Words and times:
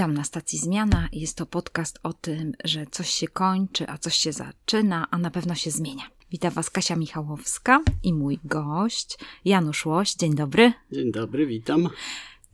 Witam 0.00 0.14
na 0.14 0.24
stacji 0.24 0.58
Zmiana. 0.58 1.08
Jest 1.12 1.36
to 1.36 1.46
podcast 1.46 1.98
o 2.02 2.12
tym, 2.12 2.52
że 2.64 2.86
coś 2.90 3.10
się 3.10 3.28
kończy, 3.28 3.88
a 3.88 3.98
coś 3.98 4.14
się 4.14 4.32
zaczyna, 4.32 5.06
a 5.10 5.18
na 5.18 5.30
pewno 5.30 5.54
się 5.54 5.70
zmienia. 5.70 6.02
Witam 6.30 6.52
Was 6.52 6.70
Kasia 6.70 6.96
Michałowska 6.96 7.80
i 8.02 8.14
mój 8.14 8.38
gość 8.44 9.18
Janusz 9.44 9.86
Łoś. 9.86 10.14
Dzień 10.14 10.34
dobry. 10.34 10.72
Dzień 10.92 11.12
dobry, 11.12 11.46
witam. 11.46 11.88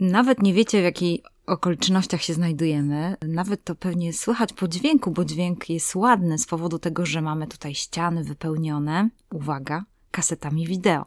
Nawet 0.01 0.43
nie 0.43 0.55
wiecie, 0.55 0.81
w 0.81 0.85
jakiej 0.85 1.23
okolicznościach 1.47 2.23
się 2.23 2.35
znajdujemy. 2.35 3.17
Nawet 3.29 3.65
to 3.65 3.75
pewnie 3.75 4.13
słychać 4.13 4.53
po 4.53 4.69
dźwięku, 4.69 5.11
bo 5.11 5.25
dźwięk 5.25 5.71
jest 5.71 5.95
ładny 5.95 6.39
z 6.39 6.47
powodu 6.47 6.79
tego, 6.79 7.07
że 7.07 7.23
mamy 7.23 7.47
tutaj 7.47 7.75
ściany 7.75 8.25
wypełnione, 8.25 9.09
uwaga, 9.33 9.85
kasetami 10.11 10.67
wideo. 10.67 11.07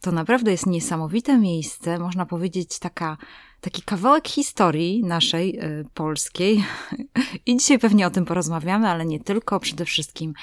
To 0.00 0.12
naprawdę 0.12 0.50
jest 0.50 0.66
niesamowite 0.66 1.38
miejsce, 1.38 1.98
można 1.98 2.26
powiedzieć 2.26 2.78
taka, 2.78 3.16
taki 3.60 3.82
kawałek 3.82 4.28
historii 4.28 5.04
naszej 5.04 5.58
y, 5.64 5.84
polskiej. 5.94 6.64
I 7.46 7.56
dzisiaj 7.56 7.78
pewnie 7.78 8.06
o 8.06 8.10
tym 8.10 8.24
porozmawiamy, 8.24 8.88
ale 8.88 9.06
nie 9.06 9.20
tylko. 9.20 9.60
Przede 9.60 9.84
wszystkim 9.84 10.34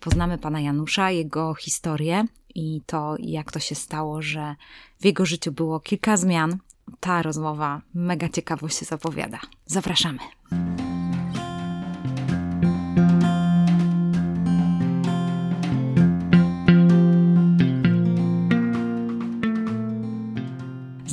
poznamy 0.00 0.38
pana 0.38 0.60
Janusza, 0.60 1.10
jego 1.10 1.54
historię 1.54 2.24
i 2.54 2.82
to, 2.86 3.16
jak 3.18 3.52
to 3.52 3.60
się 3.60 3.74
stało, 3.74 4.22
że 4.22 4.54
w 5.00 5.04
jego 5.04 5.26
życiu 5.26 5.52
było 5.52 5.80
kilka 5.80 6.16
zmian. 6.16 6.58
Ta 7.00 7.22
rozmowa 7.22 7.80
mega 7.94 8.28
ciekawo 8.28 8.68
się 8.68 8.84
zapowiada. 8.84 9.40
Zapraszamy. 9.66 10.18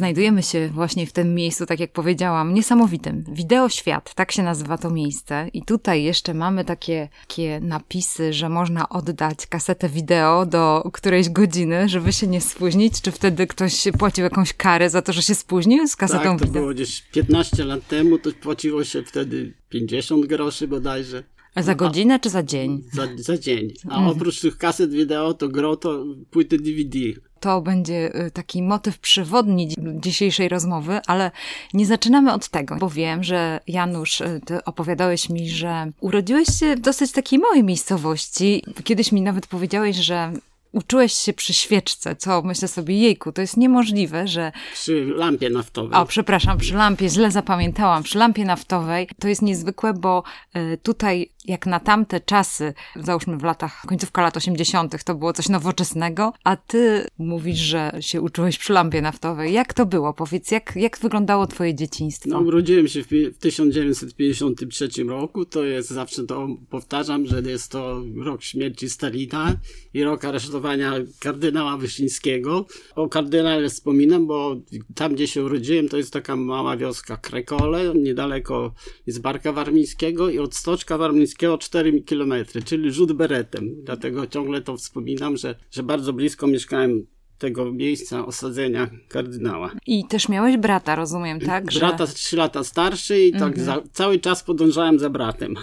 Znajdujemy 0.06 0.44
się 0.44 0.68
właśnie 0.74 1.08
w 1.08 1.12
tym 1.14 1.36
miejscu, 1.36 1.66
tak 1.66 1.80
jak 1.80 1.92
powiedziałam, 1.92 2.54
niesamowitym. 2.54 3.24
Wideoświat, 3.32 4.14
tak 4.14 4.32
się 4.32 4.44
nazywa 4.44 4.78
to 4.78 4.90
miejsce. 4.90 5.48
I 5.54 5.62
tutaj 5.66 6.04
jeszcze 6.04 6.34
mamy 6.34 6.66
takie, 6.66 7.10
takie 7.28 7.60
napisy, 7.60 8.34
że 8.34 8.50
można 8.50 8.90
oddać 8.90 9.48
kasetę 9.48 9.90
wideo 9.90 10.46
do 10.46 10.90
którejś 10.94 11.30
godziny, 11.30 11.90
żeby 11.90 12.14
się 12.14 12.28
nie 12.28 12.42
spóźnić. 12.42 13.02
Czy 13.02 13.12
wtedy 13.12 13.48
ktoś 13.48 13.88
płacił 14.00 14.24
jakąś 14.24 14.54
karę 14.54 14.90
za 14.90 15.02
to, 15.02 15.14
że 15.14 15.22
się 15.22 15.36
spóźnił 15.36 15.88
z 15.88 15.96
kasetą 15.96 16.24
tak, 16.24 16.40
to 16.40 16.46
wideo? 16.46 16.62
było 16.62 16.74
gdzieś 16.74 17.02
15 17.02 17.66
lat 17.66 17.88
temu, 17.88 18.18
to 18.18 18.30
płaciło 18.42 18.84
się 18.84 19.04
wtedy 19.04 19.54
50 19.70 20.26
groszy 20.26 20.68
bodajże. 20.68 21.24
A 21.56 21.62
za 21.62 21.76
godzinę 21.76 22.20
czy 22.20 22.30
za 22.30 22.44
dzień? 22.44 22.84
Za, 22.94 23.08
za 23.18 23.38
dzień. 23.38 23.74
A 23.90 23.96
Mhm. 23.96 24.08
oprócz 24.08 24.42
tych 24.42 24.58
kaset 24.58 24.92
wideo, 24.92 25.34
to 25.34 25.50
gro 25.50 25.76
to 25.76 26.06
płyty 26.32 26.58
DVD. 26.58 27.00
To 27.42 27.62
będzie 27.62 28.16
y, 28.28 28.32
taki 28.32 28.64
motyw 28.64 29.00
przewodni 29.00 29.68
dzi- 29.68 29.76
dzisiejszej 30.00 30.50
rozmowy, 30.50 31.00
ale 31.08 31.32
nie 31.74 31.86
zaczynamy 31.86 32.34
od 32.34 32.50
tego, 32.50 32.76
bo 32.76 32.90
wiem, 32.90 33.24
że 33.24 33.60
Janusz, 33.68 34.22
y, 34.22 34.42
ty 34.46 34.64
opowiadałeś 34.64 35.30
mi, 35.30 35.50
że 35.50 35.92
urodziłeś 36.00 36.48
się 36.60 36.76
w 36.76 36.80
dosyć 36.80 37.12
takiej 37.12 37.40
małej 37.40 37.64
miejscowości. 37.64 38.64
Kiedyś 38.84 39.12
mi 39.12 39.22
nawet 39.22 39.48
powiedziałeś, 39.48 39.96
że 39.96 40.34
uczyłeś 40.72 41.14
się 41.14 41.34
przy 41.34 41.54
świeczce, 41.54 42.16
co 42.16 42.42
myślę 42.42 42.68
sobie, 42.68 42.98
jejku, 43.00 43.32
to 43.32 43.42
jest 43.42 43.58
niemożliwe, 43.58 44.28
że 44.28 44.52
Przy 44.74 45.06
lampie 45.06 45.50
naftowej. 45.50 46.00
o, 46.00 46.06
przepraszam, 46.06 46.58
przy 46.58 46.74
lampie, 46.74 47.10
źle 47.10 47.32
zapamiętałam, 47.32 48.04
przy 48.04 48.18
lampie 48.18 48.46
naftowej. 48.46 49.08
To 49.20 49.28
jest 49.28 49.42
niezwykłe, 49.42 49.94
bo 49.94 50.24
y, 50.56 50.78
tutaj, 50.84 51.30
jak 51.46 51.66
na 51.66 51.80
tamte 51.80 52.20
czasy, 52.20 52.74
załóżmy 52.96 53.38
w 53.38 53.44
latach, 53.44 53.84
końcówka 53.88 54.22
lat 54.22 54.38
80., 54.38 55.04
to 55.04 55.16
było 55.16 55.34
coś 55.34 55.50
nowoczesnego, 55.50 56.34
a 56.44 56.56
ty 56.56 57.08
mówisz, 57.18 57.60
że 57.60 57.92
się 58.00 58.22
uczyłeś 58.22 58.58
przy 58.58 58.74
lampie 58.74 59.02
naftowej. 59.02 59.54
Jak 59.54 59.74
to 59.74 59.86
było? 59.86 60.14
Powiedz, 60.14 60.52
jak, 60.52 60.76
jak 60.76 61.00
wyglądało 61.00 61.48
twoje 61.48 61.76
dzieciństwo? 61.76 62.30
No, 62.30 62.40
urodziłem 62.40 62.88
się 62.88 63.04
w, 63.04 63.08
w 63.08 63.38
1953 63.38 65.04
roku. 65.04 65.46
To 65.46 65.64
jest 65.64 65.90
zawsze 65.90 66.24
to 66.24 66.48
powtarzam, 66.70 67.26
że 67.26 67.42
jest 67.42 67.72
to 67.72 68.02
rok 68.24 68.44
śmierci 68.44 68.90
Stalina 68.90 69.56
i 69.94 70.04
rok 70.04 70.26
aresztowania 70.26 70.94
kardynała 71.20 71.78
Wyszyńskiego. 71.78 72.66
O 72.96 73.10
kardynale 73.10 73.70
wspominam, 73.70 74.28
bo 74.28 74.56
tam, 74.96 75.14
gdzie 75.16 75.28
się 75.28 75.44
urodziłem, 75.44 75.90
to 75.90 75.98
jest 75.98 76.14
taka 76.14 76.36
mała 76.36 76.78
wioska 76.78 77.18
Krekole, 77.18 77.94
niedaleko 77.96 78.74
jest 79.08 79.22
Barka 79.22 79.52
Warmińskiego 79.52 80.30
i 80.30 80.40
od 80.40 80.56
Stoczka 80.56 80.98
Warmińskiego 80.98 81.31
4 81.60 82.02
km, 82.02 82.34
czyli 82.66 82.92
rzut 82.92 83.12
beretem. 83.12 83.76
Dlatego 83.84 84.28
ciągle 84.28 84.62
to 84.62 84.78
wspominam, 84.78 85.38
że, 85.38 85.56
że 85.72 85.84
bardzo 85.84 86.14
blisko 86.14 86.48
mieszkałem 86.48 87.06
tego 87.42 87.72
miejsca 87.72 88.26
osadzenia 88.26 88.90
kardynała. 89.08 89.72
I 89.88 90.08
też 90.08 90.30
miałeś 90.30 90.58
brata, 90.58 90.96
rozumiem, 90.96 91.40
tak? 91.40 91.66
Brata 91.66 92.08
trzy 92.08 92.38
lata 92.38 92.64
starszy 92.64 93.20
i 93.20 93.32
tak 93.32 93.60
za, 93.60 93.82
cały 93.94 94.20
czas 94.20 94.44
podążałem 94.44 95.00
za 95.00 95.10
bratem, 95.10 95.56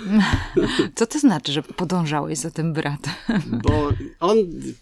Że... 0.57 0.89
Co 0.97 1.07
to 1.07 1.19
znaczy, 1.19 1.53
że 1.53 1.63
podążałeś 1.63 2.39
za 2.39 2.51
tym 2.51 2.73
bratem? 2.73 3.13
bo 3.65 3.89
on 4.21 4.37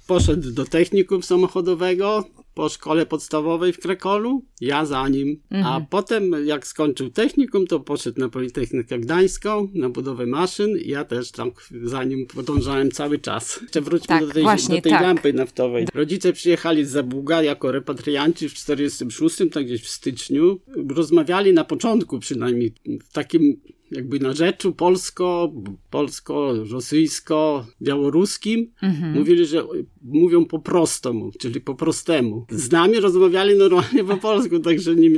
poszedł 0.06 0.50
do 0.50 0.64
technikum 0.64 1.22
samochodowego 1.22 2.24
po 2.56 2.68
szkole 2.68 3.06
podstawowej 3.06 3.72
w 3.72 3.78
Krakolu, 3.80 4.44
ja 4.60 4.86
za 4.86 5.08
nim, 5.08 5.40
a 5.64 5.80
potem 5.90 6.46
jak 6.46 6.66
skończył 6.66 7.10
technikum, 7.10 7.66
to 7.66 7.80
poszedł 7.80 8.20
na 8.20 8.28
Politechnikę 8.28 8.98
Gdańską, 8.98 9.68
na 9.74 9.88
budowę 9.88 10.26
maszyn, 10.26 10.78
ja 10.84 11.04
też 11.04 11.30
tam 11.30 11.50
za 11.82 12.04
nim 12.04 12.26
podążałem 12.26 12.90
cały 12.90 13.18
czas. 13.18 13.60
Jeszcze 13.62 13.80
wróćmy 13.80 14.06
Tak, 14.06 14.26
do 14.26 14.32
tej, 14.32 14.42
właśnie, 14.42 14.76
do 14.76 14.82
tej 14.82 14.92
tak. 14.92 15.02
lampy 15.02 15.32
naftowej. 15.32 15.86
Rodzice 15.94 16.32
przyjechali 16.32 16.84
z 16.84 16.90
Zabuga 16.90 17.42
jako 17.42 17.72
repatrianci 17.72 18.48
w 18.48 18.54
46, 18.54 19.36
tak 19.52 19.64
gdzieś 19.64 19.82
w 19.82 19.88
styczniu. 19.88 20.60
Rozmawiali 20.88 21.52
na 21.52 21.64
początku 21.64 22.18
przynajmniej 22.18 22.74
w 23.04 23.12
takim 23.12 23.60
jakby 23.90 24.20
na 24.20 24.32
rzeczu 24.32 24.72
polsko, 24.72 25.52
polsko, 25.90 26.54
rosyjsko-białoruskim. 26.70 28.66
Mówili, 29.14 29.46
że 29.46 29.64
mówią 30.02 30.44
po 30.44 30.58
prostemu, 30.58 31.30
czyli 31.38 31.60
po 31.60 31.74
prostemu. 31.74 32.46
Z 32.50 32.70
nami 32.72 33.00
rozmawiali 33.00 33.58
normalnie 33.58 34.04
po 34.04 34.16
polsku, 34.16 34.58
także 34.58 34.94
nie, 34.94 35.10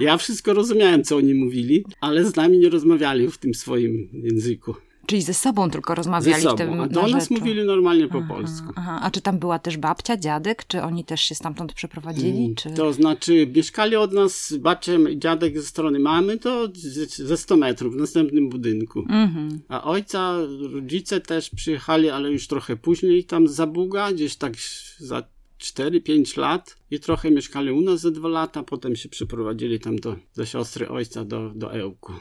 ja 0.00 0.16
wszystko 0.16 0.54
rozumiałem, 0.54 1.04
co 1.04 1.16
oni 1.16 1.34
mówili, 1.34 1.84
ale 2.00 2.24
z 2.24 2.36
nami 2.36 2.58
nie 2.58 2.68
rozmawiali 2.68 3.28
w 3.30 3.38
tym 3.38 3.54
swoim 3.54 4.08
języku. 4.12 4.74
Czyli 5.06 5.22
ze 5.22 5.34
sobą 5.34 5.70
tylko 5.70 5.92
Ze 5.92 5.96
rozmawiali 5.96 6.42
w 6.42 6.54
tym 6.54 6.68
sobą. 6.68 6.82
A 6.82 6.88
do 6.88 7.06
nas 7.06 7.30
mówili 7.30 7.64
normalnie 7.64 8.08
po 8.08 8.22
polsku. 8.22 8.72
Aha. 8.76 9.00
A 9.02 9.10
czy 9.10 9.20
tam 9.20 9.38
była 9.38 9.58
też 9.58 9.76
babcia, 9.76 10.16
dziadek? 10.16 10.64
Czy 10.66 10.82
oni 10.82 11.04
też 11.04 11.20
się 11.20 11.34
stamtąd 11.34 11.72
przeprowadzili? 11.72 12.54
Czy... 12.54 12.70
To 12.70 12.92
znaczy, 12.92 13.46
mieszkali 13.56 13.96
od 13.96 14.12
nas 14.12 14.54
babcia 14.60 14.92
i 15.10 15.18
dziadek 15.18 15.60
ze 15.60 15.66
strony 15.66 15.98
mamy, 15.98 16.38
to 16.38 16.68
ze 17.08 17.36
100 17.36 17.56
metrów 17.56 17.94
w 17.94 17.96
następnym 17.96 18.48
budynku. 18.48 19.00
Mhm. 19.00 19.60
A 19.68 19.84
ojca, 19.84 20.36
rodzice 20.72 21.20
też 21.20 21.50
przyjechali, 21.50 22.10
ale 22.10 22.30
już 22.30 22.46
trochę 22.46 22.76
później 22.76 23.24
tam 23.24 23.48
z 23.48 23.52
Zabuga, 23.52 24.12
gdzieś 24.12 24.36
tak 24.36 24.52
za 24.98 25.22
4-5 25.62 26.38
lat 26.38 26.76
i 26.90 27.00
trochę 27.00 27.30
mieszkali 27.30 27.70
u 27.70 27.80
nas 27.80 28.00
ze 28.00 28.10
2 28.10 28.28
lata, 28.28 28.62
potem 28.62 28.96
się 28.96 29.08
przeprowadzili 29.08 29.80
tam 29.80 29.96
do, 29.96 30.16
do 30.36 30.46
siostry 30.46 30.88
ojca, 30.88 31.24
do, 31.24 31.50
do 31.54 31.74
Ełku. 31.74 32.12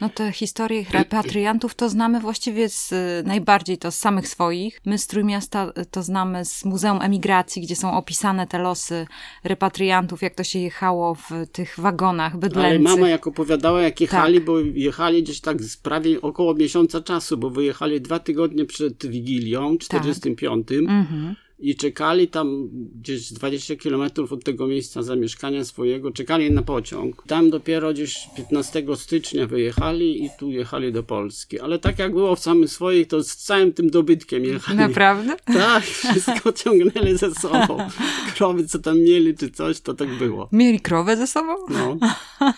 No 0.00 0.08
te 0.08 0.32
historie 0.32 0.84
repatriantów 0.92 1.74
to 1.74 1.88
znamy 1.88 2.20
właściwie 2.20 2.68
z, 2.68 2.92
y, 2.92 3.22
najbardziej 3.26 3.78
to 3.78 3.90
z 3.90 3.98
samych 3.98 4.28
swoich. 4.28 4.80
My 4.86 4.98
z 4.98 5.06
Trójmiasta 5.06 5.72
y, 5.78 5.86
to 5.86 6.02
znamy 6.02 6.44
z 6.44 6.64
Muzeum 6.64 7.02
Emigracji, 7.02 7.62
gdzie 7.62 7.76
są 7.76 7.92
opisane 7.92 8.46
te 8.46 8.58
losy 8.58 9.06
repatriantów, 9.44 10.22
jak 10.22 10.34
to 10.34 10.44
się 10.44 10.58
jechało 10.58 11.14
w 11.14 11.30
tych 11.52 11.74
wagonach 11.78 12.32
Ale 12.32 12.40
bydlęcych. 12.40 12.82
mama 12.82 13.08
jak 13.08 13.26
opowiadała, 13.26 13.82
jak 13.82 14.00
jechali, 14.00 14.34
Tak. 14.34 14.44
bo 14.44 14.58
jechali 14.60 15.22
gdzieś 15.22 15.40
tak 15.40 15.62
z 15.62 15.76
prawie 15.76 16.20
około 16.22 16.54
miesiąca 16.54 17.00
czasu, 17.00 17.36
bo 17.38 17.50
wyjechali 17.50 18.00
dwa 18.00 18.18
tygodnie 18.18 18.64
przed 18.64 19.06
Wigilią, 19.06 19.78
45. 19.78 20.68
Mhm. 20.72 21.36
I 21.58 21.76
czekali 21.76 22.28
tam 22.28 22.68
gdzieś 23.00 23.32
20 23.32 23.76
kilometrów 23.76 24.32
od 24.32 24.44
tego 24.44 24.66
miejsca 24.66 25.02
zamieszkania 25.02 25.64
swojego, 25.64 26.10
czekali 26.10 26.50
na 26.50 26.62
pociąg. 26.62 27.22
Tam 27.26 27.50
dopiero 27.50 27.92
gdzieś 27.92 28.28
15 28.36 28.82
stycznia 28.96 29.46
wyjechali 29.46 30.24
i 30.24 30.30
tu 30.38 30.50
jechali 30.50 30.92
do 30.92 31.02
Polski. 31.02 31.60
Ale 31.60 31.78
tak 31.78 31.98
jak 31.98 32.12
było 32.12 32.36
w 32.36 32.40
samym 32.40 32.68
swoich, 32.68 33.08
to 33.08 33.22
z 33.22 33.36
całym 33.36 33.72
tym 33.72 33.90
dobytkiem 33.90 34.44
jechali. 34.44 34.78
Naprawdę? 34.78 35.36
Tak, 35.66 35.84
wszystko 35.84 36.52
ciągnęli 36.52 37.18
ze 37.18 37.34
sobą. 37.34 37.78
Krowy, 38.36 38.66
co 38.66 38.78
tam 38.78 38.98
mieli, 39.00 39.34
czy 39.34 39.50
coś, 39.50 39.80
to 39.80 39.94
tak 39.94 40.18
było. 40.18 40.48
Mieli 40.52 40.80
krowę 40.80 41.16
ze 41.16 41.26
sobą? 41.26 41.52
No. 41.70 41.96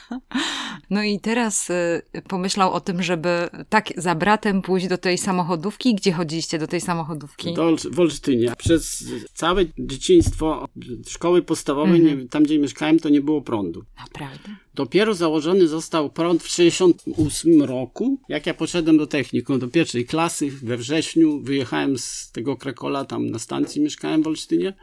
No 0.90 1.02
i 1.02 1.20
teraz 1.20 1.70
y, 1.70 2.02
pomyślał 2.28 2.72
o 2.72 2.80
tym, 2.80 3.02
żeby 3.02 3.28
tak 3.68 3.88
za 3.96 4.14
bratem 4.14 4.62
pójść 4.62 4.88
do 4.88 4.98
tej 4.98 5.18
samochodówki. 5.18 5.94
Gdzie 5.94 6.12
chodziliście 6.12 6.58
do 6.58 6.66
tej 6.66 6.80
samochodówki? 6.80 7.54
Do, 7.54 7.76
w 7.90 8.00
Olsztynie. 8.00 8.52
Przez 8.58 8.87
całe 9.34 9.64
dzieciństwo 9.78 10.68
szkoły 11.08 11.42
podstawowej, 11.42 12.00
nie, 12.00 12.28
tam 12.28 12.42
gdzie 12.42 12.58
mieszkałem, 12.58 12.98
to 12.98 13.08
nie 13.08 13.20
było 13.20 13.42
prądu. 13.42 13.84
Naprawdę? 13.98 14.56
Dopiero 14.74 15.14
założony 15.14 15.68
został 15.68 16.10
prąd 16.10 16.42
w 16.42 16.56
1968 16.56 17.62
roku. 17.62 18.20
Jak 18.28 18.46
ja 18.46 18.54
poszedłem 18.54 18.98
do 18.98 19.06
technikum, 19.06 19.58
do 19.58 19.68
pierwszej 19.68 20.06
klasy 20.06 20.50
we 20.50 20.76
wrześniu, 20.76 21.40
wyjechałem 21.40 21.98
z 21.98 22.30
tego 22.32 22.56
Krakola, 22.56 23.04
tam 23.04 23.26
na 23.26 23.38
stacji 23.38 23.82
mieszkałem 23.82 24.22
w 24.22 24.26
Olsztynie, 24.26 24.74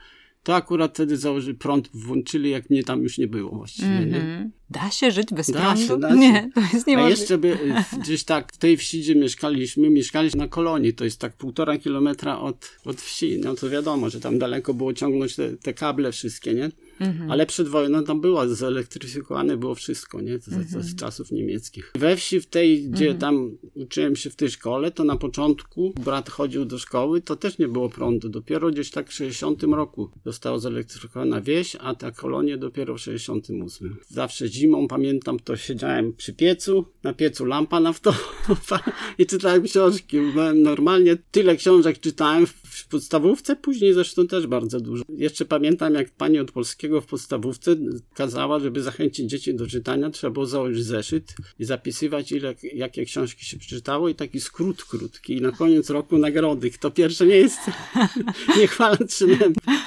to 0.44 0.56
akurat 0.56 0.94
wtedy 0.94 1.18
założyli 1.18 1.58
prąd, 1.58 1.90
włączyli, 1.94 2.50
jak 2.50 2.69
mnie 2.69 2.84
tam 2.84 3.04
już 3.04 3.18
nie 3.18 3.28
było 3.28 3.58
właściwie. 3.58 4.06
Nie? 4.06 4.50
Da 4.70 4.92
się 4.92 5.12
żyć 5.12 5.28
bez 5.34 5.52
Da 5.52 5.60
prądu? 5.62 5.82
się, 5.88 6.00
da 6.00 6.10
się. 6.10 6.16
Nie, 6.16 6.50
to 6.56 6.62
jest 6.62 6.88
A 6.88 6.92
niemożliwe. 6.92 7.10
jeszcze 7.10 7.38
by 7.38 7.48
y, 7.94 8.00
gdzieś 8.00 8.24
tak 8.24 8.54
w 8.54 8.58
tej 8.58 8.78
wsi, 8.78 9.00
gdzie 9.00 9.16
mieszkaliśmy, 9.16 9.90
mieszkaliśmy 9.90 10.38
na 10.40 10.48
kolonii, 10.48 10.94
to 10.94 11.04
jest 11.06 11.20
tak 11.20 11.38
półtora 11.38 11.78
kilometra 11.78 12.40
od, 12.40 12.72
od 12.86 13.02
wsi. 13.02 13.40
No 13.44 13.56
to 13.56 13.70
wiadomo, 13.70 14.10
że 14.10 14.20
tam 14.20 14.40
daleko 14.40 14.74
było 14.74 14.94
ciągnąć 14.94 15.36
te, 15.36 15.58
te 15.58 15.74
kable 15.74 16.12
wszystkie, 16.12 16.54
nie? 16.54 16.72
Mhm. 17.00 17.32
Ale 17.32 17.46
przed 17.46 17.68
wojną 17.68 18.04
tam 18.04 18.22
było 18.22 18.48
zelektryfikowane 18.48 19.58
było 19.58 19.76
wszystko, 19.76 20.22
nie? 20.22 20.40
Z, 20.40 20.48
Mhm. 20.48 20.84
z 20.84 20.96
czasów 20.96 21.32
niemieckich. 21.32 21.92
We 21.96 22.16
wsi 22.18 22.40
w 22.42 22.46
tej, 22.46 22.90
gdzie 22.90 23.14
tam 23.16 23.58
uczyłem 23.74 24.16
się 24.16 24.30
w 24.30 24.36
tej 24.36 24.50
szkole, 24.50 24.92
to 24.92 25.04
na 25.04 25.16
początku 25.18 25.94
brat 26.06 26.30
chodził 26.30 26.66
do 26.66 26.80
szkoły, 26.80 27.22
to 27.22 27.36
też 27.36 27.58
nie 27.58 27.68
było 27.68 27.90
prądu. 27.90 28.30
Dopiero 28.30 28.72
gdzieś 28.72 28.92
tak 28.92 29.10
w 29.10 29.14
60 29.14 29.64
roku 29.64 30.10
została 30.26 30.60
zelektryfikowana 30.60 31.42
wieś, 31.42 31.76
a 31.80 31.96
ta 31.96 32.12
kolonia 32.12 32.58
dopiero 32.58 32.96
w 32.96 33.00
68. 33.02 33.98
Zawsze 34.08 34.50
zimą, 34.56 34.88
pamiętam, 34.88 35.40
to 35.40 35.57
siedziałem 35.57 36.13
przy 36.13 36.34
piecu, 36.34 36.86
na 37.04 37.13
piecu 37.13 37.46
lampa 37.46 37.80
naftowa 37.80 38.80
i 39.19 39.25
czytałem 39.25 39.63
książki. 39.63 40.22
Byłem 40.34 40.62
Normalnie 40.62 41.18
tyle 41.31 41.56
książek 41.56 42.00
czytałem 42.00 42.48
w 42.48 42.54
podstawówce, 42.83 43.56
później 43.56 43.94
zresztą 43.94 44.27
też 44.27 44.48
bardzo 44.48 44.80
dużo. 44.80 45.04
Jeszcze 45.10 45.45
pamiętam, 45.45 45.94
jak 45.94 46.10
pani 46.10 46.39
od 46.39 46.51
polskiego 46.51 47.01
w 47.01 47.06
podstawówce 47.06 47.75
kazała, 48.13 48.60
żeby 48.60 48.81
zachęcić 48.81 49.30
dzieci 49.30 49.56
do 49.56 49.68
czytania, 49.68 50.10
trzeba 50.10 50.31
było 50.31 50.45
założyć 50.45 50.86
zeszyt 50.86 51.36
i 51.60 51.66
zapisywać, 51.66 52.31
ile, 52.31 52.56
jakie 52.74 53.06
książki 53.06 53.45
się 53.45 53.57
przeczytało 53.57 54.10
i 54.10 54.16
taki 54.16 54.42
skrót 54.42 54.83
krótki. 54.83 55.38
I 55.38 55.42
na 55.42 55.51
koniec 55.51 55.89
roku 55.89 56.18
nagrody. 56.18 56.72
Kto 56.72 56.92
pierwsze 56.92 57.25
miejsce? 57.25 57.72
Nie 58.57 58.68
chwaląc 58.68 59.16
się, 59.19 59.25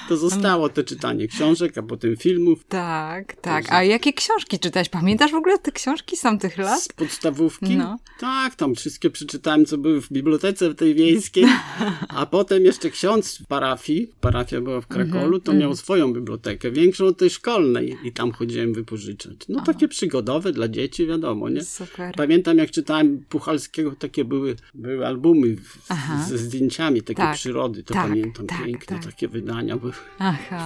to 0.08 0.16
zostało 0.16 0.68
to 0.68 0.84
czytanie 0.84 1.28
książek, 1.28 1.78
a 1.78 1.82
potem 1.82 2.16
filmów. 2.16 2.64
Tak, 2.68 3.36
tak. 3.36 3.72
A 3.72 3.82
jakie 3.82 4.12
książki 4.12 4.58
czytałeś? 4.58 4.88
Pamiętasz 4.88 5.32
w 5.32 5.34
ogóle 5.34 5.58
te 5.58 5.72
książki 5.72 6.16
z 6.16 6.20
tamtych 6.20 6.58
lat? 6.58 6.82
Z 6.82 6.88
podstawówki? 6.88 7.76
No. 7.76 7.98
Tak, 8.20 8.54
tam 8.54 8.74
wszystkie 8.74 9.10
przeczytałem, 9.10 9.66
co 9.66 9.78
były 9.78 10.00
w 10.02 10.12
bibliotece 10.12 10.70
w 10.70 10.74
tej 10.74 10.94
wiejskiej. 10.94 11.44
A 12.08 12.26
potem 12.26 12.64
jeszcze 12.64 12.77
ksiądz 12.90 13.38
w 13.38 13.46
parafii, 13.46 14.12
parafia 14.20 14.60
była 14.60 14.80
w 14.80 14.86
Krakolu, 14.86 15.40
to 15.40 15.52
miał 15.52 15.76
swoją 15.76 16.12
bibliotekę, 16.12 16.70
większą 16.70 17.06
od 17.06 17.18
tej 17.18 17.30
szkolnej 17.30 17.96
i 18.04 18.12
tam 18.12 18.32
chodziłem 18.32 18.74
wypożyczać. 18.74 19.36
No 19.48 19.62
takie 19.62 19.88
przygodowe 19.88 20.52
dla 20.52 20.68
dzieci, 20.68 21.06
wiadomo, 21.06 21.48
nie? 21.48 21.64
Super. 21.64 22.14
Pamiętam, 22.16 22.58
jak 22.58 22.70
czytałem 22.70 23.24
Puchalskiego, 23.28 23.92
takie 23.98 24.24
były, 24.24 24.56
były 24.74 25.06
albumy 25.06 25.56
w, 25.56 25.88
ze 26.28 26.38
zdjęciami, 26.38 27.02
takie 27.02 27.22
Tak, 27.22 27.34
przyrody, 27.34 27.82
to 27.82 27.94
tak, 27.94 28.08
pamiętam, 28.08 28.46
tak, 28.46 28.64
piękne 28.64 28.96
tak. 28.96 29.06
takie 29.06 29.28
wydania 29.28 29.76
były. 29.76 29.92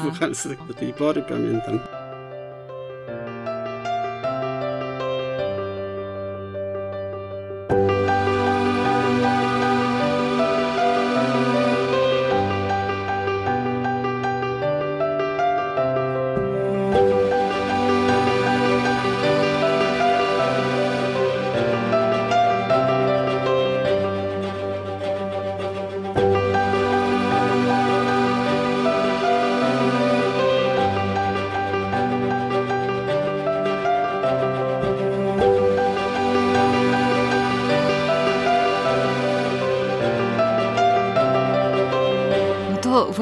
Puchalskiego 0.05 0.65
do 0.69 0.75
tej 0.75 0.93
pory 0.93 1.23
pamiętam. 1.29 1.79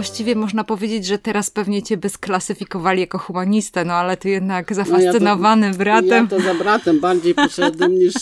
Właściwie 0.00 0.34
można 0.34 0.64
powiedzieć, 0.64 1.06
że 1.06 1.18
teraz 1.18 1.50
pewnie 1.50 1.82
cię 1.82 1.96
by 1.96 2.08
sklasyfikowali 2.08 3.00
jako 3.00 3.18
humanistę, 3.18 3.84
no 3.84 3.92
ale 3.92 4.16
ty 4.16 4.28
jednak 4.28 4.74
zafascynowany 4.74 5.70
bratem. 5.70 6.10
Ja 6.10 6.26
to 6.26 6.40
za 6.40 6.54
bratem 6.54 7.00
bardziej 7.00 7.34
poszedłem 7.34 7.94
niż, 7.94 8.14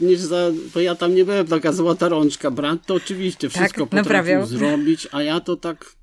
niż 0.00 0.20
za... 0.20 0.36
Bo 0.74 0.80
ja 0.80 0.94
tam 0.94 1.14
nie 1.14 1.24
byłem 1.24 1.46
taka 1.46 1.72
złota 1.72 2.08
rączka. 2.08 2.50
Brat 2.50 2.86
to 2.86 2.94
oczywiście 2.94 3.48
wszystko 3.48 3.86
potrafił 3.86 3.96
naprawiał. 3.96 4.46
zrobić, 4.46 5.08
a 5.12 5.22
ja 5.22 5.40
to 5.40 5.56
tak... 5.56 5.97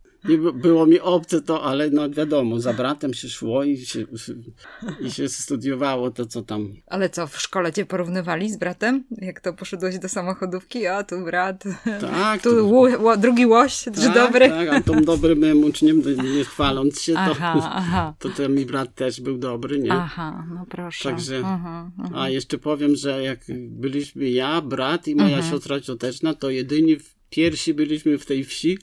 Było 0.53 0.85
mi 0.85 0.99
obce 0.99 1.41
to, 1.41 1.63
ale 1.63 1.89
no 1.89 2.09
wiadomo, 2.09 2.59
za 2.59 2.73
bratem 2.73 3.13
się 3.13 3.29
szło 3.29 3.63
i 3.63 3.77
się, 3.77 4.05
i 5.01 5.11
się 5.11 5.29
studiowało 5.29 6.11
to, 6.11 6.25
co 6.25 6.41
tam 6.41 6.73
Ale 6.87 7.09
co, 7.09 7.27
w 7.27 7.41
szkole 7.41 7.73
cię 7.73 7.85
porównywali 7.85 8.51
z 8.51 8.57
bratem? 8.57 9.03
Jak 9.21 9.39
to 9.41 9.53
poszedłeś 9.53 9.99
do 9.99 10.09
samochodówki? 10.09 10.87
A 10.87 11.03
tu 11.03 11.23
brat, 11.25 11.63
Tak, 12.01 12.41
tu 12.41 12.49
to- 12.55 12.65
ło, 12.65 12.87
ło, 12.99 13.17
drugi 13.17 13.45
łoś, 13.45 13.83
tak, 13.83 14.13
dobry. 14.13 14.49
Tak, 14.49 14.67
a 14.69 14.81
tą 14.81 15.03
dobrym 15.03 15.63
uczniem, 15.63 16.01
nie 16.37 16.43
chwaląc 16.45 17.01
się, 17.01 17.13
to, 17.13 17.19
Aha, 17.19 17.71
aha. 17.73 18.13
to 18.19 18.29
ten 18.29 18.55
mi 18.55 18.65
brat 18.65 18.95
też 18.95 19.21
był 19.21 19.37
dobry, 19.37 19.79
nie? 19.79 19.91
Aha, 19.93 20.45
no 20.53 20.65
proszę. 20.69 21.09
Także, 21.09 21.37
Mhm, 21.37 21.91
mhm. 21.99 22.15
a 22.15 22.29
jeszcze 22.29 22.57
powiem, 22.57 22.95
że 22.95 23.23
jak 23.23 23.39
byliśmy 23.69 24.29
ja, 24.29 24.61
brat 24.61 25.07
i 25.07 25.15
moja 25.15 25.43
siostra 25.43 25.79
cioteczna, 25.81 26.33
to 26.33 26.49
jedyni 26.49 26.95
w- 26.99 27.15
pierwsi 27.29 27.73
byliśmy 27.73 28.17
w 28.17 28.25
tej 28.25 28.43
wsi, 28.43 28.77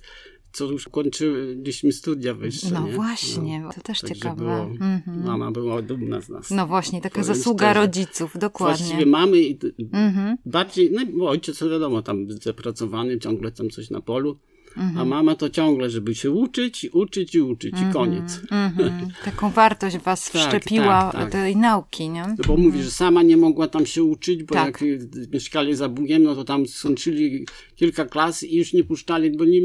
co 0.52 0.64
już 0.64 0.88
kończyliśmy 0.88 1.93
studia 1.93 2.34
wyższe. 2.34 2.70
No 2.75 2.87
nie? 2.87 2.93
właśnie, 2.93 3.62
to 3.75 3.81
też 3.81 4.00
Także 4.00 4.14
ciekawe. 4.14 4.37
Było, 4.44 4.56
Mhm. 4.62 5.25
Mama 5.26 5.50
była 5.50 5.82
dumna 5.82 6.20
z 6.20 6.28
nas. 6.28 6.50
No 6.50 6.66
właśnie, 6.66 7.00
taka 7.00 7.22
zasługa 7.22 7.66
szczerze. 7.70 7.81
rodziców, 7.87 8.38
dokładnie. 8.38 8.76
Właściwie 8.87 9.06
mamy 9.06 9.38
i 9.40 9.58
Mhm. 9.93 10.37
bardziej, 10.46 10.90
no 10.93 11.02
bo 11.19 11.28
ojciec 11.28 11.59
to 11.59 11.71
wiadomo, 11.71 12.02
tam 12.02 12.26
zapracowany, 12.30 13.18
ciągle 13.18 13.52
tam 13.52 13.71
coś 13.71 13.90
na 13.90 14.00
polu, 14.00 14.38
Mhm. 14.76 14.99
a 14.99 15.04
mama 15.04 15.35
to 15.35 15.50
ciągle, 15.50 15.90
żeby 15.90 16.14
się 16.14 16.30
uczyć, 16.30 16.88
uczyć 16.92 17.35
i 17.35 17.40
uczyć 17.40 17.75
i 17.90 17.92
koniec. 17.92 18.40
Mhm. 18.50 19.09
Taką 19.25 19.50
wartość 19.50 19.99
was 19.99 20.30
Tak, 20.30 20.42
wszczepiła 20.42 21.11
tak, 21.12 21.21
tak. 21.23 21.30
tej 21.32 21.56
nauki, 21.56 22.09
nie? 22.09 22.23
No 22.28 22.44
bo 22.47 22.56
mówi, 22.56 22.82
że 22.82 22.90
sama 22.90 23.23
nie 23.23 23.37
mogła 23.37 23.68
tam 23.68 23.87
się 23.87 24.02
uczyć, 24.02 24.42
bo 24.44 24.54
Tak. 24.54 24.80
jak 24.82 25.00
mieszkali 25.32 25.75
za 25.75 25.88
Bugiem, 25.88 26.23
no 26.23 26.35
to 26.35 26.44
tam 26.44 26.66
skończyli 26.66 27.47
kilka 27.76 28.04
klas 28.04 28.42
i 28.42 28.56
już 28.56 28.73
nie 28.73 28.85
puszczali, 28.85 29.37
bo 29.37 29.44
nie, 29.44 29.61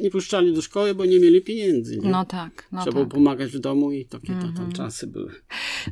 nie 0.00 0.10
puszczali 0.10 0.54
do 0.54 0.62
szkoły, 0.62 0.94
bo 0.94 1.04
nie 1.04 1.20
mieli 1.20 1.40
pieniędzy. 1.40 1.98
Nie? 1.98 2.10
No 2.10 2.24
tak, 2.24 2.68
no 2.72 2.80
Trzeba 2.80 2.92
było 2.92 3.04
tak. 3.04 3.14
pomagać 3.14 3.50
w 3.50 3.58
domu 3.58 3.92
i 3.92 4.04
takie 4.04 4.32
to 4.32 4.56
tam 4.56 4.72
czasy 4.72 5.06
były. 5.06 5.32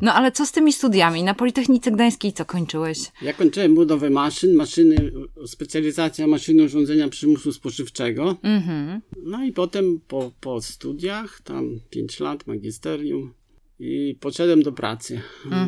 No 0.03 0.15
ale 0.15 0.33
co 0.33 0.47
z 0.47 0.53
tymi 0.53 0.73
studiami? 0.73 1.23
Na 1.23 1.35
Politechnice 1.35 1.91
Gdańskiej 1.91 2.33
co 2.33 2.45
kończyłeś? 2.45 2.99
Ja 3.23 3.33
kończyłem 3.33 3.75
budowę 3.75 4.11
maszyn, 4.11 4.55
maszyny, 4.55 5.13
specjalizacja 5.47 6.27
maszyny 6.27 6.63
urządzenia 6.65 7.09
przymusu 7.09 7.53
spożywczego. 7.53 8.37
Mhm. 8.43 9.01
No 9.25 9.45
i 9.45 9.53
potem 9.53 10.01
po, 10.09 10.33
po 10.41 10.63
studiach, 10.63 11.41
tam 11.41 11.81
5 11.91 12.21
lat, 12.21 12.47
magisterium 12.47 13.38
i 13.79 14.17
poszedłem 14.21 14.63
do 14.63 14.73
pracy 14.73 15.21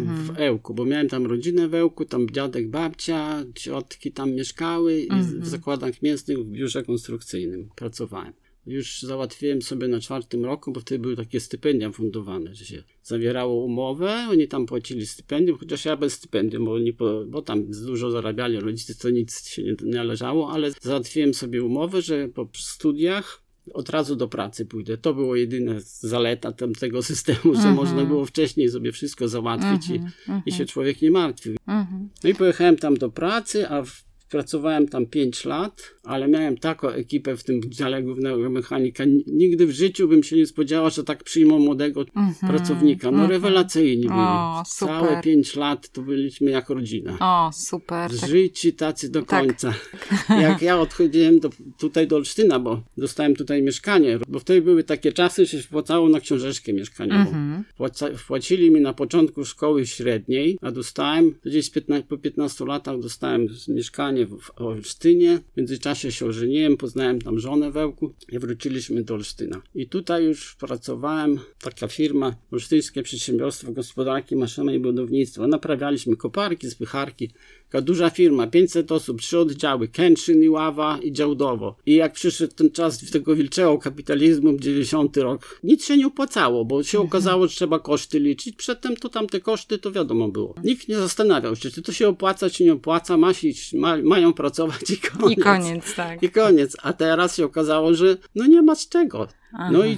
w 0.05 0.31
Ełku, 0.37 0.75
bo 0.75 0.85
miałem 0.85 1.09
tam 1.09 1.26
rodzinę 1.26 1.69
w 1.69 1.75
Ełku, 1.75 2.05
tam 2.05 2.31
dziadek, 2.31 2.71
babcia, 2.71 3.45
ciotki 3.55 4.12
tam 4.12 4.33
mieszkały 4.33 5.00
i 5.00 5.09
w 5.23 5.47
zakładach 5.47 6.02
mięsnych 6.02 6.38
w 6.38 6.50
biurze 6.50 6.83
konstrukcyjnym 6.83 7.69
pracowałem. 7.76 8.33
Już 8.67 9.02
załatwiłem 9.02 9.62
sobie 9.62 9.88
na 9.88 10.00
czwartym 10.00 10.45
roku, 10.45 10.73
bo 10.73 10.81
wtedy 10.81 10.99
były 10.99 11.17
takie 11.17 11.40
stypendia 11.40 11.90
fundowane, 11.90 12.55
że 12.55 12.64
się 12.64 12.83
zawierało 13.02 13.64
umowę, 13.64 14.26
oni 14.31 14.49
tam 14.49 14.67
płacili 14.67 15.07
stypendium, 15.07 15.59
chociaż 15.59 15.85
ja 15.85 15.97
bez 15.97 16.12
stypendium, 16.12 16.64
bo, 16.64 16.73
oni 16.73 16.93
po, 16.93 17.25
bo 17.26 17.43
tam 17.43 17.71
dużo 17.71 18.11
zarabiali 18.11 18.61
rodzice, 18.61 18.95
to 18.95 19.11
nic 19.11 19.49
się 19.49 19.62
nie 19.62 19.75
należało, 19.83 20.52
ale 20.52 20.71
załatwiłem 20.81 21.35
sobie 21.35 21.64
umowę, 21.64 22.02
że 22.02 22.29
po 22.29 22.49
studiach 22.55 23.50
od 23.75 23.89
razu 23.89 24.17
do 24.17 24.29
pracy 24.29 24.67
pójdę. 24.67 24.99
To 24.99 25.15
było 25.15 25.37
jedyne 25.37 25.81
zaleta 25.81 26.53
tego 26.81 27.03
systemu, 27.12 27.55
że 27.55 27.73
można 27.73 28.05
było 28.05 28.27
wcześniej 28.27 28.71
sobie 28.71 28.93
wszystko 28.93 29.29
załatwić 29.29 29.91
i, 29.91 30.00
i 30.47 30.53
się 30.53 30.67
człowiek 30.67 31.03
nie 31.03 31.11
martwił. 31.11 31.57
Mhm. 31.67 32.09
No 32.25 32.31
i 32.31 32.35
pojechałem 32.35 32.77
tam 32.77 32.95
do 32.95 33.11
pracy, 33.11 33.69
a 33.69 33.83
w, 33.83 34.05
pracowałem 34.31 34.89
tam 34.89 35.07
5 35.07 35.45
lat, 35.45 35.83
ale 36.11 36.29
miałem 36.29 36.59
taką 36.59 36.88
ekipę 36.88 37.37
w 37.37 37.45
tym 37.45 37.61
dziale 37.67 38.02
głównego 38.02 38.50
mechanika. 38.50 39.05
Nigdy 39.26 39.67
w 39.67 39.71
życiu 39.71 40.09
bym 40.09 40.23
się 40.23 40.37
nie 40.37 40.47
spodziewał, 40.47 40.90
że 40.90 41.05
tak 41.05 41.25
przyjmą 41.25 41.59
młodego 41.59 42.05
pracownika. 42.40 43.11
No 43.11 43.26
rewelacyjni 43.26 44.02
byli. 44.02 44.21
O. 44.21 44.62
Całe 44.67 45.23
5 45.23 45.57
lat 45.57 45.88
to 45.88 46.02
byliśmy 46.02 46.50
jak 46.50 46.71
rodzina. 46.71 47.17
O, 47.21 47.50
super. 47.52 48.11
Tak. 48.21 48.31
Życi 48.31 48.73
tacy 48.73 49.11
do 49.11 49.23
Tak. 49.23 49.40
końca. 49.40 49.75
Jak 50.47 50.62
ja 50.62 50.81
odchodziłem 50.81 51.40
do, 51.40 51.50
tutaj 51.79 52.07
do 52.07 52.17
Olsztyna, 52.17 52.59
bo 52.59 52.83
dostałem 52.97 53.37
tutaj 53.37 53.62
mieszkanie, 53.62 54.19
bo 54.29 54.38
wtedy 54.38 54.62
były 54.62 54.85
takie 54.85 55.12
czasy, 55.12 55.47
że 55.47 55.52
się 55.52 55.62
wpłacało 55.62 56.09
na 56.09 56.21
książeczkę 56.21 56.73
mieszkaniową. 56.73 57.21
Mhm. 57.21 57.64
Wpłaca, 57.69 58.07
wpłacili 58.17 58.71
mi 58.71 58.81
na 58.81 58.93
początku 58.93 59.45
szkoły 59.45 59.87
średniej, 59.87 60.59
a 60.61 60.71
dostałem, 60.71 61.35
gdzieś 61.45 61.71
15, 61.71 62.09
po 62.09 62.19
15 62.19 62.64
latach 62.64 63.00
dostałem 63.00 63.47
mieszkanie 63.69 64.26
w, 64.26 64.38
w 64.40 64.61
Olsztynie. 64.61 65.38
W 65.52 65.57
międzyczasie 65.57 66.00
czasie 66.00 66.12
się 66.12 66.26
ożeniłem, 66.26 66.76
poznałem 66.76 67.21
tam 67.23 67.38
żonę 67.38 67.71
Wełku 67.71 68.14
i 68.28 68.38
wróciliśmy 68.38 69.02
do 69.02 69.14
Olsztyna. 69.14 69.62
I 69.75 69.88
tutaj 69.88 70.25
już 70.25 70.57
pracowałem, 70.57 71.38
taka 71.61 71.88
firma, 71.88 72.37
Olsztyńskie 72.50 73.02
Przedsiębiorstwo 73.02 73.73
Gospodarki 73.73 74.37
Maszyny 74.37 74.75
i 74.75 74.78
Budownictwa. 74.78 75.47
Naprawialiśmy 75.47 76.16
koparki, 76.16 76.71
spycharki, 76.71 77.30
Taka 77.71 77.83
duża 77.83 78.11
firma, 78.11 78.47
500 78.47 78.93
osób, 78.93 79.21
trzy 79.21 79.39
oddziały, 79.39 79.89
Kętrzyn, 79.89 80.50
Ława 80.50 80.99
i 81.03 81.12
Działdowo. 81.12 81.77
I 81.87 81.95
jak 81.95 82.12
przyszedł 82.12 82.55
ten 82.55 82.71
czas 82.71 83.11
tego 83.11 83.37
wilczego 83.37 83.79
kapitalizmu, 83.79 84.59
90 84.59 85.17
rok, 85.17 85.61
nic 85.62 85.85
się 85.85 85.97
nie 85.97 86.07
opłacało, 86.07 86.65
bo 86.65 86.83
się 86.83 87.00
okazało, 87.00 87.47
że 87.47 87.55
trzeba 87.55 87.79
koszty 87.79 88.21
liczyć. 88.21 88.57
Przedtem 88.57 88.97
to 88.97 89.09
tam 89.09 89.27
te 89.27 89.41
koszty, 89.41 89.79
to 89.79 89.93
wiadomo 89.93 90.29
było. 90.29 90.55
Nikt 90.65 90.89
nie 90.89 90.97
zastanawiał 90.97 91.57
się, 91.57 91.71
czy 91.71 91.83
to 91.83 91.93
się 91.93 92.09
opłaca, 92.09 92.50
czy 92.50 92.65
nie 92.65 92.73
opłaca, 92.73 93.17
ma 93.17 93.35
się, 93.35 93.49
ma, 93.75 93.97
mają 93.97 94.33
pracować 94.33 94.91
i 94.91 94.99
koniec. 94.99 95.39
I 95.39 95.43
koniec, 95.43 95.95
tak. 95.95 96.23
I 96.23 96.31
koniec. 96.31 96.77
A 96.83 96.93
teraz 96.93 97.37
się 97.37 97.45
okazało, 97.45 97.95
że 97.95 98.17
no 98.35 98.47
nie 98.47 98.62
ma 98.62 98.75
z 98.75 98.89
czego. 98.89 99.29
Aha. 99.52 99.71
No 99.73 99.85
i 99.85 99.97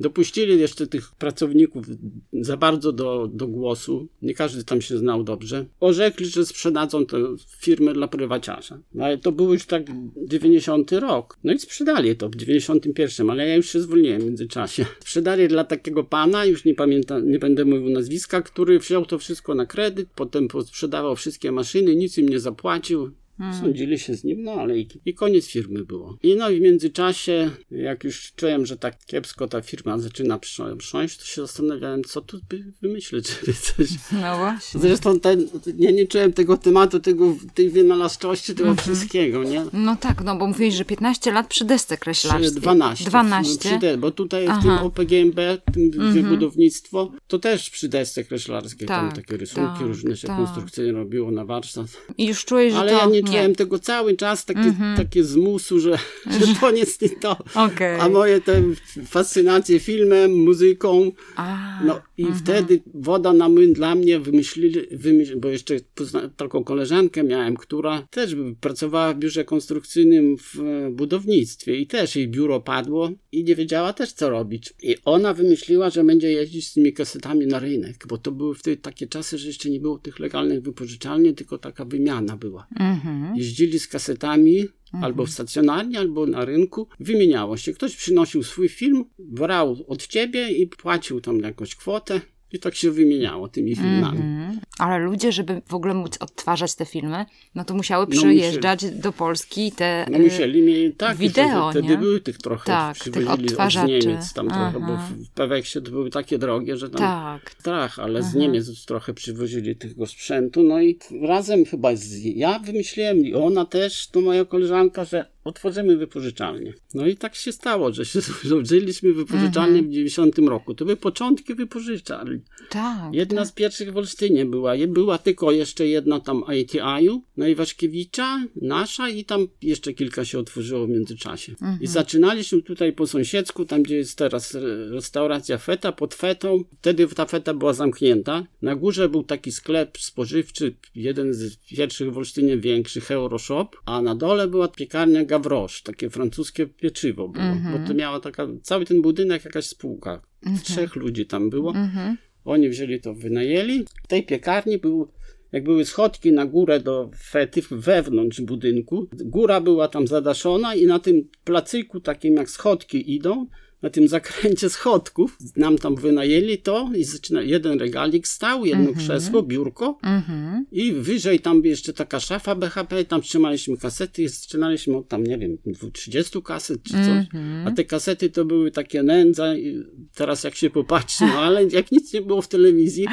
dopuścili 0.00 0.60
jeszcze 0.60 0.86
tych 0.86 1.12
pracowników 1.12 1.86
za 2.32 2.56
bardzo 2.56 2.92
do, 2.92 3.30
do 3.32 3.46
głosu. 3.46 4.08
Nie 4.22 4.34
każdy 4.34 4.64
tam 4.64 4.80
się 4.80 4.98
znał 4.98 5.24
dobrze. 5.24 5.66
Orzekli, 5.80 6.26
że 6.26 6.46
sprzedadzą 6.46 7.06
tę 7.06 7.18
firmę 7.58 7.92
dla 7.92 8.08
prywaciarza. 8.08 8.78
No 8.94 9.04
ale 9.04 9.18
to 9.18 9.32
był 9.32 9.52
już 9.52 9.66
tak 9.66 9.82
90 10.16 10.92
rok. 10.92 11.38
No 11.44 11.52
i 11.52 11.58
sprzedali 11.58 12.16
to 12.16 12.28
w 12.28 12.36
91, 12.36 13.30
ale 13.30 13.48
ja 13.48 13.54
już 13.54 13.70
się 13.70 13.80
zwolniłem 13.80 14.20
w 14.20 14.24
międzyczasie. 14.24 14.86
Sprzedali 15.00 15.48
dla 15.48 15.64
takiego 15.64 16.04
pana, 16.04 16.44
już 16.44 16.64
nie 16.64 16.74
pamiętam, 16.74 17.30
nie 17.30 17.38
będę 17.38 17.64
mówił 17.64 17.90
nazwiska, 17.90 18.42
który 18.42 18.78
wziął 18.78 19.06
to 19.06 19.18
wszystko 19.18 19.54
na 19.54 19.66
kredyt, 19.66 20.08
potem 20.14 20.48
sprzedawał 20.66 21.16
wszystkie 21.16 21.52
maszyny, 21.52 21.96
nic 21.96 22.18
im 22.18 22.28
nie 22.28 22.40
zapłacił. 22.40 23.10
Hmm. 23.38 23.60
Sądzili 23.60 23.98
się 23.98 24.14
z 24.14 24.24
nim, 24.24 24.42
no 24.42 24.52
ale 24.52 24.78
i, 24.78 24.88
i, 25.04 25.14
koniec 25.14 25.46
firmy 25.46 25.84
było. 25.84 26.18
I 26.22 26.36
no 26.36 26.50
i 26.50 26.58
w 26.58 26.60
międzyczasie, 26.60 27.50
jak 27.70 28.04
już 28.04 28.32
czułem, 28.36 28.66
że 28.66 28.76
tak 28.76 29.04
kiepsko 29.06 29.48
ta 29.48 29.60
firma 29.60 29.98
zaczyna 29.98 30.38
prząść, 30.78 31.18
to 31.18 31.24
się 31.24 31.42
zastanawiałem, 31.42 32.04
co 32.04 32.20
tu 32.20 32.40
by 32.48 32.64
wymyślić, 32.82 33.28
żeby 33.40 33.52
coś... 33.52 33.88
No 34.12 34.36
właśnie. 34.38 34.80
Zresztą 34.80 35.20
ten, 35.20 35.48
ja 35.78 35.90
nie 35.90 36.06
czułem 36.06 36.32
tego 36.32 36.56
tematu, 36.56 37.00
tego, 37.00 37.36
tej 37.54 37.70
wynalazczości, 37.70 38.54
tego 38.54 38.68
mhm. 38.68 38.96
wszystkiego, 38.96 39.44
nie? 39.44 39.64
No 39.72 39.96
tak, 39.96 40.24
no 40.24 40.36
bo 40.36 40.46
mówiłeś, 40.46 40.74
że 40.74 40.84
15 40.84 41.32
lat 41.32 41.46
przy 41.46 41.64
desce 41.64 41.96
kreślarskiej. 41.96 42.60
12. 42.60 43.04
12? 43.04 43.68
Przy 43.68 43.78
de, 43.78 43.96
bo 43.98 44.10
tutaj 44.10 44.46
Aha. 44.48 44.60
w 44.60 44.62
tym 44.62 44.72
OPGMB, 44.72 45.40
tym 45.72 45.90
mhm. 46.02 46.28
budownictwo, 46.28 47.12
to 47.26 47.38
też 47.38 47.70
przy 47.70 47.88
desce 47.88 48.24
kreślarskiej, 48.24 48.88
tak, 48.88 49.00
tam 49.00 49.22
takie 49.22 49.36
rysunki 49.36 49.78
tak, 49.78 49.86
różne 49.86 50.16
się 50.16 50.28
tak. 50.28 50.36
konstrukcyjnie 50.36 50.92
robiło 50.92 51.30
na 51.30 51.44
warsztat. 51.44 51.86
I 52.18 52.26
już 52.26 52.44
czułeś, 52.44 52.72
że 52.72 52.78
Ale 52.78 52.92
to... 52.92 52.98
ja 52.98 53.06
nie 53.06 53.23
czułem 53.26 53.54
tego 53.54 53.78
cały 53.78 54.16
czas, 54.16 54.44
takie, 54.44 54.60
mm 54.60 54.74
-hmm. 54.74 54.96
takie 54.96 55.24
zmusu, 55.24 55.80
że, 55.80 55.98
że 56.40 56.54
to 56.60 56.70
nie 56.70 56.84
to. 57.20 57.36
Okay. 57.54 58.00
A 58.00 58.08
moje 58.08 58.40
te 58.40 58.62
fascynacje 59.06 59.80
filmem, 59.80 60.32
muzyką, 60.32 61.12
A, 61.36 61.80
no 61.84 62.00
i 62.18 62.22
mm 62.22 62.34
-hmm. 62.34 62.38
wtedy 62.38 62.82
woda 62.94 63.32
na 63.32 63.48
młyn 63.48 63.72
dla 63.72 63.94
mnie 63.94 64.20
wymyślili, 64.20 64.80
wymyśl, 64.92 65.36
bo 65.36 65.48
jeszcze 65.48 65.76
pozna, 65.94 66.28
taką 66.36 66.64
koleżankę 66.64 67.22
miałem, 67.22 67.56
która 67.56 68.06
też 68.10 68.36
pracowała 68.60 69.14
w 69.14 69.18
biurze 69.18 69.44
konstrukcyjnym 69.44 70.36
w 70.38 70.62
budownictwie 70.90 71.76
i 71.76 71.86
też 71.86 72.16
jej 72.16 72.28
biuro 72.28 72.60
padło 72.60 73.10
i 73.32 73.44
nie 73.44 73.54
wiedziała 73.54 73.92
też 73.92 74.12
co 74.12 74.30
robić. 74.30 74.74
I 74.82 74.96
ona 75.04 75.34
wymyśliła, 75.34 75.90
że 75.90 76.04
będzie 76.04 76.32
jeździć 76.32 76.68
z 76.68 76.72
tymi 76.72 76.92
kasetami 76.92 77.46
na 77.46 77.58
rynek, 77.58 78.04
bo 78.08 78.18
to 78.18 78.32
były 78.32 78.54
wtedy 78.54 78.76
takie 78.76 79.06
czasy, 79.06 79.38
że 79.38 79.46
jeszcze 79.46 79.70
nie 79.70 79.80
było 79.80 79.98
tych 79.98 80.18
legalnych 80.18 80.62
wypożyczalni, 80.62 81.34
tylko 81.34 81.58
taka 81.58 81.84
wymiana 81.84 82.36
była. 82.36 82.66
Mm 82.80 83.00
-hmm. 83.14 83.36
Jeździli 83.36 83.78
z 83.78 83.88
kasetami 83.88 84.60
mhm. 84.60 85.04
albo 85.04 85.26
stacjonarnie, 85.26 85.98
albo 85.98 86.26
na 86.26 86.44
rynku. 86.44 86.88
Wymieniało 87.00 87.56
się. 87.56 87.72
Ktoś 87.72 87.96
przynosił 87.96 88.42
swój 88.42 88.68
film, 88.68 89.04
brał 89.18 89.84
od 89.88 90.06
ciebie 90.06 90.48
i 90.48 90.66
płacił 90.66 91.20
tam 91.20 91.40
jakąś 91.40 91.74
kwotę. 91.74 92.20
I 92.54 92.58
tak 92.58 92.74
się 92.74 92.90
wymieniało 92.90 93.48
tymi 93.48 93.76
filmami. 93.76 94.20
Mm 94.20 94.52
-hmm. 94.52 94.58
Ale 94.78 94.98
ludzie, 94.98 95.32
żeby 95.32 95.62
w 95.66 95.74
ogóle 95.74 95.94
móc 95.94 96.16
odtwarzać 96.20 96.74
te 96.74 96.84
filmy, 96.84 97.26
no 97.54 97.64
to 97.64 97.74
musiały 97.74 98.06
przyjeżdżać 98.06 98.82
no 98.82 98.88
musieli. 98.88 99.02
do 99.02 99.12
Polski 99.12 99.72
te 99.72 100.06
No 100.10 100.18
musieli 100.18 100.62
mieć, 100.62 100.96
tak, 100.96 101.16
wideo, 101.16 101.70
wtedy 101.70 101.88
nie? 101.88 101.98
były 101.98 102.20
tych 102.20 102.38
trochę, 102.38 102.66
tak, 102.66 102.98
tych 102.98 103.30
odtwarzaczy. 103.30 103.96
od 103.96 104.04
Niemiec 104.04 104.32
tam 104.32 104.48
Aha. 104.50 104.70
trochę, 104.72 104.86
bo 104.86 104.96
w 104.96 105.28
Peweksie 105.34 105.82
to 105.82 105.90
były 105.90 106.10
takie 106.10 106.38
drogie, 106.38 106.76
że 106.76 106.90
tam 106.90 106.98
tak. 106.98 107.98
ale 107.98 108.20
Aha. 108.20 108.30
z 108.30 108.34
Niemiec 108.34 108.84
trochę 108.84 109.14
przywozili 109.14 109.76
tego 109.76 110.06
sprzętu, 110.06 110.62
no 110.62 110.80
i 110.82 110.98
razem 111.22 111.64
chyba 111.64 111.96
z, 111.96 112.22
ja 112.24 112.58
wymyśliłem 112.58 113.18
i 113.18 113.34
ona 113.34 113.64
też, 113.64 114.08
to 114.08 114.20
moja 114.20 114.44
koleżanka, 114.44 115.04
że 115.04 115.33
otworzymy 115.44 115.96
wypożyczalnię. 115.96 116.74
No 116.94 117.06
i 117.06 117.16
tak 117.16 117.34
się 117.34 117.52
stało, 117.52 117.92
że 117.92 118.04
się 118.04 118.20
założyliśmy 118.44 119.12
wypożyczalnię 119.12 119.78
mhm. 119.78 119.88
w 119.88 119.92
90 119.92 120.38
roku. 120.38 120.74
To 120.74 120.84
były 120.84 120.96
początki 120.96 121.54
wypożyczalni. 121.54 122.40
Tak. 122.70 123.14
Jedna 123.14 123.40
tak. 123.40 123.48
z 123.48 123.52
pierwszych 123.52 123.92
w 123.92 123.96
Olsztynie 123.96 124.46
była. 124.46 124.74
Była 124.88 125.18
tylko 125.18 125.52
jeszcze 125.52 125.86
jedna 125.86 126.20
tam 126.20 126.44
ITI-u, 126.60 127.22
no 127.36 127.46
i 127.46 127.54
Waszkiewicza, 127.54 128.44
nasza 128.62 129.08
i 129.08 129.24
tam 129.24 129.46
jeszcze 129.62 129.92
kilka 129.92 130.24
się 130.24 130.38
otworzyło 130.38 130.86
w 130.86 130.90
międzyczasie. 130.90 131.52
Mhm. 131.52 131.78
I 131.80 131.86
zaczynaliśmy 131.86 132.62
tutaj 132.62 132.92
po 132.92 133.06
sąsiedzku, 133.06 133.64
tam 133.64 133.82
gdzie 133.82 133.96
jest 133.96 134.18
teraz 134.18 134.56
restauracja 134.90 135.58
Feta, 135.58 135.92
pod 135.92 136.14
Fetą. 136.14 136.64
Wtedy 136.78 137.08
ta 137.08 137.26
Feta 137.26 137.54
była 137.54 137.72
zamknięta. 137.72 138.46
Na 138.62 138.76
górze 138.76 139.08
był 139.08 139.22
taki 139.22 139.52
sklep 139.52 139.98
spożywczy, 139.98 140.74
jeden 140.94 141.34
z 141.34 141.56
pierwszych 141.56 142.12
w 142.12 142.18
Olsztynie 142.18 142.58
większych, 142.58 143.10
Euroshop, 143.10 143.76
a 143.86 144.02
na 144.02 144.14
dole 144.14 144.48
była 144.48 144.68
piekarnia 144.68 145.24
Gavroche, 145.34 145.82
takie 145.84 146.10
francuskie 146.10 146.66
pieczywo 146.66 147.28
było, 147.28 147.44
mm 147.44 147.58
-hmm. 147.58 147.80
bo 147.80 147.88
to 147.88 147.94
miała 147.94 148.20
taka, 148.20 148.46
cały 148.62 148.84
ten 148.84 149.02
budynek 149.02 149.44
jakaś 149.44 149.66
spółka. 149.66 150.22
Mm 150.46 150.58
-hmm. 150.58 150.62
Trzech 150.62 150.96
ludzi 150.96 151.26
tam 151.26 151.50
było. 151.50 151.70
Mm 151.70 151.88
-hmm. 151.88 152.14
Oni 152.44 152.68
wzięli 152.68 153.00
to, 153.00 153.14
wynajęli. 153.14 153.84
W 154.04 154.06
tej 154.06 154.26
piekarni 154.26 154.78
był 154.78 155.08
jak 155.52 155.64
były 155.64 155.84
schodki 155.84 156.32
na 156.32 156.46
górę 156.46 156.80
do 156.80 157.10
fety 157.30 157.62
wewnątrz 157.70 158.40
budynku. 158.40 159.06
Góra 159.12 159.60
była 159.60 159.88
tam 159.88 160.06
zadaszona 160.06 160.74
i 160.74 160.86
na 160.86 160.98
tym 160.98 161.28
placyku 161.44 162.00
takim 162.00 162.34
jak 162.34 162.50
schodki 162.50 163.14
idą, 163.14 163.46
na 163.84 163.90
tym 163.90 164.08
zakręcie 164.08 164.70
schodków. 164.70 165.38
Nam 165.56 165.78
tam 165.78 165.96
wynajęli 165.96 166.58
to 166.58 166.90
i 166.96 167.04
zaczyna, 167.04 167.42
jeden 167.42 167.80
regalik 167.80 168.28
stał, 168.28 168.64
jedno 168.64 168.84
mm 168.84 168.94
-hmm. 168.94 168.98
krzesło, 168.98 169.42
biurko 169.42 169.98
mm 170.02 170.20
-hmm. 170.20 170.62
i 170.72 170.92
wyżej 170.92 171.40
tam 171.40 171.64
jeszcze 171.64 171.92
taka 171.92 172.20
szafa 172.20 172.54
BHP, 172.54 173.04
tam 173.04 173.22
trzymaliśmy 173.22 173.76
kasety 173.76 174.22
i 174.22 174.28
zaczynaliśmy 174.28 174.96
od 174.96 175.08
tam, 175.08 175.24
nie 175.24 175.38
wiem, 175.38 175.58
30 175.92 176.42
kaset 176.42 176.82
czy 176.82 176.92
coś. 176.92 177.06
Mm 177.06 177.26
-hmm. 177.32 177.68
A 177.68 177.70
te 177.70 177.84
kasety 177.84 178.30
to 178.30 178.44
były 178.44 178.70
takie 178.70 179.02
nędza 179.02 179.56
i 179.56 179.84
teraz 180.14 180.44
jak 180.44 180.54
się 180.54 180.70
popatrzy, 180.70 181.24
no 181.24 181.38
ale 181.38 181.64
jak 181.64 181.92
nic 181.92 182.12
nie 182.12 182.22
było 182.22 182.42
w 182.42 182.48
telewizji, 182.48 183.06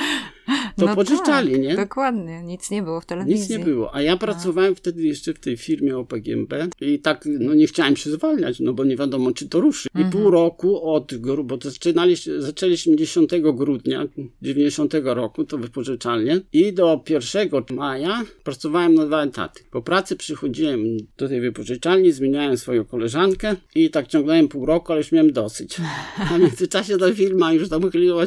to 0.77 0.85
no 0.85 0.95
pożyczali, 0.95 1.51
tak, 1.51 1.61
nie? 1.61 1.75
Dokładnie, 1.75 2.43
nic 2.43 2.71
nie 2.71 2.83
było 2.83 3.01
w 3.01 3.05
telewizji. 3.05 3.39
Nic 3.39 3.49
nie 3.49 3.59
było, 3.59 3.95
a 3.95 4.01
ja 4.01 4.17
pracowałem 4.17 4.73
a. 4.73 4.75
wtedy 4.75 5.03
jeszcze 5.03 5.33
w 5.33 5.39
tej 5.39 5.57
firmie 5.57 5.97
OPGMB 5.97 6.53
i 6.81 6.99
tak, 6.99 7.27
no 7.39 7.53
nie 7.53 7.67
chciałem 7.67 7.95
się 7.95 8.09
zwalniać, 8.09 8.59
no 8.59 8.73
bo 8.73 8.83
nie 8.83 8.97
wiadomo, 8.97 9.31
czy 9.31 9.49
to 9.49 9.61
ruszy. 9.61 9.89
I 9.99 10.11
pół 10.11 10.31
roku 10.31 10.91
od, 10.93 11.13
bo 11.43 11.57
zaczynaliśmy, 11.63 12.41
zaczęliśmy 12.41 12.95
10 12.95 13.31
grudnia 13.53 14.07
90 14.41 14.93
roku, 15.03 15.43
to 15.43 15.57
wypożyczalnie 15.57 16.41
i 16.53 16.73
do 16.73 17.03
1 17.09 17.49
maja 17.75 18.23
pracowałem 18.43 18.93
na 18.93 19.05
dwa 19.05 19.23
etaty. 19.23 19.63
Po 19.71 19.81
pracy 19.81 20.15
przychodziłem 20.15 20.97
do 21.17 21.27
tej 21.27 21.41
wypożyczalni, 21.41 22.11
zmieniałem 22.11 22.57
swoją 22.57 22.85
koleżankę 22.85 23.55
i 23.75 23.89
tak 23.89 24.07
ciągnąłem 24.07 24.47
pół 24.47 24.65
roku, 24.65 24.91
ale 24.91 25.01
już 25.01 25.11
miałem 25.11 25.33
dosyć. 25.33 25.77
A 26.17 26.37
w 26.37 26.39
międzyczasie 26.39 26.97
ta 26.97 27.13
firma 27.13 27.53
już 27.53 27.69
tam 27.69 27.81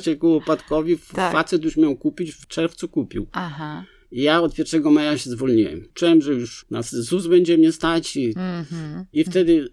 się 0.05 0.17
ku 0.17 0.37
upadkowi, 0.37 0.99
tak. 1.15 1.33
facet 1.33 1.65
już 1.65 1.77
miał 1.77 1.97
kupić, 1.97 2.14
w 2.33 2.47
czerwcu 2.47 2.89
kupił. 2.89 3.27
Aha. 3.33 3.85
Ja 4.13 4.41
od 4.41 4.59
1 4.59 4.93
maja 4.93 5.19
się 5.19 5.31
zwolniłem. 5.31 5.89
Czułem, 5.95 6.23
że 6.23 6.33
już 6.33 6.67
nas 6.71 6.97
ZUS 6.97 7.27
będzie 7.27 7.59
mnie 7.59 7.73
stać 7.73 8.17
i, 8.17 8.33
mm 8.37 8.65
-hmm. 8.65 9.05
i 9.13 9.25
wtedy 9.25 9.69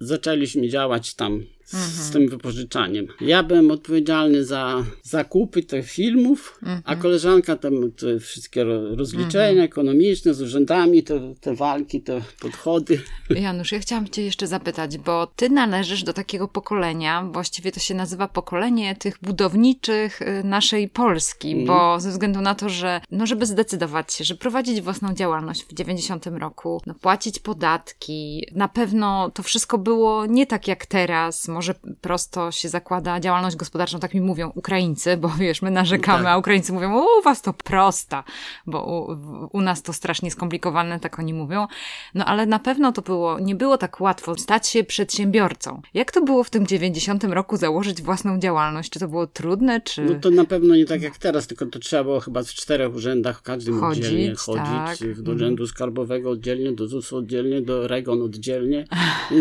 zaczęliśmy 0.00 0.68
działać 0.68 1.14
tam 1.14 1.42
z, 1.66 1.74
mhm. 1.74 1.92
z 1.92 2.10
tym 2.10 2.28
wypożyczaniem. 2.28 3.06
Ja 3.20 3.42
byłem 3.42 3.70
odpowiedzialny 3.70 4.44
za 4.44 4.84
zakupy 5.02 5.62
tych 5.62 5.90
filmów, 5.90 6.58
mhm. 6.62 6.82
a 6.84 6.96
koleżanka 6.96 7.56
tam 7.56 7.92
te 7.92 8.20
wszystkie 8.20 8.64
rozliczenia 8.96 9.48
mhm. 9.48 9.64
ekonomiczne 9.64 10.34
z 10.34 10.42
urzędami, 10.42 11.02
te, 11.02 11.34
te 11.40 11.54
walki, 11.54 12.02
te 12.02 12.22
podchody. 12.40 13.00
Janusz, 13.30 13.72
ja 13.72 13.78
chciałam 13.78 14.08
cię 14.08 14.22
jeszcze 14.22 14.46
zapytać, 14.46 14.98
bo 14.98 15.26
ty 15.26 15.50
należysz 15.50 16.02
do 16.02 16.12
takiego 16.12 16.48
pokolenia, 16.48 17.28
właściwie 17.32 17.72
to 17.72 17.80
się 17.80 17.94
nazywa 17.94 18.28
pokolenie 18.28 18.96
tych 18.96 19.18
budowniczych 19.22 20.22
y, 20.22 20.44
naszej 20.44 20.88
Polski, 20.88 21.52
mm. 21.52 21.66
bo 21.66 22.00
ze 22.00 22.10
względu 22.10 22.40
na 22.40 22.54
to, 22.54 22.68
że 22.68 23.00
no 23.10 23.26
żeby 23.26 23.46
zdecydować 23.46 24.12
się, 24.12 24.24
że 24.24 24.34
prowadzić 24.34 24.80
własną 24.80 25.14
działalność 25.14 25.64
w 25.64 25.74
90 25.74 26.26
roku, 26.26 26.82
no 26.86 26.94
płacić 26.94 27.38
podatki, 27.38 28.46
na 28.54 28.68
pewno 28.68 29.30
to 29.30 29.42
wszystko 29.42 29.78
było 29.78 30.26
nie 30.26 30.46
tak 30.46 30.68
jak 30.68 30.86
teraz, 30.86 31.48
może 31.56 31.74
prosto 32.00 32.52
się 32.52 32.68
zakłada 32.68 33.20
działalność 33.20 33.56
gospodarczą, 33.56 33.98
tak 33.98 34.14
mi 34.14 34.20
mówią 34.20 34.52
Ukraińcy, 34.54 35.16
bo 35.16 35.28
wiesz, 35.38 35.62
my 35.62 35.70
narzekamy, 35.70 36.24
tak. 36.24 36.32
a 36.32 36.38
Ukraińcy 36.38 36.72
mówią, 36.72 37.02
u 37.18 37.22
was 37.22 37.42
to 37.42 37.52
prosta, 37.52 38.24
bo 38.66 38.84
u, 38.84 39.16
u, 39.56 39.60
nas 39.60 39.82
to 39.82 39.92
strasznie 39.92 40.30
skomplikowane, 40.30 41.00
tak 41.00 41.18
oni 41.18 41.34
mówią. 41.34 41.66
No 42.14 42.24
ale 42.24 42.46
na 42.46 42.58
pewno 42.58 42.92
to 42.92 43.02
było, 43.02 43.38
nie 43.38 43.54
było 43.54 43.78
tak 43.78 44.00
łatwo 44.00 44.36
stać 44.36 44.68
się 44.68 44.84
przedsiębiorcą. 44.84 45.82
Jak 45.94 46.12
to 46.12 46.22
było 46.22 46.44
w 46.44 46.50
tym 46.50 46.66
90 46.66 47.24
roku 47.24 47.56
założyć 47.56 48.02
własną 48.02 48.38
działalność? 48.38 48.90
Czy 48.90 48.98
to 48.98 49.08
było 49.08 49.26
trudne, 49.26 49.80
czy... 49.80 50.02
No 50.02 50.14
to 50.20 50.30
na 50.30 50.44
pewno 50.44 50.76
nie 50.76 50.84
tak 50.84 51.02
jak 51.02 51.18
teraz, 51.18 51.46
tylko 51.46 51.66
to 51.66 51.78
trzeba 51.78 52.04
było 52.04 52.20
chyba 52.20 52.42
w 52.42 52.46
czterech 52.46 52.94
urzędach, 52.94 53.38
w 53.38 53.42
każdym 53.42 53.80
chodzić, 53.80 54.04
oddzielnie 54.04 54.34
chodzić, 54.34 55.00
tak. 55.00 55.22
do 55.22 55.32
Urzędu 55.32 55.66
Skarbowego 55.66 56.30
oddzielnie, 56.30 56.72
do 56.72 56.86
ZUS-u 56.86 57.16
oddzielnie, 57.16 57.62
do 57.62 57.88
REGON 57.88 58.22
oddzielnie. 58.22 58.84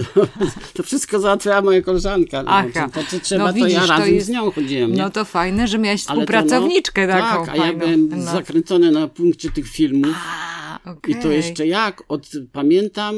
to 0.76 0.84
wszystko 0.84 1.20
załatwiała 1.20 1.62
moja 1.62 1.82
koleżanka. 1.82 2.05
No, 2.06 2.44
Aha. 2.46 2.90
To, 2.94 3.00
to 3.12 3.20
trzeba, 3.20 3.48
no, 3.48 3.54
widzisz, 3.54 3.74
to 3.74 3.82
ja 3.82 3.88
razem 3.88 4.08
to 4.08 4.14
jest... 4.14 4.28
z 4.28 4.30
nią 4.30 4.52
chodziłem. 4.52 4.92
Nie? 4.92 4.98
No 4.98 5.10
to 5.10 5.26
fajne, 5.26 5.68
że 5.68 5.78
miałeś 5.78 6.02
współpracowniczkę 6.02 7.08
no, 7.08 7.14
taką. 7.14 7.46
Tak, 7.46 7.60
a 7.60 7.68
ja 7.68 7.74
byłem 7.74 8.10
no. 8.10 8.32
zakręcony 8.32 8.92
na 8.92 9.08
punkcie 9.08 9.52
tych 9.52 9.68
filmów. 9.68 10.16
A, 10.16 10.80
okay. 10.86 11.12
I 11.12 11.16
to 11.16 11.32
jeszcze 11.32 11.68
jak, 11.68 12.04
od, 12.08 12.30
pamiętam 12.52 13.16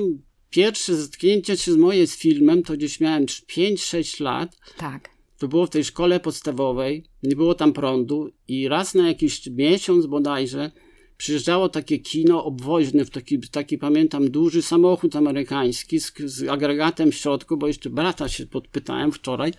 pierwsze 0.49 0.95
zetknięcie 0.95 1.57
się 1.57 1.71
z 1.71 1.77
moje 1.77 2.07
z 2.07 2.17
filmem, 2.17 2.63
to 2.63 2.73
gdzieś 2.73 2.99
miałem 2.99 3.25
5-6 3.25 4.23
lat. 4.23 4.57
Tak. 4.77 5.09
To 5.37 5.47
było 5.47 5.65
w 5.65 5.69
tej 5.69 5.83
szkole 5.83 6.19
podstawowej, 6.19 7.03
nie 7.23 7.35
było 7.35 7.53
tam 7.53 7.73
prądu 7.73 8.29
i 8.47 8.67
raz 8.67 8.95
na 8.95 9.07
jakiś 9.07 9.47
miesiąc 9.47 10.05
bodajże 10.05 10.71
przyjeżdżało 11.17 11.69
takie 11.69 11.99
kino 11.99 12.45
obwoźne, 12.45 13.05
w 13.05 13.09
taki, 13.09 13.39
taki 13.39 13.77
pamiętam 13.77 14.31
duży 14.31 14.61
samochód 14.61 15.15
amerykański 15.15 15.99
z, 15.99 16.13
z 16.25 16.49
agregatem 16.49 17.11
w 17.11 17.15
środku, 17.15 17.57
bo 17.57 17.67
jeszcze 17.67 17.89
brata 17.89 18.29
się 18.29 18.45
podpytałem 18.45 19.11
wczoraj, 19.11 19.53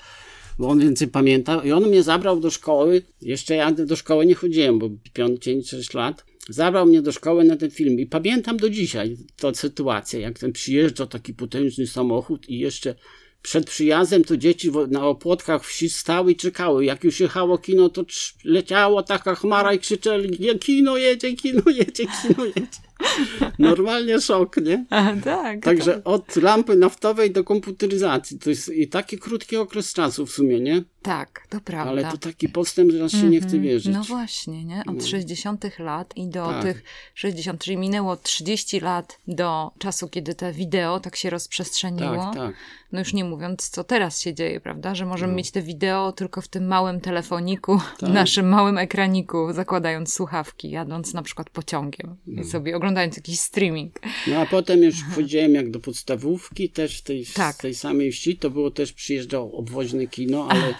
bo 0.58 0.68
on 0.68 0.80
więcej 0.80 1.08
pamięta 1.08 1.64
i 1.64 1.72
on 1.72 1.86
mnie 1.86 2.02
zabrał 2.02 2.40
do 2.40 2.50
szkoły, 2.50 3.02
jeszcze 3.22 3.54
ja 3.54 3.72
do 3.72 3.96
szkoły 3.96 4.26
nie 4.26 4.34
chodziłem, 4.34 4.78
bo 4.78 4.88
5-6 5.14 5.96
lat, 5.96 6.24
zabrał 6.48 6.86
mnie 6.86 7.02
do 7.02 7.12
szkoły 7.12 7.44
na 7.44 7.56
ten 7.56 7.70
film 7.70 8.00
i 8.00 8.06
pamiętam 8.06 8.56
do 8.56 8.70
dzisiaj 8.70 9.16
tę 9.36 9.54
sytuację, 9.54 10.20
jak 10.20 10.38
ten 10.38 10.52
przyjeżdżał 10.52 11.06
taki 11.06 11.34
potężny 11.34 11.86
samochód 11.86 12.48
i 12.48 12.58
jeszcze 12.58 12.94
przed 13.42 13.66
przyjazdem 13.66 14.24
to 14.24 14.36
dzieci 14.36 14.70
na 14.88 15.06
opłotkach 15.06 15.64
wsi 15.64 15.90
stały 15.90 16.32
i 16.32 16.36
czekały. 16.36 16.84
Jak 16.84 17.04
już 17.04 17.20
jechało 17.20 17.58
kino, 17.58 17.88
to 17.88 18.04
leciało 18.44 19.02
taka 19.02 19.34
chmara 19.34 19.72
i 19.72 19.78
krzyczeli, 19.78 20.58
kino 20.60 20.96
jedzie, 20.96 21.32
kino 21.36 21.62
jedzie, 21.66 22.04
kino 22.22 22.44
jedzie. 22.44 22.87
Normalnie 23.58 24.20
szok, 24.20 24.56
nie? 24.56 24.84
A, 24.90 25.12
tak. 25.24 25.62
Także 25.62 25.94
tak. 25.94 26.06
od 26.06 26.36
lampy 26.36 26.76
naftowej 26.76 27.30
do 27.30 27.44
komputeryzacji. 27.44 28.38
To 28.38 28.50
jest 28.50 28.68
i 28.68 28.88
taki 28.88 29.18
krótki 29.18 29.56
okres 29.56 29.92
czasu 29.92 30.26
w 30.26 30.30
sumie, 30.30 30.60
nie? 30.60 30.82
Tak, 31.02 31.46
to 31.48 31.60
prawda. 31.60 31.90
Ale 31.90 32.04
to 32.04 32.16
taki 32.16 32.48
postęp, 32.48 32.92
że 32.92 33.04
aż 33.04 33.12
się 33.12 33.18
mm 33.18 33.30
-hmm. 33.30 33.32
nie 33.32 33.38
chce 33.38 33.46
mhm. 33.46 33.62
wierzyć. 33.62 33.94
No 33.94 34.02
właśnie, 34.02 34.64
nie? 34.64 34.82
Od 34.86 34.96
no. 34.96 35.06
60 35.06 35.78
lat 35.78 36.16
i 36.16 36.26
do 36.26 36.46
tak. 36.46 36.62
tych 36.62 36.82
60, 37.14 37.64
czyli 37.64 37.76
minęło 37.76 38.16
30 38.16 38.80
lat 38.80 39.18
do 39.28 39.70
czasu, 39.78 40.08
kiedy 40.08 40.34
te 40.34 40.52
wideo 40.52 41.00
tak 41.00 41.16
się 41.16 41.30
rozprzestrzeniło. 41.30 42.24
Tak, 42.24 42.34
tak. 42.34 42.54
No 42.92 42.98
już 42.98 43.12
nie 43.12 43.24
mówiąc, 43.24 43.68
co 43.68 43.84
teraz 43.84 44.20
się 44.20 44.34
dzieje, 44.34 44.60
prawda? 44.60 44.94
Że 44.94 45.06
możemy 45.06 45.32
no. 45.32 45.36
mieć 45.36 45.50
te 45.50 45.62
wideo 45.62 46.12
tylko 46.12 46.40
w 46.40 46.48
tym 46.48 46.66
małym 46.66 47.00
telefoniku, 47.00 47.80
tak. 47.98 48.10
naszym 48.10 48.48
małym 48.48 48.78
ekraniku, 48.78 49.52
zakładając 49.52 50.12
słuchawki, 50.12 50.70
jadąc 50.70 51.14
na 51.14 51.22
przykład 51.22 51.50
pociągiem 51.50 52.16
no. 52.26 52.42
i 52.42 52.44
sobie 52.44 52.76
oglądając 52.76 52.87
jakiś 53.16 53.40
streaming. 53.40 54.00
No 54.26 54.36
a 54.36 54.46
potem 54.46 54.82
już 54.82 54.94
wchodziłem 55.00 55.54
jak 55.54 55.70
do 55.70 55.80
podstawówki, 55.80 56.70
też 56.70 56.98
w 56.98 57.02
tej, 57.02 57.26
tak. 57.26 57.56
tej 57.56 57.74
samej 57.74 58.12
wsi, 58.12 58.36
to 58.36 58.50
było 58.50 58.70
też 58.70 58.92
przyjeżdżał 58.92 59.56
obwoźne 59.56 60.06
kino, 60.06 60.48
ale 60.50 60.74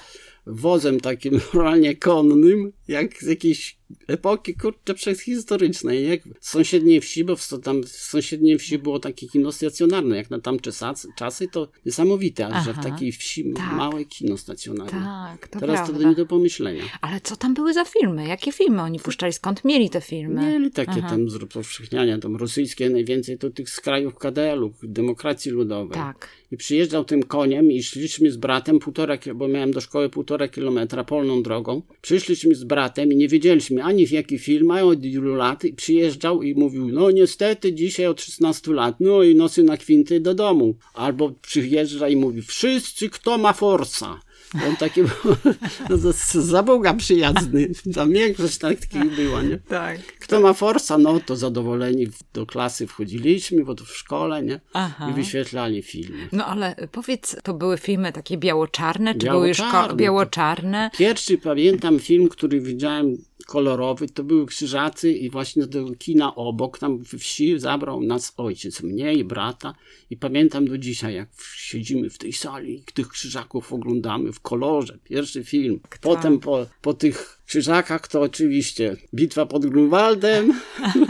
wozem 0.47 1.01
takim 1.01 1.35
normalnie 1.55 1.97
konnym, 1.97 2.73
jak 2.88 3.23
z 3.23 3.27
jakiejś 3.27 3.78
epoki, 4.07 4.55
kurczę, 4.55 4.94
przedhistorycznej, 4.94 6.09
jak 6.09 6.20
w 6.40 6.48
sąsiedniej 6.48 7.01
wsi, 7.01 7.24
bo 7.24 7.37
w, 7.37 7.48
tam 7.62 7.83
w 7.83 7.88
sąsiedniej 7.88 8.59
wsi 8.59 8.79
było 8.79 8.98
takie 8.98 9.29
kino 9.29 9.53
stacjonarne, 9.53 10.16
jak 10.16 10.31
na 10.31 10.40
tamte 10.40 10.70
czasy, 11.16 11.48
to 11.53 11.68
niesamowite, 11.87 12.46
Aha, 12.46 12.62
że 12.64 12.72
w 12.74 12.85
takiej 12.85 13.12
wsi 13.12 13.53
tak. 13.53 13.72
małe 13.72 14.05
kino 14.05 14.38
stacjonarne. 14.38 15.01
Tak, 15.01 15.48
to 15.48 15.61
Teraz 15.61 15.77
prawda. 15.77 15.98
to 15.98 16.09
nie 16.09 16.14
do 16.14 16.27
pomyślenia. 16.27 16.83
Ale 17.01 17.20
co 17.20 17.37
tam 17.37 17.55
były 17.55 17.72
za 17.72 17.85
filmy? 17.85 18.29
Jakie 18.29 18.53
filmy 18.53 18.83
oni 18.83 19.01
puszczali? 19.01 19.33
Skąd 19.33 19.64
mieli 19.64 19.90
te 19.90 20.01
filmy? 20.01 20.53
Mieli 20.53 20.70
takie 20.70 20.90
Aha. 20.98 21.11
tam 21.11 21.31
z 21.31 21.35
rozpowszechniania, 21.35 22.18
tam 22.18 22.37
rosyjskie 22.37 22.90
najwięcej, 22.90 23.38
to 23.38 23.51
tych 23.51 23.70
z 23.70 23.81
krajów 23.81 24.14
KDL-u, 24.14 24.72
demokracji 24.83 25.51
ludowej. 25.51 25.94
Tak. 25.94 26.29
I 26.51 26.57
przyjeżdżał 26.57 27.05
tym 27.05 27.22
koniem 27.22 27.72
i 27.72 27.83
szliśmy 27.83 28.31
z 28.31 28.37
bratem 28.37 28.79
półtora, 28.79 29.18
bo 29.35 29.48
miałem 29.48 29.72
do 29.72 29.81
szkoły 29.81 30.09
półtora 30.09 30.48
kilometra 30.48 31.05
polną 31.05 31.42
drogą. 31.42 31.83
Przyszliśmy 32.01 32.55
z 32.55 32.64
bratem 32.64 33.12
i 33.12 33.16
nie 33.16 33.29
wiedzieliśmy 33.29 33.78
ani 33.81 34.07
w 34.07 34.11
jaki 34.11 34.38
film, 34.38 34.67
mają 34.67 34.88
od 34.88 35.05
ilu 35.05 35.35
lat 35.35 35.64
i 35.64 35.73
przyjeżdżał 35.73 36.43
i 36.43 36.55
mówił, 36.55 36.88
no 36.88 37.11
niestety 37.11 37.73
dzisiaj 37.73 38.07
od 38.07 38.21
16 38.21 38.73
lat, 38.73 38.97
no 39.01 39.23
i 39.23 39.35
nosy 39.35 39.62
na 39.62 39.77
kwinty 39.77 40.21
do 40.21 40.35
domu. 40.35 40.75
Albo 40.95 41.33
przyjeżdża 41.43 42.09
i 42.09 42.17
mówi, 42.17 42.43
wszyscy 42.43 43.11
kto 43.11 43.38
ma 43.38 43.53
forsa. 43.53 44.21
On 44.69 44.77
taki 44.77 45.01
no, 45.91 45.97
za 46.43 46.62
Boga 46.62 46.95
przyjazny. 46.95 47.69
Tam 47.95 48.12
większość 48.12 48.59
takich 48.59 49.17
była, 49.17 49.43
nie? 49.43 49.59
Tak. 49.59 50.01
Kto 50.21 50.41
ma 50.41 50.53
forsa, 50.53 50.99
no 50.99 51.21
to 51.21 51.37
zadowoleni 51.37 52.07
do 52.33 52.47
klasy 52.47 52.87
wchodziliśmy, 52.87 53.64
bo 53.64 53.75
to 53.75 53.85
w 53.85 53.97
szkole, 53.97 54.43
nie? 54.43 54.61
Aha. 54.73 55.11
I 55.11 55.14
wyświetlali 55.14 55.83
filmy. 55.83 56.29
No 56.33 56.47
ale 56.47 56.77
powiedz, 56.93 57.37
to 57.43 57.55
były 57.55 57.79
filmy 57.79 58.12
takie 58.12 58.37
biało-czarne, 58.37 59.14
czy 59.14 59.27
były 59.27 59.49
już 59.49 59.62
biało-czarne? 59.95 60.91
Pierwszy 60.99 61.38
pamiętam 61.38 61.99
film, 61.99 62.29
który 62.29 62.61
widziałem 62.61 63.17
kolorowy, 63.46 64.09
to 64.09 64.24
były 64.24 64.46
krzyżacy 64.46 65.12
i 65.12 65.31
właśnie 65.31 65.66
do 65.66 65.85
kina 65.98 66.35
obok, 66.35 66.79
tam 66.79 66.98
we 66.98 67.18
wsi 67.18 67.59
zabrał 67.59 68.03
nas 68.03 68.35
ojciec, 68.37 68.83
mnie 68.83 69.14
i 69.14 69.24
brata 69.24 69.74
i 70.11 70.16
pamiętam 70.16 70.68
do 70.68 70.79
dzisiaj, 70.79 71.14
jak 71.14 71.29
siedzimy 71.57 72.11
w 72.11 72.18
tej 72.18 72.33
sali 72.33 72.74
i 72.74 72.92
tych 72.94 73.09
krzyżaków 73.09 73.72
oglądamy 73.72 74.33
w 74.33 74.40
kolorze, 74.40 74.98
pierwszy 75.05 75.44
film. 75.44 75.81
Tak. 75.81 75.98
Potem 75.98 76.40
po, 76.40 76.66
po 76.83 76.94
tych 76.94 77.38
Krzyżakach 77.49 78.09
to 78.09 78.21
oczywiście 78.21 78.97
bitwa 79.15 79.47
pod 79.47 79.67
Grunwaldem, 79.67 80.53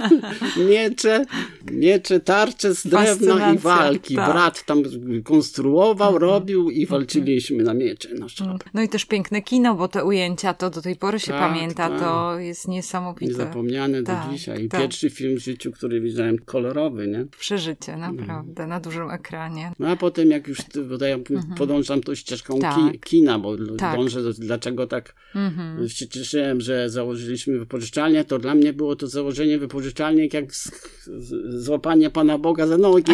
miecze, 0.70 1.24
miecze, 1.70 2.20
tarcze 2.20 2.74
z 2.74 2.87
drewna 2.87 3.53
i 3.53 3.59
walki. 3.59 4.14
Tak. 4.14 4.33
Brat 4.33 4.64
tam 4.64 4.83
konstruował, 5.24 6.14
mhm. 6.14 6.31
robił 6.31 6.70
i 6.70 6.83
mhm. 6.83 7.01
walczyliśmy 7.01 7.62
na 7.62 7.74
miecze. 7.74 8.09
Na 8.14 8.27
mhm. 8.27 8.59
no 8.74 8.83
i 8.83 8.88
też 8.88 9.05
piękne 9.05 9.42
kino, 9.42 9.74
bo 9.74 9.88
te 9.88 10.05
ujęcia 10.05 10.55
to 10.55 10.70
do 10.70 10.83
tej 10.83 10.96
pory 10.96 11.20
się 11.20 11.33
tak, 11.33 11.40
pamięta, 11.40 11.88
tak. 11.88 12.01
to 12.01 12.38
jest 12.38 12.68
niesamowite. 12.68 13.27
Niezapomniane 13.27 14.03
do 14.03 14.12
tak, 14.12 14.31
dzisiaj. 14.33 14.64
I 14.64 14.68
tak. 14.68 14.81
pierwszy 14.81 15.11
film 15.11 15.37
w 15.37 15.44
życiu, 15.44 15.72
który 15.72 16.01
widziałem, 16.01 16.38
kolorowy, 16.38 17.07
nie? 17.07 17.27
Przeżycie, 17.38 17.96
naprawdę, 17.96 18.62
no. 18.62 18.68
na 18.68 18.81
dużym 18.81 19.11
ekranie. 19.11 19.72
No 19.79 19.88
a 19.88 19.96
potem 19.96 20.31
jak 20.31 20.48
już 20.48 20.59
ja 21.01 21.18
podążam 21.57 22.01
tą 22.01 22.14
ścieżką 22.14 22.55
ki 22.55 22.98
kina, 22.98 23.38
bo 23.38 23.57
dążę, 23.57 24.22
do, 24.22 24.33
dlaczego 24.33 24.87
tak 24.87 25.14
mhm. 25.35 25.88
Słyszałem, 26.28 26.60
że 26.60 26.90
założyliśmy 26.90 27.58
wypożyczalnię, 27.58 28.24
to 28.24 28.38
dla 28.38 28.54
mnie 28.54 28.72
było 28.72 28.96
to 28.96 29.06
założenie 29.06 29.58
wypożyczalni 29.58 30.28
jak 30.32 30.54
z, 30.54 30.70
z, 31.06 31.64
złapanie 31.64 32.10
Pana 32.10 32.38
Boga 32.38 32.66
za 32.66 32.78
nogi. 32.78 33.12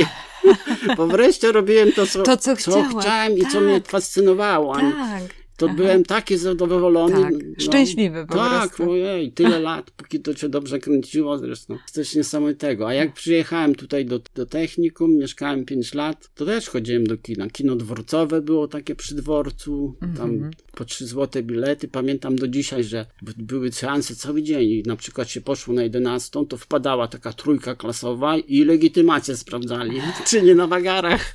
Bo 0.96 1.06
wreszcie 1.06 1.52
robiłem 1.52 1.92
to, 1.92 2.06
co, 2.06 2.22
to, 2.22 2.36
co, 2.36 2.56
co 2.56 2.84
chciałem 3.00 3.38
i 3.38 3.40
tak. 3.40 3.52
co 3.52 3.60
mnie 3.60 3.80
tak. 3.80 3.90
fascynowało. 3.90 4.74
Tak 4.74 5.43
to 5.56 5.66
Aha. 5.66 5.74
byłem 5.74 6.04
taki 6.04 6.36
zadowolony. 6.36 7.22
Tak, 7.22 7.32
no, 7.32 7.38
szczęśliwy 7.58 8.26
po 8.26 8.34
tak, 8.34 8.76
prostu. 8.76 8.90
ojej, 8.90 9.32
tyle 9.32 9.58
lat, 9.58 9.90
póki 9.90 10.20
to 10.20 10.34
cię 10.34 10.48
dobrze 10.48 10.78
kręciło 10.78 11.38
zresztą. 11.38 11.78
Coś 11.92 12.14
niesamowitego. 12.14 12.88
A 12.88 12.94
jak 12.94 13.12
przyjechałem 13.12 13.74
tutaj 13.74 14.04
do, 14.04 14.20
do 14.34 14.46
technikum, 14.46 15.16
mieszkałem 15.16 15.64
5 15.64 15.94
lat, 15.94 16.30
to 16.34 16.46
też 16.46 16.68
chodziłem 16.68 17.06
do 17.06 17.16
kina. 17.16 17.48
Kino 17.50 17.76
dworcowe 17.76 18.42
było 18.42 18.68
takie 18.68 18.94
przy 18.94 19.14
dworcu, 19.14 19.94
tam 20.00 20.30
mm 20.30 20.50
-hmm. 20.50 20.54
po 20.74 20.84
3 20.84 21.06
złote 21.06 21.42
bilety. 21.42 21.88
Pamiętam 21.88 22.36
do 22.36 22.48
dzisiaj, 22.48 22.84
że 22.84 23.06
były 23.36 23.72
seanse 23.72 24.16
cały 24.16 24.42
dzień 24.42 24.70
i 24.70 24.82
na 24.86 24.96
przykład 24.96 25.30
się 25.30 25.40
poszło 25.40 25.74
na 25.74 25.82
11, 25.82 26.46
to 26.48 26.56
wpadała 26.56 27.08
taka 27.08 27.32
trójka 27.32 27.74
klasowa 27.74 28.36
i 28.36 28.64
legitymację 28.64 29.36
sprawdzali, 29.36 30.00
czy 30.28 30.42
nie 30.42 30.54
na 30.54 30.66
wagarach. 30.66 31.34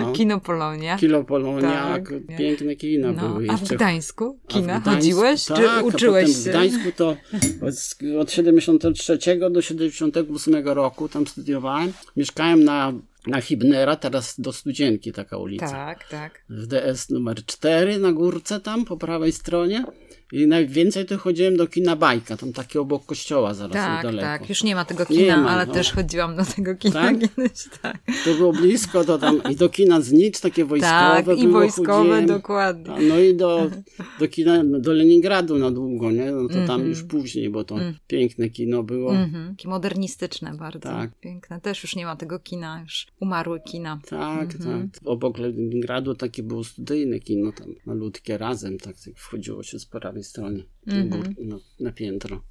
No. 0.00 0.12
Kino 0.12 0.40
Polonia. 0.40 0.96
Kino 0.96 1.24
Polonia, 1.24 1.70
tak. 1.70 2.12
Piękne 2.36 2.76
kina 2.76 3.12
no, 3.12 3.28
były. 3.28 3.46
A 3.50 3.56
w 3.56 3.68
Gdańsku? 3.68 4.38
kina? 4.46 4.80
W 4.80 4.82
Gdańsku- 4.82 4.94
Chodziłeś, 4.94 5.44
tak, 5.44 5.58
czy 5.58 5.84
uczyłeś 5.84 6.28
się? 6.28 6.34
W 6.34 6.44
Gdańsku 6.44 6.92
to 6.96 7.16
od, 7.62 7.74
od 8.20 8.32
73 8.32 9.18
do 9.50 9.62
78 9.62 10.68
roku 10.68 11.08
tam 11.08 11.26
studiowałem. 11.26 11.92
Mieszkałem 12.16 12.64
na, 12.64 12.92
na 13.26 13.40
Hibnera, 13.40 13.96
teraz 13.96 14.40
do 14.40 14.52
Studzienki 14.52 15.12
taka 15.12 15.36
ulica. 15.36 15.70
Tak, 15.70 16.08
tak. 16.08 16.42
w 16.48 16.66
DS 16.66 17.10
numer 17.10 17.44
4 17.44 17.98
na 17.98 18.12
górce 18.12 18.60
tam 18.60 18.84
po 18.84 18.96
prawej 18.96 19.32
stronie. 19.32 19.84
I 20.32 20.46
najwięcej 20.46 21.06
to 21.06 21.18
chodziłem 21.18 21.56
do 21.56 21.66
kina 21.66 21.96
Bajka, 21.96 22.36
tam 22.36 22.52
takie 22.52 22.80
obok 22.80 23.06
kościoła 23.06 23.54
zaraz 23.54 23.72
Tak, 23.72 23.96
niedaleko. 24.04 24.26
tak. 24.28 24.48
Już 24.48 24.62
nie 24.64 24.74
ma 24.74 24.84
tego 24.84 25.06
kina, 25.06 25.36
ma, 25.36 25.50
ale 25.50 25.66
no. 25.66 25.72
też 25.72 25.92
chodziłam 25.92 26.36
do 26.36 26.44
tego 26.44 26.74
kina 26.74 26.94
Tak? 26.94 27.16
kiedyś, 27.20 27.52
tak. 27.82 27.98
To 28.24 28.34
było 28.34 28.52
blisko, 28.52 29.04
to 29.04 29.18
tam 29.18 29.40
i 29.50 29.56
do 29.56 29.68
kina 29.68 30.00
Znicz, 30.00 30.40
takie 30.40 30.64
wojskowe 30.64 31.22
Tak, 31.26 31.38
i 31.38 31.48
wojskowe, 31.48 31.92
chodziłem. 31.92 32.26
dokładnie. 32.26 32.94
No 33.08 33.18
i 33.18 33.36
do, 33.36 33.70
do 34.20 34.28
kina, 34.28 34.64
do 34.64 34.92
Leningradu 34.92 35.58
na 35.58 35.70
długo, 35.70 36.10
nie? 36.10 36.30
No 36.32 36.48
to 36.48 36.54
tam 36.54 36.60
Mhm. 36.62 36.88
już 36.88 37.02
później, 37.02 37.50
bo 37.50 37.64
to 37.64 37.76
piękne 38.06 38.48
kino 38.50 38.82
było. 38.82 39.14
Mhm. 39.14 39.56
Takie 39.56 39.68
modernistyczne 39.68 40.54
bardzo. 40.56 40.78
Tak. 40.80 41.10
Piękne. 41.20 41.60
Też 41.60 41.82
już 41.82 41.96
nie 41.96 42.04
ma 42.06 42.16
tego 42.16 42.38
kina, 42.38 42.80
już 42.82 43.06
umarły 43.20 43.60
kina. 43.60 44.00
Tak, 44.08 44.54
Mhm. 44.54 44.90
tak. 44.90 45.00
Obok 45.04 45.38
Leningradu 45.38 46.14
takie 46.14 46.42
było 46.42 46.64
studyjne 46.64 47.20
kino, 47.20 47.52
tam 47.52 47.66
malutkie 47.86 48.38
razem, 48.38 48.78
tak, 48.78 48.96
tak 49.04 49.14
wchodziło 49.16 49.62
się 49.62 49.78
z 49.78 49.86
prawej 50.22 50.64
Mhm. 50.86 51.08
gór, 51.08 51.46
na, 51.46 51.56
na 51.80 51.92
piętro. 51.92 52.42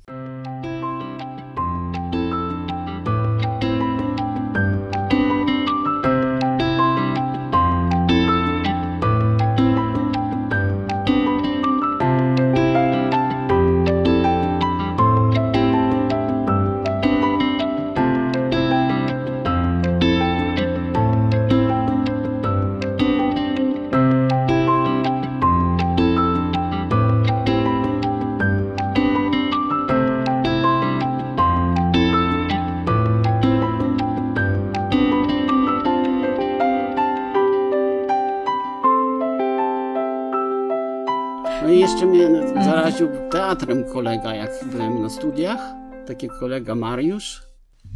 Teatrem 43.47 43.83
kolega, 43.83 44.35
jak 44.35 44.51
byłem 44.71 45.01
na 45.01 45.09
studiach. 45.09 45.59
Taki 46.07 46.27
kolega 46.39 46.75
Mariusz, 46.75 47.41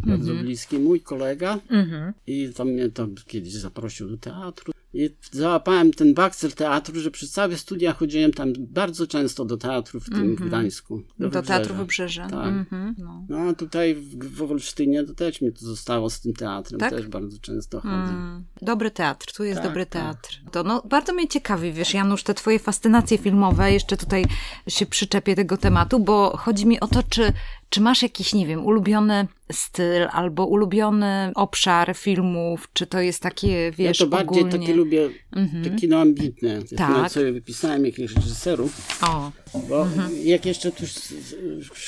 bardzo 0.08 0.34
bliski 0.34 0.80
mój 0.80 1.02
kolega. 1.02 1.60
Mhm. 1.70 2.14
I 2.28 2.54
tam 2.54 2.68
mnie 2.68 2.90
tam 2.90 3.16
kiedyś 3.28 3.54
zaprosił 3.54 4.10
do 4.10 4.18
teatru. 4.18 4.74
I 4.94 5.10
załapałem 5.32 5.92
ten 5.94 6.14
bakcel 6.14 6.52
teatru, 6.52 7.00
że 7.00 7.12
przez 7.12 7.32
całe 7.32 7.58
studia 7.58 7.94
chodziłem 7.94 8.32
tam 8.32 8.54
bardzo 8.60 9.08
często 9.08 9.46
do 9.46 9.58
teatru 9.58 10.00
w 10.00 10.10
tym 10.10 10.36
w 10.36 10.40
Gdańsku. 10.40 11.02
Do, 11.20 11.30
Wybrzeża. 11.30 11.48
Teatru 11.48 11.76
Wybrzeże. 11.76 12.28
Tak. 12.32 12.48
Mhm. 12.48 12.96
No. 12.98 13.26
No 13.30 13.38
a 13.40 13.54
tutaj 13.54 13.96
w, 13.96 14.36
w 14.36 14.52
Olsztynie 14.52 15.04
to 15.04 15.14
też 15.14 15.42
mi 15.42 15.54
to 15.54 15.66
zostało 15.66 16.10
z 16.10 16.20
tym 16.22 16.34
teatrem. 16.34 16.80
Tak? 16.80 16.90
Też 16.90 17.08
bardzo 17.08 17.38
często 17.40 17.82
chodzę. 17.82 17.94
Mm, 17.94 18.44
dobry 18.62 18.92
teatr, 18.92 19.34
tu 19.34 19.44
jest 19.44 19.62
Tak, 19.62 19.70
dobry 19.70 19.86
tak. 19.86 20.04
teatr. 20.04 20.42
To 20.52 20.64
no, 20.64 20.84
bardzo 20.90 21.14
mnie 21.14 21.28
ciekawi, 21.28 21.74
wiesz, 21.74 21.94
Janusz, 21.94 22.24
te 22.24 22.34
twoje 22.34 22.60
fascynacje 22.60 23.18
filmowe, 23.18 23.72
jeszcze 23.72 23.98
tutaj 23.98 24.26
się 24.68 24.86
przyczepię 24.86 25.36
tego 25.36 25.58
tematu, 25.58 26.00
bo 26.00 26.38
chodzi 26.38 26.66
mi 26.66 26.80
o 26.80 26.88
to, 26.88 27.04
czy, 27.10 27.34
czy 27.72 27.82
masz 27.82 28.02
jakiś, 28.02 28.34
nie 28.34 28.48
wiem, 28.48 28.66
ulubiony 28.66 29.28
styl 29.52 30.08
albo 30.12 30.46
ulubiony 30.46 31.32
obszar 31.36 31.96
filmów, 31.96 32.70
czy 32.74 32.88
to 32.88 33.02
jest 33.02 33.22
takie, 33.22 33.72
wiesz, 33.78 34.00
ja 34.00 34.06
to 34.06 34.10
bardziej 34.10 34.44
ogólnie... 34.44 34.60
takie 34.60 34.74
lubię, 34.76 35.10
Mhm. 35.36 35.64
takie 35.64 35.76
kino 35.76 36.00
ambitne. 36.00 36.50
Ja 36.72 36.78
Tak. 36.78 36.90
nawet 36.90 37.12
sobie 37.12 37.32
wypisałem 37.32 37.86
jakichś 37.86 38.14
reżyserów. 38.16 39.00
O, 39.04 39.32
Bo 39.70 39.82
Mhm. 39.84 40.12
jak 40.24 40.46
jeszcze 40.46 40.72
tu 40.72 40.84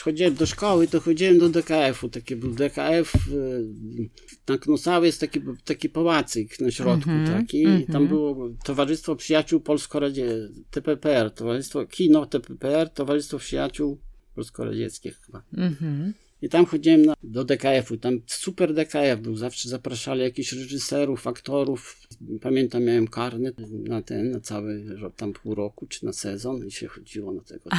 chodziłem 0.04 0.36
do 0.36 0.46
szkoły, 0.46 0.88
to 0.88 1.00
chodziłem 1.02 1.40
do 1.40 1.50
DKF-u. 1.50 2.10
Taki 2.10 2.36
był 2.36 2.52
DKF. 2.52 3.14
y, 3.32 4.10
Na 4.48 4.58
Knosały 4.58 5.06
jest 5.06 5.20
taki, 5.20 5.40
taki 5.66 5.90
pałacyk 5.90 6.60
na 6.60 6.72
środku 6.72 7.10
Mhm. 7.10 7.42
taki. 7.42 7.86
Tam 7.92 8.08
było 8.08 8.50
Towarzystwo 8.64 9.16
Przyjaciół 9.16 9.60
Polsko-Radzie, 9.60 10.50
TPPR, 10.72 11.32
Towarzystwo 11.32 11.86
Kino 11.86 12.26
TPPR, 12.26 12.90
Towarzystwo 12.90 13.38
Przyjaciół 13.38 13.98
Polsko-Radzieckich 14.36 15.20
chyba. 15.26 15.44
mhm. 15.58 16.14
I 16.42 16.50
tam 16.50 16.66
chodziłem 16.66 17.06
na, 17.06 17.14
do 17.24 17.44
DKF-u. 17.44 17.98
Tam 17.98 18.20
super 18.28 18.74
DKF 18.74 19.22
był. 19.22 19.36
Zawsze 19.36 19.70
zapraszali 19.70 20.22
jakichś 20.22 20.54
reżyserów, 20.54 21.28
aktorów. 21.28 22.08
Pamiętam, 22.42 22.84
miałem 22.84 23.08
karnet 23.08 23.56
na 23.72 24.02
ten, 24.02 24.32
na 24.32 24.40
cały 24.40 24.86
tam 25.16 25.34
pół 25.34 25.56
roku, 25.56 25.88
czy 25.88 26.06
na 26.06 26.14
sezon 26.14 26.68
i 26.68 26.72
się 26.72 26.88
chodziło 26.88 27.34
na 27.34 27.42
tego, 27.42 27.70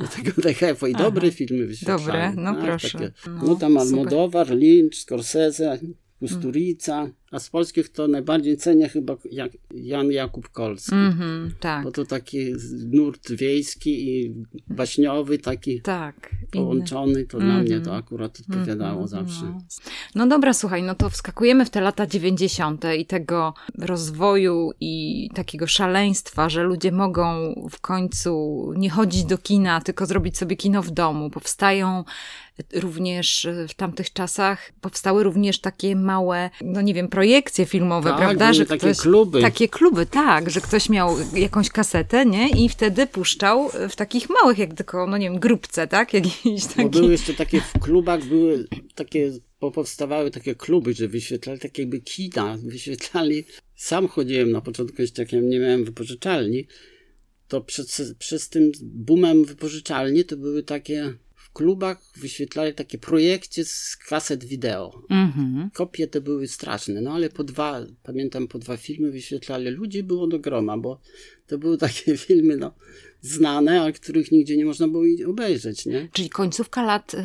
do 0.00 0.06
tego 0.06 0.42
DKF-u. 0.42 0.86
I 0.86 0.92
dobre 0.92 1.30
filmy 1.30 1.66
wyświetlali. 1.66 2.04
Dobre, 2.04 2.32
no 2.36 2.54
tak, 2.54 2.64
proszę. 2.64 2.98
Takie, 2.98 3.12
No, 3.26 3.42
no, 3.46 3.56
tam 3.56 3.72
super. 3.72 3.86
Almodóvar, 3.86 4.50
Lynch, 4.50 4.94
Scorsese, 4.94 5.78
Kusturica. 6.18 7.10
A 7.34 7.38
z 7.38 7.50
polskich 7.50 7.88
to 7.88 8.08
najbardziej 8.08 8.56
cenię 8.56 8.88
chyba 8.88 9.16
Jak- 9.32 9.52
Jan 9.74 10.12
Jakub 10.12 10.48
Kolski. 10.48 10.94
Mhm, 10.94 11.54
tak, 11.60 11.84
Bo 11.84 11.92
to 11.92 12.04
taki 12.04 12.52
nurt 12.86 13.32
wiejski 13.32 14.08
i 14.08 14.34
baśniowy, 14.68 15.38
taki 15.38 15.80
tak. 15.82 16.30
połączony, 16.52 17.24
to 17.24 17.38
dla 17.38 17.58
mnie 17.58 17.80
to 17.80 17.96
akurat 17.96 18.40
odpowiadało 18.40 19.02
Mhm, 19.02 19.08
zawsze. 19.08 19.44
No. 19.44 19.58
no 20.14 20.26
dobra, 20.26 20.52
słuchaj, 20.52 20.82
no 20.82 20.94
to 20.94 21.10
wskakujemy 21.10 21.64
w 21.64 21.70
te 21.70 21.80
lata 21.80 22.06
90. 22.06 22.84
i 22.98 23.06
tego 23.06 23.54
rozwoju 23.78 24.70
i 24.80 25.28
takiego 25.34 25.66
szaleństwa, 25.66 26.48
że 26.48 26.62
ludzie 26.62 26.92
mogą 26.92 27.54
w 27.70 27.80
końcu 27.80 28.72
nie 28.76 28.90
chodzić 28.90 29.24
do 29.24 29.38
kina, 29.38 29.80
tylko 29.80 30.06
zrobić 30.06 30.38
sobie 30.38 30.56
kino 30.56 30.82
w 30.82 30.90
domu. 30.90 31.30
Powstają 31.30 32.04
również 32.74 33.44
e, 33.44 33.68
w 33.68 33.74
tamtych 33.74 34.12
czasach, 34.12 34.72
powstały 34.80 35.22
również 35.22 35.60
takie 35.60 35.96
małe, 35.96 36.50
no 36.64 36.80
nie 36.80 36.94
wiem, 36.94 37.08
projekcje 37.24 37.66
filmowe, 37.66 38.10
Tak, 38.10 38.18
prawda? 38.18 38.52
Że 38.52 38.66
takie 38.66 38.78
ktoś, 38.78 38.98
kluby. 38.98 39.40
Takie 39.40 39.68
kluby, 39.68 40.06
tak, 40.06 40.50
że 40.50 40.60
ktoś 40.60 40.88
miał 40.88 41.16
jakąś 41.34 41.68
kasetę, 41.68 42.26
nie? 42.26 42.48
I 42.48 42.68
wtedy 42.68 43.06
puszczał 43.06 43.70
w 43.88 43.96
takich 43.96 44.30
małych, 44.30 44.58
jak 44.58 44.74
tylko, 44.74 45.06
no 45.06 45.16
nie 45.16 45.30
wiem, 45.30 45.40
grupce, 45.40 45.86
tak? 45.86 46.14
Jakiś 46.14 46.66
taki... 46.66 46.82
Bo 46.82 46.88
były 46.88 47.12
jeszcze 47.12 47.34
takie 47.34 47.60
w 47.60 47.78
klubach, 47.80 48.24
były 48.24 48.68
takie, 48.94 49.32
bo 49.60 49.70
powstawały 49.70 50.30
takie 50.30 50.54
kluby, 50.54 50.94
że 50.94 51.08
wyświetlali 51.08 51.60
takie 51.60 51.82
jakby 51.82 52.00
kina, 52.00 52.58
wyświetlali. 52.64 53.44
Sam 53.74 54.08
chodziłem 54.08 54.50
na 54.50 54.60
początku, 54.60 55.02
jeszcze 55.02 55.22
jak 55.22 55.32
ja 55.32 55.40
nie 55.40 55.58
miałem 55.60 55.84
wypożyczalni, 55.84 56.66
to 57.48 57.60
przez, 57.60 58.14
przez 58.18 58.48
tym 58.48 58.72
boomem 58.82 59.44
wypożyczalni 59.44 60.24
to 60.24 60.36
były 60.36 60.62
takie, 60.62 61.14
klubach 61.54 61.98
wyświetlali 62.16 62.74
takie 62.74 62.98
projekcje 62.98 63.64
z 63.64 63.96
kaset 64.08 64.44
wideo. 64.44 65.02
Mhm. 65.10 65.70
Kopie 65.74 66.06
te 66.06 66.20
były 66.20 66.48
straszne, 66.48 67.00
no 67.00 67.12
ale 67.12 67.30
po 67.30 67.44
dwa, 67.44 67.86
pamiętam, 68.02 68.48
po 68.48 68.58
dwa 68.58 68.76
filmy 68.76 69.10
wyświetlali. 69.10 69.70
Ludzi 69.70 70.02
było 70.02 70.26
do 70.26 70.38
groma, 70.38 70.78
bo 70.78 71.00
to 71.46 71.58
były 71.58 71.78
takie 71.88 72.16
filmy, 72.16 72.56
no, 72.56 72.74
znane, 73.20 73.82
a 73.82 73.92
których 73.92 74.32
nigdzie 74.32 74.56
nie 74.56 74.64
można 74.64 74.88
było 74.88 75.04
obejrzeć, 75.28 75.86
nie? 75.86 76.08
Czyli 76.12 76.30
końcówka 76.30 76.82
lat 76.82 77.14
y, 77.14 77.18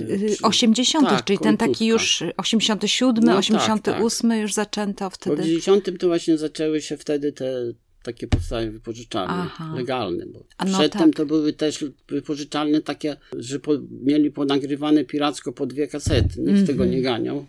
y, 0.00 0.36
Czy- 0.36 0.42
80., 0.42 1.08
tak, 1.08 1.24
czyli 1.24 1.38
ten 1.38 1.56
taki 1.56 1.88
końcówka. 1.88 2.24
już 2.24 2.24
87, 2.36 3.24
No 3.24 3.30
tak, 3.32 3.38
88 3.38 4.32
już 4.40 4.52
zaczęto 4.54 5.04
Bo 5.04 5.10
w 5.10 5.14
wtedy. 5.14 5.42
90 5.42 5.98
to 5.98 6.06
właśnie 6.06 6.38
zaczęły 6.38 6.82
się 6.82 6.96
wtedy 6.96 7.32
te 7.32 7.72
takie 8.08 8.26
powstały 8.28 8.70
wypożyczalnie, 8.70 9.34
Aha. 9.34 9.72
legalne. 9.76 10.26
Bo 10.26 10.44
A 10.58 10.64
no 10.64 10.78
przedtem 10.78 11.10
tak. 11.10 11.16
to 11.16 11.26
były 11.26 11.52
też 11.52 11.84
wypożyczalne 12.08 12.80
takie, 12.82 13.16
że 13.36 13.60
po, 13.60 13.72
mieli 14.02 14.30
ponagrywane 14.30 15.04
piracko 15.04 15.52
po 15.52 15.66
dwie 15.66 15.88
kasety. 15.88 16.40
Nikt 16.40 16.66
tego 16.66 16.82
Mhm. 16.84 16.90
nie 16.90 17.02
ganiał. 17.02 17.46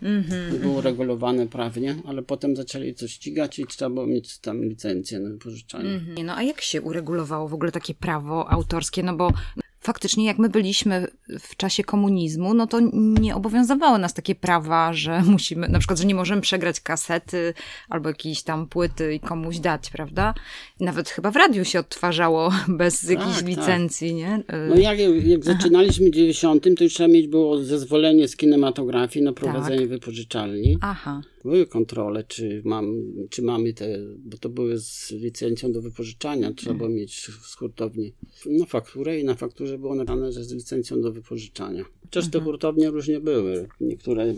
Nie 0.52 0.58
było 0.58 0.80
regulowane 0.80 1.46
prawnie, 1.48 1.96
ale 2.04 2.22
potem 2.22 2.56
zaczęli 2.56 2.94
to 2.94 3.08
ścigać 3.08 3.58
i 3.58 3.66
trzeba 3.66 3.90
było 3.90 4.06
mieć 4.06 4.38
tam 4.38 4.64
licencję 4.64 5.20
na 5.20 5.30
wypożyczalnię. 5.30 5.90
Mhm. 5.90 6.26
No 6.26 6.36
a 6.36 6.42
jak 6.42 6.60
się 6.60 6.82
uregulowało 6.82 7.48
w 7.48 7.54
ogóle 7.54 7.72
takie 7.72 7.94
prawo 7.94 8.50
autorskie? 8.50 9.02
No 9.02 9.16
bo 9.16 9.32
faktycznie 9.80 10.24
jak 10.26 10.38
my 10.38 10.48
byliśmy 10.48 11.06
w 11.40 11.56
czasie 11.56 11.84
komunizmu, 11.84 12.54
no 12.54 12.66
to 12.66 12.80
nie 12.92 13.36
obowiązywały 13.36 13.98
nas 13.98 14.14
takie 14.14 14.34
prawa, 14.34 14.92
że 14.92 15.22
musimy, 15.26 15.68
na 15.68 15.78
przykład, 15.78 15.98
że 15.98 16.04
nie 16.04 16.14
możemy 16.14 16.42
przegrać 16.42 16.80
kasety 16.80 17.54
albo 17.88 18.08
jakiejś 18.08 18.42
tam 18.42 18.66
płyty 18.66 19.14
i 19.14 19.20
komuś 19.20 19.58
dać, 19.58 19.90
prawda? 19.90 20.34
Nawet 20.80 21.08
chyba 21.08 21.30
w 21.30 21.36
radiu 21.36 21.64
się 21.64 21.78
odtwarzało 21.80 22.52
bez 22.68 23.02
jakiejś 23.02 23.36
tak. 23.36 23.46
licencji, 23.46 24.14
nie? 24.14 24.36
Y, 24.36 24.68
No 24.68 24.76
jak, 24.76 24.98
jak 25.26 25.44
zaczynaliśmy 25.44 26.06
w 26.06 26.14
90, 26.14 26.64
to 26.78 26.84
już 26.84 26.94
trzeba 26.94 27.08
mieć 27.08 27.26
było 27.26 27.64
zezwolenie 27.64 28.28
z 28.28 28.36
kinematografii 28.36 29.24
na 29.24 29.32
prowadzenie 29.32 29.78
Tak. 29.80 29.88
wypożyczalni. 29.88 30.78
Aha. 30.80 31.22
Były 31.44 31.66
kontrole, 31.66 32.24
czy, 32.24 32.62
mam, 32.64 33.02
czy 33.30 33.42
mamy 33.42 33.72
te, 33.72 33.98
bo 34.18 34.38
to 34.38 34.48
były 34.48 34.78
z 34.78 35.10
licencją 35.10 35.72
do 35.72 35.82
wypożyczania, 35.82 36.52
trzeba 36.52 36.76
było 36.76 36.88
mieć 36.88 37.26
z 37.42 37.54
hurtowni 37.54 38.12
no, 38.46 38.66
fakturę 38.66 39.20
i 39.20 39.24
na 39.24 39.34
fakturze 39.34 39.78
było 39.78 39.94
napisane, 39.94 40.32
że 40.32 40.44
z 40.44 40.52
licencją 40.52 41.00
do 41.00 41.12
wypożyczania. 41.12 41.84
Chociaż 42.02 42.30
te 42.30 42.40
hurtownie 42.40 42.90
różnie 42.90 43.20
były. 43.20 43.68
Niektóre 43.80 44.34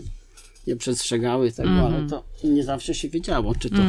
nie 0.67 0.75
przestrzegały 0.75 1.51
tego, 1.51 1.69
ale 1.69 2.07
to 2.09 2.23
nie 2.43 2.63
zawsze 2.63 2.93
się 2.93 3.09
wiedziało, 3.09 3.55
czy 3.55 3.69
to. 3.69 3.83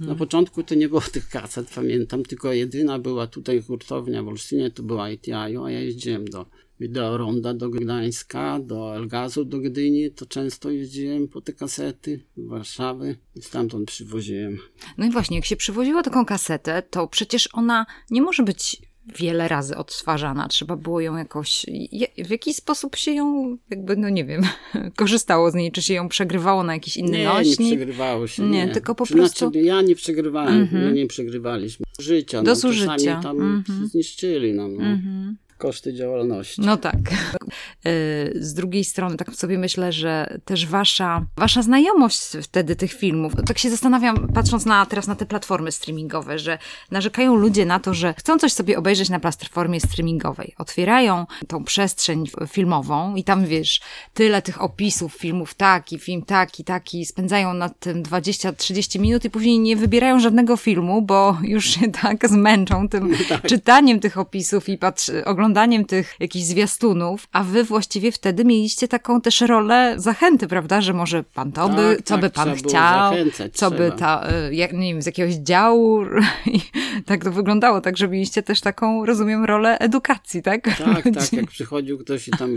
Na 0.00 0.14
początku 0.14 0.62
to 0.62 0.74
nie 0.74 0.88
było 0.88 1.00
tych 1.12 1.28
kaset, 1.28 1.70
pamiętam, 1.74 2.22
tylko 2.22 2.52
jedyna 2.52 2.98
była 2.98 3.26
tutaj 3.26 3.62
hurtownia 3.62 4.22
w 4.22 4.28
Olsztynie, 4.28 4.70
to 4.70 4.82
była 4.82 5.10
ITI, 5.10 5.32
a 5.32 5.48
ja 5.48 5.80
jeździłem 5.80 6.24
do 6.24 6.46
Wideoronda 6.80 7.54
do 7.54 7.70
Gdańska, 7.70 8.58
do 8.60 8.96
Elgazu 8.96 9.44
do 9.44 9.58
Gdyni, 9.58 10.10
to 10.10 10.26
często 10.26 10.70
jeździłem 10.70 11.28
po 11.28 11.40
te 11.40 11.52
kasety 11.52 12.20
do 12.36 12.48
Warszawy 12.48 13.16
i 13.36 13.42
stamtąd 13.42 13.88
przywoziłem. 13.88 14.58
No 14.98 15.06
i 15.06 15.10
właśnie, 15.10 15.36
jak 15.36 15.46
się 15.46 15.56
przywoziło 15.56 16.02
taką 16.02 16.24
kasetę, 16.24 16.82
to 16.90 17.06
przecież 17.08 17.48
ona 17.52 17.86
nie 18.10 18.22
może 18.22 18.42
być 18.42 18.82
wiele 19.18 19.48
razy 19.48 19.76
odtwarzana. 19.76 20.48
Trzeba 20.48 20.76
było 20.76 21.00
ją 21.00 21.16
jakoś, 21.16 21.66
w 22.24 22.30
jakiś 22.30 22.56
sposób 22.56 22.96
się 22.96 23.10
ją, 23.12 23.56
jakby, 23.70 23.96
no 23.96 24.08
nie 24.08 24.24
wiem, 24.24 24.42
korzystało 24.96 25.50
z 25.50 25.54
niej, 25.54 25.72
czy 25.72 25.82
się 25.82 25.94
ją 25.94 26.08
przegrywało 26.08 26.62
na 26.62 26.74
jakiś 26.74 26.96
inny 26.96 27.10
Nie, 27.10 27.18
nie 27.18 27.24
nośnik. 27.24 27.76
przegrywało 27.76 28.26
się. 28.26 28.42
Nie, 28.42 28.66
Nie, 28.66 28.72
tylko 28.72 28.94
po 28.94 29.04
Znaczy, 29.06 29.18
prostu- 29.18 29.50
ja 29.58 29.82
nie 29.82 29.94
przegrywałem, 29.94 30.68
my 30.72 30.92
nie 30.92 31.06
przegrywaliśmy. 31.06 31.86
Życia, 31.98 32.42
Do 32.42 32.50
no, 32.50 32.56
zużycia. 32.56 32.96
czasami 32.96 33.22
tam 33.22 33.40
Mhm. 33.40 33.88
zniszczyli 33.88 34.52
nam 34.52 34.74
no, 34.76 34.84
Mhm. 34.84 35.36
Koszty 35.64 35.94
działalności. 35.94 36.60
No 36.60 36.76
tak. 36.76 36.96
Y, 37.86 38.32
Z 38.40 38.54
drugiej 38.54 38.84
strony, 38.84 39.16
tak 39.16 39.34
sobie 39.34 39.58
myślę, 39.58 39.92
że 39.92 40.38
też 40.44 40.66
wasza, 40.66 41.26
wasza 41.36 41.62
znajomość 41.62 42.20
wtedy 42.42 42.76
tych 42.76 42.92
filmów, 42.92 43.32
tak 43.46 43.58
się 43.58 43.70
zastanawiam, 43.70 44.28
patrząc 44.34 44.64
na, 44.64 44.86
teraz 44.86 45.06
na 45.06 45.14
te 45.14 45.26
platformy 45.26 45.72
streamingowe, 45.72 46.38
że 46.38 46.58
narzekają 46.90 47.34
ludzie 47.36 47.66
na 47.66 47.80
to, 47.80 47.94
że 47.94 48.14
chcą 48.18 48.38
coś 48.38 48.52
sobie 48.52 48.78
obejrzeć 48.78 49.08
na 49.08 49.20
platformie 49.20 49.80
streamingowej. 49.80 50.54
Otwierają 50.58 51.26
tą 51.48 51.64
przestrzeń 51.64 52.24
filmową 52.48 53.14
i 53.14 53.24
tam, 53.24 53.46
wiesz, 53.46 53.80
tyle 54.14 54.42
tych 54.42 54.62
opisów 54.62 55.14
filmów, 55.14 55.54
taki, 55.54 55.98
film 55.98 56.22
taki, 56.22 56.64
taki, 56.64 57.06
spędzają 57.06 57.54
nad 57.54 57.78
tym 57.78 58.02
20-30 58.02 59.00
minut 59.00 59.24
i 59.24 59.30
później 59.30 59.58
nie 59.58 59.76
wybierają 59.76 60.20
żadnego 60.20 60.56
filmu, 60.56 61.02
bo 61.02 61.38
już 61.42 61.64
się 61.64 61.92
tak 62.02 62.28
zmęczą 62.28 62.88
tym 62.88 63.16
czytaniem 63.48 64.00
tych 64.00 64.18
opisów 64.18 64.68
i 64.68 64.78
patrz, 64.78 65.10
oglądaniem 65.24 65.84
tych 65.84 66.16
jakichś 66.20 66.44
zwiastunów, 66.44 67.28
a 67.32 67.43
wy 67.44 67.64
właściwie 67.64 68.12
wtedy 68.12 68.44
mieliście 68.44 68.88
taką 68.88 69.20
też 69.20 69.40
rolę 69.40 69.94
zachęty, 69.96 70.46
prawda, 70.48 70.80
że 70.80 70.92
może 70.92 71.24
pan 71.34 71.52
to 71.52 71.68
by, 71.68 71.96
Tak, 71.96 72.04
co 72.04 72.14
tak, 72.14 72.20
by 72.20 72.30
pan 72.30 72.54
chciał, 72.54 73.14
co 73.52 73.70
by 73.70 73.76
trzeba. 73.76 73.90
ta, 73.96 74.28
y, 74.50 74.54
jak, 74.54 74.72
nie 74.72 74.92
wiem, 74.92 75.02
z 75.02 75.06
jakiegoś 75.06 75.34
działu 75.34 76.04
i 76.46 76.60
tak 77.06 77.24
to 77.24 77.32
wyglądało, 77.32 77.80
tak, 77.80 77.96
że 77.96 78.08
mieliście 78.08 78.42
też 78.42 78.60
taką, 78.60 79.06
rozumiem, 79.06 79.44
rolę 79.44 79.78
edukacji, 79.78 80.42
tak? 80.42 80.78
Tak, 80.78 81.04
tak, 81.14 81.32
jak 81.42 81.46
przychodził 81.46 81.98
ktoś 81.98 82.28
i 82.28 82.30
tam, 82.30 82.54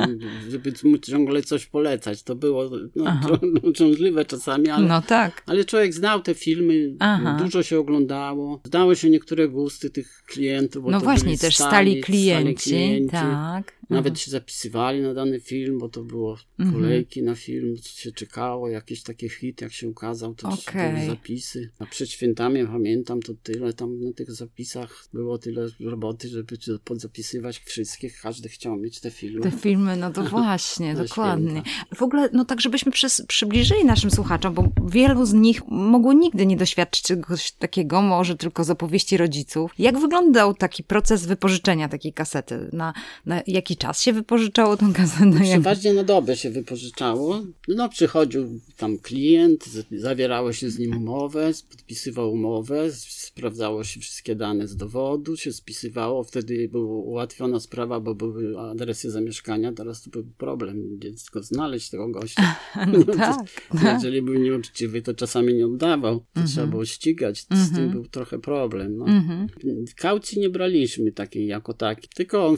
żeby 0.49 0.73
mu 0.83 0.97
ciągle 0.97 1.41
coś 1.41 1.65
polecać, 1.65 2.23
to 2.23 2.35
było 2.35 2.69
no, 2.95 3.19
uciążliwe 3.63 4.25
czasami, 4.25 4.69
ale, 4.69 4.87
No 4.87 5.01
tak. 5.01 5.43
ale 5.45 5.65
człowiek 5.65 5.93
znał 5.93 6.21
te 6.21 6.33
filmy, 6.33 6.95
Aha. 6.99 7.37
dużo 7.43 7.63
się 7.63 7.79
oglądało, 7.79 8.61
znało 8.65 8.95
się 8.95 9.09
niektóre 9.09 9.47
gusty 9.47 9.89
tych 9.89 10.23
klientów, 10.27 10.85
No 10.87 10.99
właśnie, 10.99 11.37
też 11.37 11.55
stali, 11.55 11.69
stali 11.71 12.01
klienci, 12.01 12.69
klienci. 12.69 13.11
tak. 13.11 13.76
Nawet 13.89 14.19
się 14.19 14.31
zapisywali 14.31 15.01
na 15.01 15.13
dany 15.13 15.39
film, 15.39 15.77
bo 15.79 15.89
to 15.89 16.03
było 16.03 16.37
Mhm. 16.59 16.81
kolejki 16.81 17.23
na 17.23 17.35
film, 17.35 17.75
się 17.83 18.11
czekało, 18.11 18.69
jakiś 18.69 19.03
taki 19.03 19.29
hit, 19.29 19.61
jak 19.61 19.73
się 19.73 19.89
ukazał, 19.89 20.35
to 20.35 20.49
Okej. 20.49 20.93
były 20.93 21.05
zapisy. 21.05 21.69
A 21.79 21.85
przed 21.85 22.09
świętami 22.09 22.67
pamiętam, 22.67 23.21
to 23.21 23.33
tyle 23.43 23.73
tam 23.73 23.99
na 24.03 24.13
tych 24.13 24.31
zapisach 24.31 25.07
było 25.13 25.37
tyle 25.37 25.67
roboty, 25.79 26.29
żeby 26.29 26.57
podzapisywać 26.83 27.59
wszystkich, 27.59 28.19
każdy 28.21 28.49
chciał 28.49 28.77
mieć 28.77 28.99
te 28.99 29.11
filmy. 29.11 29.41
Te 29.41 29.51
filmy, 29.51 29.97
no 29.97 30.11
to 30.11 30.23
właśnie, 30.39 30.93
dokładnie. 30.95 31.49
święta. 31.49 31.95
W 31.95 32.01
ogóle, 32.01 32.29
no 32.33 32.45
tak, 32.45 32.61
żebyśmy 32.61 32.91
przys- 32.91 33.25
przybliżyli 33.27 33.85
naszym 33.85 34.11
słuchaczom, 34.11 34.53
bo 34.53 34.67
wielu 34.87 35.25
z 35.25 35.33
nich 35.33 35.61
mogło 35.67 36.13
nigdy 36.13 36.45
nie 36.45 36.57
doświadczyć 36.57 37.03
czegoś 37.03 37.51
takiego, 37.51 38.01
może 38.01 38.35
tylko 38.35 38.63
z 38.63 38.69
opowieści 38.69 39.17
rodziców. 39.17 39.71
Jak 39.79 39.99
wyglądał 39.99 40.53
taki 40.53 40.83
proces 40.83 41.25
wypożyczenia 41.25 41.89
takiej 41.89 42.13
kasety? 42.13 42.69
Na, 42.73 42.93
na 43.25 43.41
jaki 43.47 43.76
czas 43.77 44.01
się 44.01 44.13
wypożyczało 44.13 44.77
tą 44.77 44.93
kasetę? 44.93 45.25
Jak... 45.25 45.43
Przeważnie 45.43 45.93
na 45.93 46.03
dobę 46.03 46.37
się 46.37 46.49
wypożyczało. 46.49 47.43
No, 47.67 47.89
przychodził 47.89 48.59
tam 48.77 48.97
klient, 48.97 49.65
zawierało 49.91 50.53
się 50.53 50.69
z 50.69 50.79
nim 50.79 50.97
umowę, 50.97 51.51
podpisywał 51.69 52.31
umowę, 52.31 52.91
sprawdzało 53.09 53.83
się 53.83 53.99
wszystkie 53.99 54.35
dane 54.35 54.67
z 54.67 54.75
dowodu, 54.75 55.37
się 55.37 55.53
spisywało. 55.53 56.23
Wtedy 56.23 56.69
była 56.69 56.95
ułatwiona 56.95 57.59
sprawa, 57.59 57.99
bo 57.99 58.15
były 58.15 58.59
adresy 58.59 59.11
zamieszkania. 59.11 59.73
Teraz 59.73 60.01
to 60.01 60.09
był 60.09 60.23
problem, 60.37 60.99
tylko 60.99 61.43
znaleźć 61.43 61.89
tego 61.89 62.09
gościa. 62.09 62.55
No 62.87 63.03
tak, 63.15 63.45
Jeżeli 63.93 64.21
był 64.21 64.33
nieuczciwy, 64.33 65.01
to 65.01 65.13
czasami 65.13 65.53
nie 65.53 65.65
oddawał. 65.65 66.25
To 66.33 66.41
trzeba 66.47 66.67
było 66.67 66.85
ścigać. 66.85 67.45
Z 67.51 67.75
tym 67.75 67.89
był 67.89 68.07
trochę 68.07 68.39
problem. 68.39 68.97
No. 68.97 69.05
Mhm. 69.05 69.47
Kaucji 69.95 70.39
nie 70.39 70.49
braliśmy 70.49 71.11
takiej 71.11 71.47
jako 71.47 71.73
takiej, 71.73 72.09
tylko 72.15 72.47
on 72.47 72.57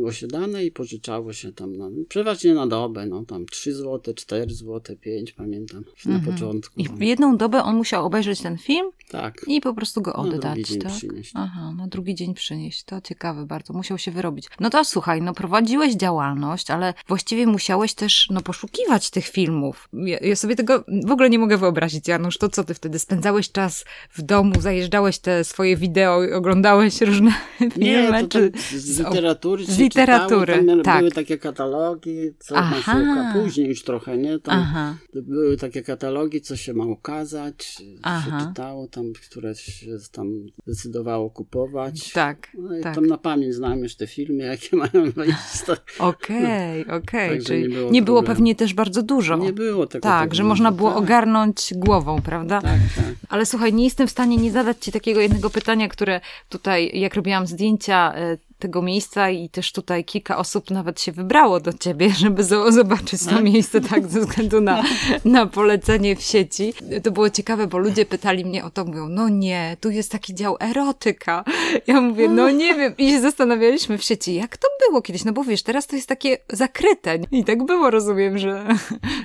wpisywało 0.00 0.12
się 0.12 0.26
dane 0.26 0.64
i 0.64 0.70
pożyczało 0.70 1.32
się 1.32 1.52
tam, 1.52 1.76
na, 1.76 1.90
przeważnie 2.08 2.54
na 2.54 2.66
dobę, 2.66 3.06
no 3.06 3.24
tam 3.24 3.46
3 3.46 3.74
zł, 3.74 4.14
4 4.14 4.54
zł, 4.54 4.96
5 5.00 5.32
pamiętam 5.32 5.84
na 6.06 6.18
początku. 6.18 6.80
I 6.80 6.88
w 6.88 7.00
jedną 7.00 7.36
dobę 7.36 7.62
on 7.62 7.76
musiał 7.76 8.06
obejrzeć 8.06 8.40
ten 8.40 8.58
film 8.58 8.90
Tak, 9.10 9.44
i 9.46 9.60
po 9.60 9.74
prostu 9.74 10.02
go 10.02 10.10
na 10.10 10.16
oddać, 10.16 10.40
drugi 10.42 10.64
dzień 10.64 10.80
tak? 10.80 10.92
przynieść. 10.92 11.32
Aha, 11.34 11.72
na 11.76 11.86
drugi 11.88 12.14
dzień 12.14 12.34
przynieść. 12.34 12.84
To 12.84 13.00
ciekawe 13.00 13.46
bardzo. 13.46 13.72
Musiał 13.72 13.98
się 13.98 14.10
wyrobić. 14.10 14.46
No 14.60 14.70
to 14.70 14.84
słuchaj, 14.84 15.22
no 15.22 15.34
prowadziłeś 15.34 15.94
działalność, 15.94 16.70
ale 16.70 16.94
właściwie 17.08 17.46
musiałeś 17.46 17.94
też 17.94 18.28
no, 18.30 18.40
poszukiwać 18.40 19.10
tych 19.10 19.26
filmów. 19.26 19.88
Ja, 19.92 20.18
ja 20.18 20.36
sobie 20.36 20.56
tego 20.56 20.84
w 21.06 21.10
ogóle 21.10 21.30
nie 21.30 21.38
mogę 21.38 21.56
wyobrazić, 21.56 22.08
Janusz. 22.08 22.38
To 22.38 22.48
co 22.48 22.64
ty 22.64 22.74
wtedy? 22.74 22.98
Spędzałeś 22.98 23.52
czas 23.52 23.84
w 24.10 24.22
domu, 24.22 24.60
zajeżdżałeś 24.60 25.18
te 25.18 25.44
swoje 25.44 25.76
wideo 25.76 26.24
i 26.24 26.32
oglądałeś 26.32 27.00
różne 27.00 27.32
filmy? 27.58 28.10
Nie, 28.12 28.22
to 28.22 28.28
czy... 28.28 28.50
tam 28.50 28.60
z 28.70 28.98
literatury 28.98 29.64
z 29.64 29.76
się 29.76 29.82
literatury, 29.94 30.54
czytało, 30.58 30.82
tak. 30.82 30.98
były 30.98 31.10
takie 31.10 31.38
katalogi, 31.38 32.34
co 32.38 32.54
ma 32.54 32.70
się, 32.70 32.76
Aha. 32.86 33.30
a 33.30 33.38
później 33.38 33.68
już 33.68 33.82
trochę, 33.82 34.18
nie? 34.18 34.38
Tam 34.38 34.58
Aha. 34.58 34.94
były 35.14 35.56
takie 35.56 35.82
katalogi, 35.82 36.40
co 36.40 36.56
się 36.56 36.74
ma 36.74 36.84
ukazać, 36.84 37.82
Aha. 38.02 38.40
się 38.40 38.46
czytało 38.46 38.88
tam, 38.88 39.12
które 39.30 39.54
się 39.54 39.96
tam 40.12 40.46
decydowało 40.66 41.30
kupować. 41.30 42.12
Tak, 42.12 42.48
No 42.58 42.78
i 42.78 42.82
tak. 42.82 42.94
tam 42.94 43.06
na 43.06 43.18
pamięć 43.18 43.54
znam 43.54 43.78
już 43.78 43.94
te 43.94 44.06
filmy, 44.06 44.44
jakie 44.44 44.76
mają 44.92 45.10
wejść. 45.10 45.36
Okej, 45.98 46.86
okej. 46.98 47.42
Czyli 47.42 47.62
nie 47.62 47.68
było 47.68 47.90
nie 47.90 48.02
było 48.02 48.22
pewnie 48.22 48.54
też 48.54 48.74
bardzo 48.74 49.02
dużo. 49.02 49.36
Nie 49.36 49.52
było 49.52 49.86
tego. 49.86 50.02
Tak, 50.02 50.20
tak 50.20 50.34
że 50.34 50.44
można 50.44 50.72
było 50.72 50.90
tak, 50.90 50.98
ogarnąć 50.98 51.72
głową, 51.76 52.22
prawda? 52.22 52.60
Tak, 52.60 52.80
tak. 52.96 53.14
Ale 53.28 53.46
słuchaj, 53.46 53.72
nie 53.72 53.84
jestem 53.84 54.06
w 54.06 54.10
stanie 54.10 54.36
nie 54.36 54.50
zadać 54.50 54.76
ci 54.80 54.92
takiego 54.92 55.20
jednego 55.20 55.50
pytania, 55.50 55.88
które 55.88 56.20
tutaj, 56.48 56.90
jak 56.94 57.14
robiłam 57.14 57.46
zdjęcia 57.46 58.14
e, 58.14 58.38
tego 58.60 58.82
miejsca 58.82 59.30
i 59.30 59.48
też 59.48 59.72
tutaj 59.72 60.04
kilka 60.04 60.38
osób 60.38 60.70
nawet 60.70 61.00
się 61.00 61.12
wybrało 61.12 61.60
do 61.60 61.72
ciebie, 61.72 62.10
żeby 62.24 62.42
zo- 62.42 62.72
zobaczyć 62.72 63.26
to 63.26 63.42
miejsce, 63.42 63.80
tak, 63.80 64.08
ze 64.08 64.20
względu 64.20 64.60
na, 64.60 64.82
na 65.24 65.46
polecenie 65.46 66.16
w 66.16 66.22
sieci. 66.22 66.74
To 67.02 67.10
było 67.10 67.30
ciekawe, 67.30 67.66
bo 67.66 67.78
ludzie 67.78 68.04
pytali 68.06 68.44
mnie 68.44 68.64
o 68.64 68.70
to, 68.70 68.84
mówią, 68.84 69.08
no 69.08 69.28
nie, 69.28 69.76
tu 69.80 69.90
jest 69.90 70.12
taki 70.12 70.34
dział 70.34 70.56
erotyka. 70.60 71.44
Ja 71.86 72.00
mówię, 72.00 72.28
no 72.28 72.50
nie 72.50 72.74
wiem. 72.78 72.94
I 72.98 73.10
się 73.10 73.20
zastanawialiśmy 73.20 73.98
w 73.98 74.02
sieci, 74.04 74.34
jak 74.34 74.56
to 74.56 74.68
było 74.88 75.02
kiedyś, 75.02 75.24
no 75.24 75.32
bo 75.32 75.44
wiesz, 75.44 75.62
teraz 75.62 75.86
to 75.86 75.96
jest 75.96 76.08
takie 76.08 76.38
zakryte. 76.52 77.18
I 77.32 77.44
tak 77.44 77.64
było, 77.64 77.90
rozumiem, 77.90 78.38
że... 78.38 78.66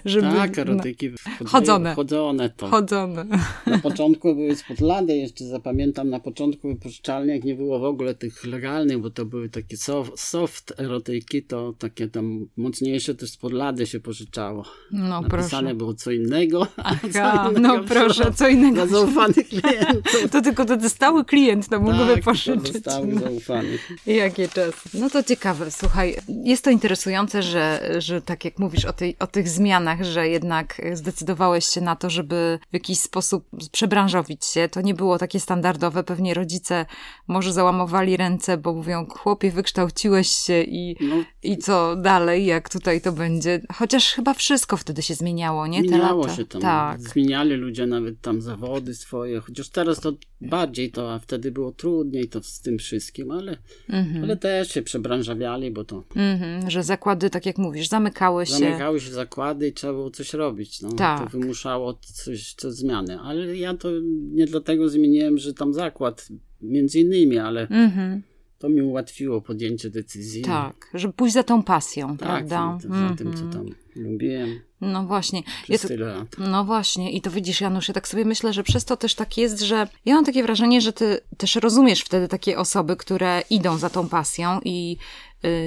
żeby, 0.05 0.27
Tak, 0.27 0.57
erotyki 0.59 1.11
wchodziły- 1.11 1.47
Chodzone. 1.49 1.95
Chodzone 1.95 2.49
to. 2.49 2.65
No, 2.65 2.71
chodzone. 2.71 3.25
Na 3.67 3.79
początku 3.79 4.35
były 4.35 4.55
spod 4.55 4.79
lady, 4.81 5.17
jeszcze 5.17 5.45
zapamiętam, 5.45 6.09
na 6.09 6.19
początku 6.19 6.67
wypożyczalni, 6.67 7.31
jak 7.31 7.43
nie 7.43 7.55
było 7.55 7.79
w 7.79 7.83
ogóle 7.83 8.13
tych 8.15 8.43
legalnych, 8.45 8.97
bo 8.99 9.09
to 9.09 9.24
były 9.25 9.49
takie 9.49 9.77
soft, 9.77 10.19
soft 10.19 10.73
erotyki, 10.79 11.43
to 11.43 11.73
takie 11.79 12.07
tam 12.07 12.47
mocniejsze 12.57 13.15
też 13.15 13.31
spod 13.31 13.53
lady 13.53 13.87
się 13.87 13.99
pożyczało. 13.99 14.65
No 14.91 15.21
Napisane 15.21 15.61
proszę. 15.61 15.75
było 15.75 15.93
co 15.93 16.11
innego, 16.11 16.67
Aha, 16.77 16.97
co 17.13 17.49
innego 17.51 17.59
no 17.77 17.83
proszę, 17.83 18.31
co 18.33 18.47
innego. 18.47 18.75
Dla 18.75 18.87
zaufanych 18.87 19.47
klientów. 19.49 20.31
To 20.31 20.41
tylko 20.41 20.65
ten 20.65 20.89
stały 20.89 21.25
klient 21.25 21.69
to 21.69 21.79
mógłby 21.79 22.13
tak, 22.15 22.23
pożyczyć. 22.23 22.73
zostały 22.73 23.19
zaufanych. 23.19 23.89
Jakie 24.05 24.47
czasy. 24.47 24.89
No 24.93 25.09
to 25.09 25.23
ciekawe, 25.23 25.71
słuchaj, 25.71 26.15
jest 26.43 26.63
to 26.63 26.69
interesujące, 26.69 27.43
że, 27.43 27.91
że 27.97 28.21
tak 28.21 28.45
jak 28.45 28.59
mówisz 28.59 28.85
o, 28.85 28.93
tej, 28.93 29.15
o 29.19 29.27
tych 29.27 29.49
zmianach, 29.49 30.03
że 30.03 30.27
jednak 30.27 30.81
zdecydowałeś 30.93 31.65
się 31.65 31.81
na 31.81 31.95
to, 31.95 32.09
żeby 32.09 32.59
w 32.69 32.73
jakiś 32.73 32.99
sposób 32.99 33.45
przebranżowić 33.71 34.45
się. 34.45 34.69
To 34.69 34.81
nie 34.81 34.93
było 34.93 35.17
takie 35.17 35.39
standardowe. 35.39 36.03
Pewnie 36.03 36.33
rodzice 36.33 36.85
może 37.27 37.53
załamowali 37.53 38.17
ręce, 38.17 38.57
bo 38.57 38.73
mówią, 38.73 39.07
chłopie, 39.17 39.51
wykształciłeś 39.51 40.27
się 40.27 40.61
i, 40.63 40.95
No, 41.01 41.23
i 41.43 41.57
co 41.57 41.95
dalej, 41.95 42.45
jak 42.45 42.69
tutaj 42.69 43.01
to 43.01 43.11
będzie? 43.11 43.61
Chociaż 43.73 44.13
chyba 44.13 44.33
wszystko 44.33 44.77
wtedy 44.77 45.01
się 45.01 45.13
zmieniało, 45.15 45.67
nie? 45.67 45.79
Zmieniało 45.81 46.29
się 46.29 46.45
tam. 46.45 46.61
Tak. 46.61 47.01
Zmieniali 47.01 47.55
ludzie 47.55 47.87
nawet 47.87 48.21
tam 48.21 48.41
zawody 48.41 48.95
swoje. 48.95 49.39
Chociaż 49.39 49.69
teraz 49.69 49.99
to 49.99 50.13
bardziej 50.41 50.91
to, 50.91 51.13
a 51.13 51.19
wtedy 51.19 51.51
było 51.51 51.71
trudniej 51.71 52.27
to 52.29 52.43
z 52.43 52.61
tym 52.61 52.77
wszystkim, 52.77 53.31
ale, 53.31 53.57
Mhm. 53.89 54.23
ale 54.23 54.37
też 54.37 54.71
się 54.71 54.81
przebranżawiali, 54.81 55.71
bo 55.71 55.83
to 55.83 56.03
Mhm, 56.15 56.69
że 56.69 56.83
zakłady, 56.83 57.29
tak 57.29 57.45
jak 57.45 57.57
mówisz, 57.57 57.87
zamykały 57.87 58.45
się. 58.45 58.53
zamykały 58.53 58.99
się 58.99 59.11
zakłady 59.11 59.67
i 59.67 59.73
trzeba 59.73 59.93
było 59.93 60.11
coś 60.11 60.33
robić. 60.33 60.81
No. 60.81 60.91
Tak. 60.93 61.31
To 61.31 61.39
wymuszało 61.39 61.93
coś, 61.93 62.53
coś 62.53 62.73
zmiany. 62.73 63.19
Ale 63.19 63.57
ja 63.57 63.73
to 63.73 63.89
nie 64.31 64.45
dlatego 64.45 64.89
zmieniłem, 64.89 65.37
że 65.37 65.53
tam 65.53 65.73
zakład 65.73 66.27
między 66.61 66.99
innymi, 66.99 67.37
ale 67.37 67.61
Mhm, 67.69 68.21
to 68.59 68.69
mi 68.69 68.81
ułatwiło 68.81 69.41
podjęcie 69.41 69.89
decyzji. 69.89 70.41
tak, 70.41 70.89
żeby 70.93 71.13
pójść 71.13 71.33
za 71.33 71.43
tą 71.43 71.63
pasją, 71.63 72.17
Tak, 72.17 72.27
prawda? 72.27 72.77
za, 72.81 73.09
za 73.09 73.15
tym, 73.15 73.33
co 73.33 73.43
Mhm. 73.43 73.51
tam 73.53 73.65
lubiłem 73.95 74.59
No 74.81 75.05
właśnie. 75.05 75.39
Ja 75.39 75.53
przez 75.63 75.81
to, 75.81 75.87
tyle 75.87 76.05
lat. 76.15 76.35
no 76.37 76.65
właśnie, 76.65 77.11
i 77.11 77.21
to 77.21 77.31
widzisz, 77.31 77.61
Janusz, 77.61 77.87
ja 77.87 77.93
tak 77.93 78.07
sobie 78.07 78.25
myślę, 78.25 78.53
że 78.53 78.63
przez 78.63 78.85
to 78.85 78.97
też 78.97 79.15
tak 79.15 79.37
jest, 79.37 79.61
że 79.61 79.87
ja 80.05 80.15
mam 80.15 80.25
takie 80.25 80.43
wrażenie, 80.43 80.81
że 80.81 80.93
ty 80.93 81.19
też 81.37 81.55
rozumiesz 81.55 82.01
wtedy 82.01 82.27
takie 82.27 82.57
osoby, 82.59 82.95
które 82.95 83.41
idą 83.49 83.77
za 83.77 83.89
tą 83.89 84.09
pasją 84.09 84.59
i 84.65 84.97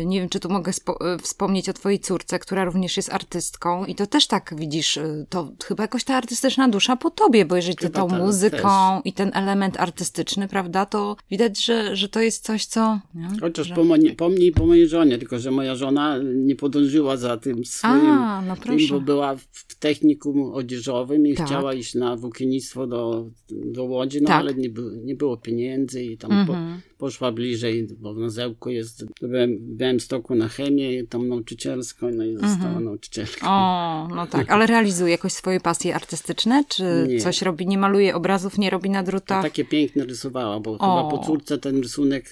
nie 0.07 0.21
wiem, 0.21 0.29
czy 0.29 0.41
tu 0.41 0.49
mogę 0.49 0.73
y, 0.73 1.19
wspomnieć 1.23 1.69
o 1.69 1.73
twojej 1.73 1.99
córce, 2.01 2.39
która 2.39 2.65
również 2.65 2.97
jest 2.97 3.13
artystką 3.13 3.85
i 3.85 3.95
to 3.95 4.07
też 4.07 4.27
tak 4.27 4.55
widzisz, 4.57 4.97
y, 4.97 5.27
to 5.29 5.53
chyba 5.65 5.85
jakoś 5.85 6.05
ta 6.05 6.15
artystyczna 6.17 6.69
dusza 6.69 6.97
po 6.97 7.11
tobie, 7.11 7.45
bo 7.45 7.57
jeżeli 7.57 7.77
ty 7.77 7.91
tą 7.91 8.09
tak, 8.09 8.19
muzyką 8.19 9.01
i 9.05 9.13
ten 9.13 9.31
element 9.35 9.81
artystyczny, 9.81 10.49
prawda, 10.49 10.87
to 10.87 11.17
widać, 11.31 11.65
że, 11.65 11.97
że 11.97 12.09
to 12.09 12.21
jest 12.21 12.45
coś, 12.45 12.67
co... 12.67 13.01
Nie? 13.15 13.29
Chociaż 13.41 13.67
że... 13.67 13.75
po, 13.75 13.85
mo- 13.85 13.95
po 14.17 14.29
mnie 14.29 14.47
i 14.47 14.53
po 14.53 14.67
mojej 14.67 14.89
żonie, 14.89 15.19
tylko 15.19 15.39
że 15.39 15.51
moja 15.51 15.75
żona 15.75 16.19
nie 16.35 16.57
podążyła 16.57 17.17
za 17.17 17.37
tym 17.37 17.65
swoim, 17.65 18.07
A, 18.11 18.43
no 18.43 18.57
tym, 18.57 18.79
bo 18.91 19.01
była 19.01 19.37
w 19.37 19.69
w 19.79 19.81
technikum 19.81 20.53
odzieżowym 20.53 21.27
i 21.27 21.35
Tak. 21.35 21.47
chciała 21.47 21.75
iść 21.75 21.95
na 21.95 22.17
włókiennictwo 22.17 22.87
do, 22.87 23.31
do 23.51 23.85
Łodzi, 23.85 24.21
no 24.23 24.27
Tak. 24.27 24.37
ale 24.41 24.55
nie, 24.55 24.69
nie 25.05 25.15
było 25.15 25.37
pieniędzy 25.37 26.05
i 26.05 26.19
tam 26.19 26.33
Mhm. 26.33 26.47
po, 26.47 26.99
poszła 26.99 27.33
bliżej, 27.33 27.89
bo 27.99 28.15
na 28.15 28.31
Zełku 28.31 28.71
jest, 28.71 29.05
byłem 29.21 29.58
w 29.59 29.77
Białymstoku 29.77 30.35
na 30.35 30.49
chemię, 30.49 31.07
tam 31.07 31.29
nauczycielską, 31.29 32.11
no 32.11 32.25
i 32.25 32.33
została 32.33 32.55
Mhm. 32.67 32.85
nauczycielką. 32.85 33.47
O, 33.49 34.09
no 34.15 34.27
tak, 34.27 34.51
ale 34.53 34.67
realizuje 34.67 35.11
jakoś 35.11 35.33
swoje 35.33 35.61
pasje 35.61 35.95
artystyczne? 35.95 36.65
Czy 36.69 37.07
Nie. 37.09 37.21
coś 37.21 37.43
robi, 37.43 37.67
nie 37.67 37.79
maluje 37.79 38.15
obrazów, 38.15 38.59
nie 38.59 38.71
robi 38.71 38.91
na 38.91 39.03
drutach? 39.03 39.43
takie 39.43 39.65
piękne 39.65 40.05
rysowała, 40.05 40.61
bo 40.61 40.71
O. 40.71 40.79
chyba 40.79 41.19
po 41.19 41.27
córce 41.27 41.59
ten 41.59 41.81
rysunek, 41.83 42.31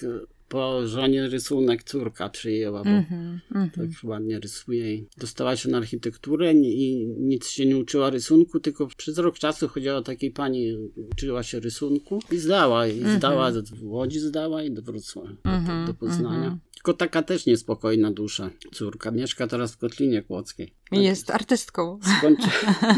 po 0.49 0.87
żonie 0.87 1.27
rysunek 1.27 1.83
córka 1.83 2.29
przyjęła, 2.29 2.83
bo 2.83 2.89
Mhm, 2.89 3.39
mhm. 3.55 3.69
tak 3.69 4.03
ładnie 4.09 4.39
rysuje. 4.39 4.95
i 4.95 5.07
Dostała 5.17 5.55
się 5.55 5.69
na 5.69 5.77
architekturę 5.77 6.53
i 6.53 7.07
nic 7.19 7.47
się 7.47 7.65
nie 7.65 7.77
uczyła 7.77 8.09
rysunku, 8.09 8.59
tylko 8.59 8.87
przez 8.87 9.17
rok 9.17 9.39
czasu 9.39 9.67
chodziła 9.67 10.01
takiej 10.01 10.31
pani, 10.31 10.77
uczyła 11.11 11.43
się 11.43 11.59
rysunku 11.59 12.19
i 12.31 12.37
zdała. 12.37 12.87
I 12.87 13.03
zdała, 13.17 13.51
w 13.51 13.83
Łodzi 13.83 14.19
zdała 14.19 14.63
i 14.63 14.71
do 14.71 14.81
Wrocławia, 14.81 15.35
Mhm, 15.43 15.85
do, 15.85 15.93
do 15.93 15.99
Poznania. 15.99 16.57
Tylko 16.75 16.93
taka 16.93 17.23
też 17.23 17.45
niespokojna 17.45 18.11
dusza, 18.11 18.49
córka. 18.73 19.11
Mieszka 19.11 19.47
teraz 19.47 19.73
w 19.73 19.77
Kotlinie 19.77 20.21
Kłodzkiej. 20.21 20.73
Jest 20.91 21.31
artystką. 21.31 21.99
Skończy... 22.17 22.47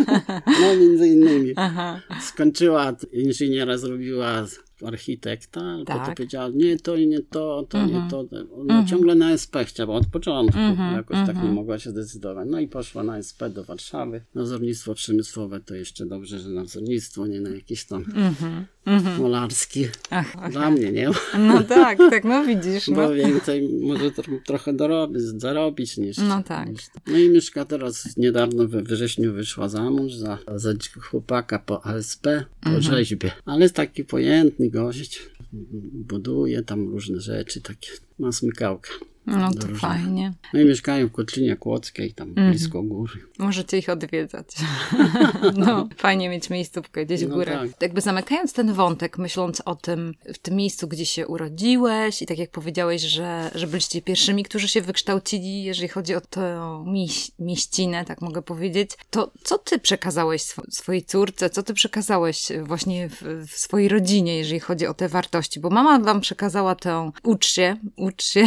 No 0.62 0.75
między 0.79 1.07
innymi. 1.07 1.53
Aha. 1.55 2.01
Skończyła 2.21 2.95
inżyniera, 3.12 3.77
zrobiła 3.77 4.45
architekta, 4.85 5.61
Tak. 5.85 5.97
potem 5.99 6.15
powiedziała, 6.15 6.49
nie 6.53 6.77
to 6.79 6.95
i 6.95 7.07
nie 7.07 7.19
to, 7.19 7.65
to 7.69 7.77
Mhm. 7.77 8.03
nie 8.03 8.09
to. 8.09 8.25
Ona 8.55 8.85
ciągle 8.85 9.15
na 9.15 9.31
SP 9.43 9.55
chciała 9.65 9.95
od 9.95 10.07
początku, 10.07 10.59
Mhm, 10.59 10.95
jakoś 10.95 11.17
tak 11.17 11.29
mhm. 11.29 11.47
nie 11.47 11.53
mogła 11.53 11.79
się 11.79 11.89
zdecydować. 11.89 12.47
No 12.51 12.59
i 12.59 12.67
poszła 12.67 13.03
na 13.03 13.17
SP 13.29 13.39
do 13.49 13.63
Warszawy. 13.63 14.21
Nadzornictwo 14.35 14.93
przemysłowe 14.95 15.59
to 15.59 15.75
jeszcze 15.75 16.05
dobrze, 16.05 16.39
że 16.39 16.49
nadzornictwo, 16.49 17.27
nie 17.27 17.41
na 17.41 17.49
jakieś 17.49 17.85
tam 17.85 18.05
Mhm, 18.89 19.21
malarskie. 19.21 19.89
Ach, 20.10 20.36
ach. 20.39 20.52
Dla 20.52 20.71
mnie, 20.71 20.91
nie? 20.91 21.10
No 21.39 21.63
tak, 21.63 21.97
tak, 21.97 22.23
no 22.23 22.45
widzisz. 22.45 22.88
No, 22.88 22.95
Bo 22.95 23.13
więcej 23.13 23.69
może 23.82 24.12
tro- 24.12 24.39
trochę 24.45 24.73
dorobić, 24.73 25.21
zarobić 25.23 25.97
niż... 25.97 26.17
No 26.17 26.43
tak. 26.43 26.69
Niż... 26.69 26.82
No 27.08 27.17
i 27.17 27.30
mieszka 27.30 27.65
teraz, 27.65 28.17
niedawno 28.17 28.67
we 28.67 28.82
wrześniu 28.84 29.34
wyszła 29.34 29.69
za 29.69 29.89
mąż 29.89 30.13
za, 30.13 30.38
za 30.56 30.73
chłopaka 31.02 31.60
po 31.60 31.86
ASP, 31.86 32.23
po 32.62 32.69
Mhm. 32.69 32.82
rzeźbie. 32.82 33.32
Ale 33.45 33.62
jest 33.62 33.75
taki 33.75 34.04
pojętny 34.04 34.69
gość, 34.69 35.21
buduje 35.93 36.63
tam 36.63 36.89
różne 36.89 37.19
rzeczy, 37.19 37.62
takie, 37.62 37.89
ma 38.19 38.32
smykałkę. 38.32 38.89
No 39.25 39.49
to 39.53 39.60
Dobrze. 39.60 39.75
fajnie. 39.75 40.34
No 40.53 40.62
i 40.62 40.65
mieszkają 40.65 41.08
w 41.08 41.12
Kotlinie 41.12 41.55
Kłodzkiej, 41.55 42.13
tam 42.13 42.29
Mhm. 42.29 42.49
blisko 42.51 42.84
góry. 42.84 43.13
Możecie 43.39 43.77
ich 43.77 43.89
odwiedzać. 43.89 44.45
No, 45.55 45.89
fajnie 45.97 46.29
mieć 46.29 46.49
miejscówkę 46.49 47.05
gdzieś 47.05 47.25
w 47.25 47.29
No 47.29 47.36
górę. 47.36 47.51
tak. 47.71 47.82
Jakby 47.82 48.01
zamykając 48.01 48.53
ten 48.53 48.73
wątek, 48.73 49.17
myśląc 49.17 49.62
o 49.65 49.75
tym, 49.75 50.13
w 50.34 50.38
tym 50.38 50.55
miejscu, 50.55 50.88
gdzie 50.88 51.05
się 51.05 51.27
urodziłeś 51.27 52.21
i 52.21 52.25
tak 52.25 52.38
jak 52.38 52.51
powiedziałeś, 52.51 53.01
że, 53.01 53.51
że 53.55 53.67
byliście 53.67 54.01
pierwszymi, 54.01 54.43
którzy 54.43 54.67
się 54.67 54.82
wykształcili, 54.82 55.63
jeżeli 55.63 55.88
chodzi 55.88 56.15
o 56.15 56.21
tę 56.21 56.60
mieś, 56.88 57.32
mieścinę, 57.39 58.05
tak 58.05 58.21
mogę 58.21 58.41
powiedzieć, 58.41 58.91
to 59.10 59.32
co 59.43 59.58
ty 59.58 59.79
przekazałeś 59.79 60.41
swo- 60.41 60.71
swojej 60.71 61.03
córce, 61.03 61.49
co 61.49 61.63
ty 61.63 61.73
przekazałeś 61.73 62.47
właśnie 62.63 63.10
w, 63.10 63.21
w 63.47 63.51
swojej 63.51 63.89
rodzinie, 63.89 64.38
jeżeli 64.38 64.60
chodzi 64.60 64.88
o 64.88 64.93
te 64.93 65.10
wartości? 65.10 65.60
Bo 65.60 65.69
mama 65.69 65.99
wam 65.99 66.21
przekazała 66.21 66.75
tę 66.75 67.12
ucz 67.23 67.47
się, 67.47 67.75
ucz 67.95 68.23
się, 68.23 68.45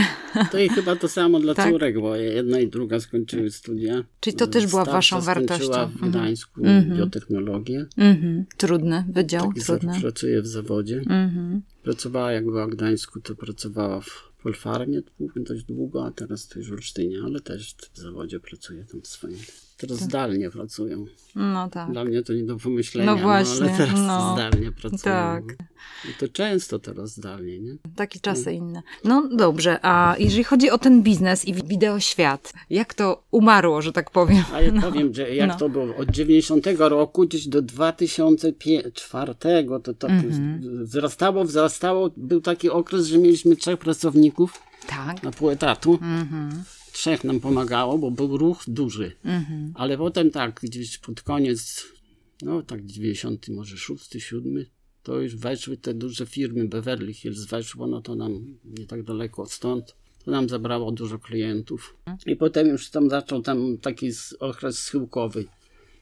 i 0.65 0.69
chyba 0.69 0.97
to 0.97 1.09
samo 1.09 1.41
dla 1.41 1.55
Tak. 1.55 1.71
córek, 1.73 2.01
bo 2.01 2.17
jedna 2.17 2.61
i 2.61 2.69
druga 2.69 3.01
skończyły 3.01 3.51
studia. 3.51 4.05
Czyli 4.21 4.37
to 4.37 4.47
też 4.47 4.67
była 4.67 4.83
Starsza 4.85 5.17
waszą 5.17 5.27
wartością. 5.27 5.67
w 5.73 5.93
Mhm. 5.93 6.11
Gdańsku 6.11 6.61
Mhm. 6.67 6.97
biotechnologię. 6.99 7.87
mhm. 7.97 8.45
trudny 8.57 9.05
wydział, 9.09 9.49
Taki 9.49 9.61
trudny. 9.61 10.01
pracuje 10.01 10.43
w 10.43 10.47
zawodzie. 10.47 10.97
Mhm. 10.99 11.63
Pracowała, 11.83 12.33
jak 12.33 12.45
była 12.45 12.67
w 12.67 12.71
Gdańsku, 12.71 13.21
to 13.21 13.35
pracowała 13.35 14.01
w 14.01 14.33
Polfarmie 14.43 15.03
dość 15.37 15.65
długo, 15.65 16.07
a 16.07 16.11
teraz 16.11 16.49
to 16.49 16.59
już 16.59 16.71
w 16.71 16.73
Olsztynie, 16.73 17.19
ale 17.25 17.41
też 17.41 17.75
w 17.93 17.99
zawodzie 17.99 18.41
pracuje 18.41 18.85
tam 18.85 19.01
swoim. 19.05 19.37
Teraz 19.83 20.01
zdalnie 20.01 20.51
pracują. 20.51 21.05
No 21.35 21.69
tak. 21.69 21.93
Dla 21.93 22.05
mnie 22.05 22.23
to 22.23 22.33
nie 22.33 22.45
do 22.45 22.57
pomyślenia, 22.57 23.15
No 23.15 23.17
właśnie, 23.23 23.67
ale 23.67 23.77
teraz 23.77 24.01
no. 24.07 24.35
zdalnie 24.35 24.73
pracują. 24.73 25.01
Tak. 25.03 25.43
I 26.11 26.15
to 26.21 26.29
często 26.29 26.79
teraz 26.79 27.11
zdalnie, 27.15 27.59
nie? 27.61 27.77
Takie 27.97 28.21
czasy 28.21 28.53
inne. 28.53 28.83
No 29.05 29.29
dobrze, 29.37 29.79
a 29.83 30.17
jeżeli 30.19 30.45
chodzi 30.45 30.71
o 30.71 30.79
ten 30.79 31.03
biznes 31.03 31.45
i 31.45 31.55
wideoświat, 31.55 32.53
jak 32.71 32.95
to 32.95 33.25
umarło, 33.31 33.83
że 33.83 33.93
tak 33.93 34.11
powiem? 34.11 34.45
A 34.55 34.61
ja 34.61 34.81
powiem, 34.81 35.15
że 35.15 35.35
jak 35.35 35.49
No. 35.49 35.57
to 35.57 35.69
było, 35.69 35.97
od 35.97 36.11
90 36.11 36.67
roku 36.89 37.23
gdzieś 37.27 37.49
do 37.49 37.63
2004 37.63 39.35
to 39.83 39.95
tak 39.95 40.11
wzrastało, 40.63 41.45
wzrastało. 41.45 42.11
Był 42.17 42.41
taki 42.41 42.71
okres, 42.71 43.07
że 43.07 43.19
mieliśmy 43.19 43.57
trzech 43.57 43.79
pracowników 43.79 44.63
Tak. 44.87 45.23
na 45.23 45.31
pół 45.31 45.51
etatu. 45.51 45.99
Mhm. 46.03 46.63
Trzech 46.93 47.25
nam 47.25 47.41
pomagało, 47.41 47.99
bo 47.99 48.11
był 48.11 48.37
ruch 48.37 48.65
duży. 48.69 49.13
Mhm. 49.25 49.73
Ale 49.75 49.99
potem 49.99 50.31
tak, 50.31 50.61
gdzieś 50.63 50.99
pod 50.99 51.23
koniec, 51.23 51.85
no 52.43 52.63
tak 52.63 52.87
90, 52.87 53.49
może 53.49 53.77
6, 53.77 54.11
7, 54.19 54.65
to 55.03 55.21
już 55.21 55.37
weszły 55.37 55.77
te 55.77 55.95
duże 55.95 56.27
firmy, 56.27 56.69
Beverly 56.69 57.15
Hills 57.15 57.45
weszło, 57.45 57.87
no 57.87 58.01
to 58.01 58.15
nam 58.15 58.59
nie 58.65 58.87
tak 58.87 59.03
daleko 59.03 59.47
stąd. 59.47 59.95
To 60.25 60.31
nam 60.31 60.49
zabrało 60.49 60.93
dużo 60.93 61.19
klientów. 61.19 61.97
I 62.27 62.37
potem 62.37 62.69
już 62.69 62.91
tam 62.91 63.11
zaczął 63.11 63.43
tam 63.43 63.79
taki 63.79 64.11
okres 64.41 64.79
schyłkowy. 64.79 65.45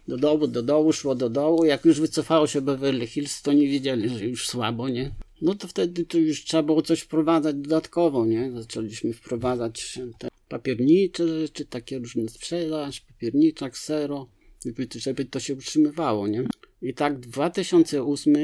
Do 0.08 0.16
dołu, 0.16 0.46
do 0.46 0.62
dołu, 0.62 0.92
szło 0.92 1.14
do 1.14 1.30
dołu. 1.30 1.64
Jak 1.64 1.84
już 1.84 2.00
wycofało 2.00 2.46
się 2.46 2.60
Beverly 2.60 3.06
Hills, 3.06 3.42
to 3.42 3.52
nie 3.52 3.68
wiedzieli, 3.68 4.08
że 4.08 4.26
już 4.26 4.48
słabo, 4.48 4.88
nie? 4.88 5.14
No 5.42 5.54
to 5.54 5.68
wtedy 5.68 6.04
to 6.04 6.18
już 6.18 6.44
trzeba 6.44 6.62
było 6.62 6.82
coś 6.82 7.00
wprowadzać 7.00 7.56
dodatkowo, 7.56 8.26
nie? 8.26 8.52
Zaczęliśmy 8.52 9.12
wprowadzać 9.12 9.98
te 10.18 10.28
papiernicze 10.50 11.28
rzeczy, 11.28 11.64
takie 11.64 11.98
różne 11.98 12.28
sprzedaż, 12.28 13.00
papiernicza, 13.00 13.70
ksero, 13.70 14.28
żeby, 14.66 14.88
żeby 14.96 15.24
to 15.24 15.40
się 15.40 15.54
utrzymywało, 15.54 16.28
nie? 16.28 16.44
I 16.82 16.94
tak 16.94 17.20
w 17.20 17.26
2008 17.26 18.34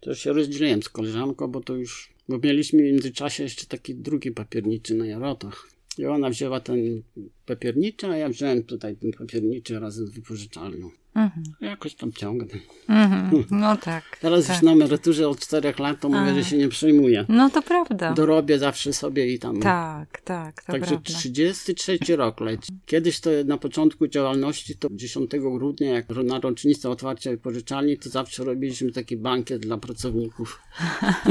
to 0.00 0.14
się 0.14 0.32
rozdzieliłem 0.32 0.82
z 0.82 0.88
koleżanką, 0.88 1.48
bo 1.48 1.60
to 1.60 1.76
już, 1.76 2.12
bo 2.28 2.38
mieliśmy 2.38 2.82
w 2.82 2.84
międzyczasie 2.84 3.42
jeszcze 3.42 3.66
taki 3.66 3.94
drugi 3.94 4.30
papierniczy 4.30 4.94
na 4.94 5.06
Jarotach. 5.06 5.68
I 5.98 6.06
ona 6.06 6.30
wzięła 6.30 6.60
ten 6.60 7.02
papierniczy, 7.46 8.06
a 8.06 8.16
ja 8.16 8.28
wziąłem 8.28 8.62
tutaj 8.62 8.96
ten 8.96 9.12
papierniczy 9.12 9.78
razem 9.80 10.06
z 10.06 10.10
wypożyczalnią. 10.10 10.90
Mhm. 11.16 11.42
Jakoś 11.60 11.94
tam 11.94 12.12
ciągnę. 12.12 12.58
Mhm. 12.88 13.44
No 13.50 13.76
tak. 13.76 14.04
Teraz 14.20 14.46
tak. 14.46 14.56
już 14.56 14.62
na 14.62 14.72
emeryturze 14.72 15.28
od 15.28 15.40
czterech 15.40 15.78
lat 15.78 16.00
to 16.00 16.08
mówię, 16.08 16.34
że 16.34 16.44
się 16.44 16.58
nie 16.58 16.68
przejmuję. 16.68 17.24
No 17.28 17.50
to 17.50 17.62
prawda. 17.62 18.12
Dorobię 18.12 18.58
zawsze 18.58 18.92
sobie 18.92 19.32
i 19.32 19.38
tam. 19.38 19.60
Tak, 19.60 20.20
tak, 20.20 20.62
to 20.62 20.72
Także 20.72 20.90
prawda. 20.90 21.10
33 21.10 21.98
rok 22.16 22.40
leci. 22.40 22.72
Kiedyś 22.86 23.20
to 23.20 23.30
na 23.46 23.58
początku 23.58 24.08
działalności, 24.08 24.76
to 24.76 24.88
10 24.90 25.30
grudnia, 25.30 25.90
jak 25.90 26.08
na 26.08 26.40
rocznicę 26.40 26.90
otwarcia 26.90 27.30
wypożyczalni, 27.30 27.98
to 27.98 28.08
zawsze 28.08 28.44
robiliśmy 28.44 28.92
taki 28.92 29.16
bankiet 29.16 29.62
dla 29.62 29.78
pracowników. 29.78 30.60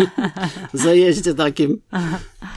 zajeździe 0.74 1.34
takim 1.34 1.82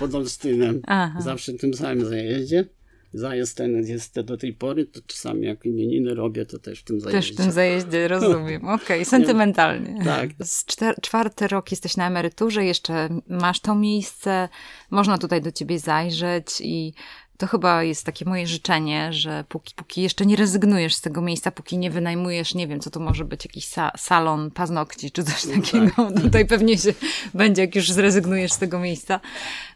pod 0.00 0.14
Olsztynem. 0.14 0.82
Zawsze 1.18 1.52
tym 1.52 1.74
samym 1.74 2.06
zajeździe. 2.06 2.77
Zajazd 3.12 3.56
ten 3.56 3.86
jest 3.86 4.20
do 4.20 4.36
tej 4.36 4.52
pory, 4.52 4.86
to 4.86 5.00
czasami 5.06 5.46
jak 5.46 5.64
imieniny 5.66 6.14
robię, 6.14 6.46
to 6.46 6.58
też 6.58 6.80
w 6.80 6.84
tym 6.84 7.00
Też 7.00 7.10
zajeździe. 7.12 7.34
w 7.34 7.36
tym 7.36 7.52
zajeździe, 7.52 8.08
rozumiem. 8.18 8.68
Okej, 8.68 9.04
sentymentalnie. 9.04 10.04
Tak. 10.04 10.30
Z 10.44 10.64
czter- 10.66 11.00
czwarty 11.02 11.48
rok 11.48 11.70
jesteś 11.70 11.96
na 11.96 12.06
emeryturze, 12.06 12.64
jeszcze 12.64 13.08
masz 13.28 13.60
to 13.60 13.74
miejsce, 13.74 14.48
można 14.90 15.18
tutaj 15.18 15.42
do 15.42 15.52
ciebie 15.52 15.78
zajrzeć 15.78 16.46
i 16.60 16.94
to 17.38 17.46
chyba 17.46 17.82
jest 17.82 18.04
takie 18.06 18.24
moje 18.24 18.46
życzenie, 18.46 19.12
że 19.12 19.44
póki, 19.48 19.74
póki 19.74 20.02
jeszcze 20.02 20.26
nie 20.26 20.36
rezygnujesz 20.36 20.94
z 20.94 21.00
tego 21.00 21.20
miejsca, 21.22 21.50
póki 21.50 21.78
nie 21.78 21.90
wynajmujesz, 21.90 22.54
nie 22.54 22.68
wiem, 22.68 22.80
co 22.80 22.90
to 22.90 23.00
może 23.00 23.24
być, 23.24 23.44
jakiś 23.44 23.64
sa- 23.66 23.90
salon 23.96 24.50
paznokci 24.50 25.10
czy 25.10 25.24
coś 25.24 25.46
takiego, 25.46 26.10
tutaj 26.22 26.46
pewnie 26.46 26.78
się 26.78 26.94
będzie, 27.34 27.62
jak 27.62 27.74
już 27.74 27.90
zrezygnujesz 27.92 28.52
z 28.52 28.58
tego 28.58 28.78
miejsca, 28.78 29.20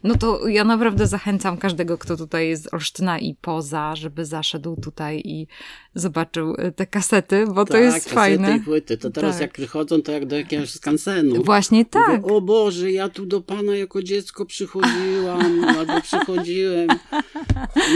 no 0.03 0.15
to 0.15 0.47
ja 0.47 0.63
naprawdę 0.63 1.07
zachęcam 1.07 1.57
każdego, 1.57 1.97
kto 1.97 2.17
tutaj 2.17 2.49
jest 2.49 2.63
z 2.63 2.73
Olsztyna 2.73 3.19
i 3.19 3.35
poza, 3.41 3.95
żeby 3.95 4.25
zaszedł 4.25 4.81
tutaj 4.81 5.21
i 5.25 5.47
zobaczył 5.95 6.53
y, 6.53 6.71
te 6.71 6.87
kasety, 6.87 7.45
bo 7.47 7.65
to 7.65 7.73
tak, 7.73 7.81
jest 7.81 7.95
kasety 7.97 8.15
fajne. 8.15 8.57
i 8.57 8.59
płyty. 8.59 8.97
To 8.97 9.09
teraz 9.09 9.35
Tak. 9.35 9.41
jak 9.41 9.51
przychodzą, 9.51 10.01
to 10.01 10.11
jak 10.11 10.25
do 10.25 10.35
jakiegoś 10.37 10.69
skansenu. 10.69 11.43
Właśnie 11.43 11.85
tak. 11.85 12.21
Mówię, 12.21 12.35
o 12.35 12.41
Boże, 12.41 12.91
ja 12.91 13.09
tu 13.09 13.25
do 13.25 13.41
Pana 13.41 13.75
jako 13.75 14.03
dziecko 14.03 14.45
przychodziłam, 14.45 15.65
albo 15.77 16.01
przychodziłem. 16.01 16.87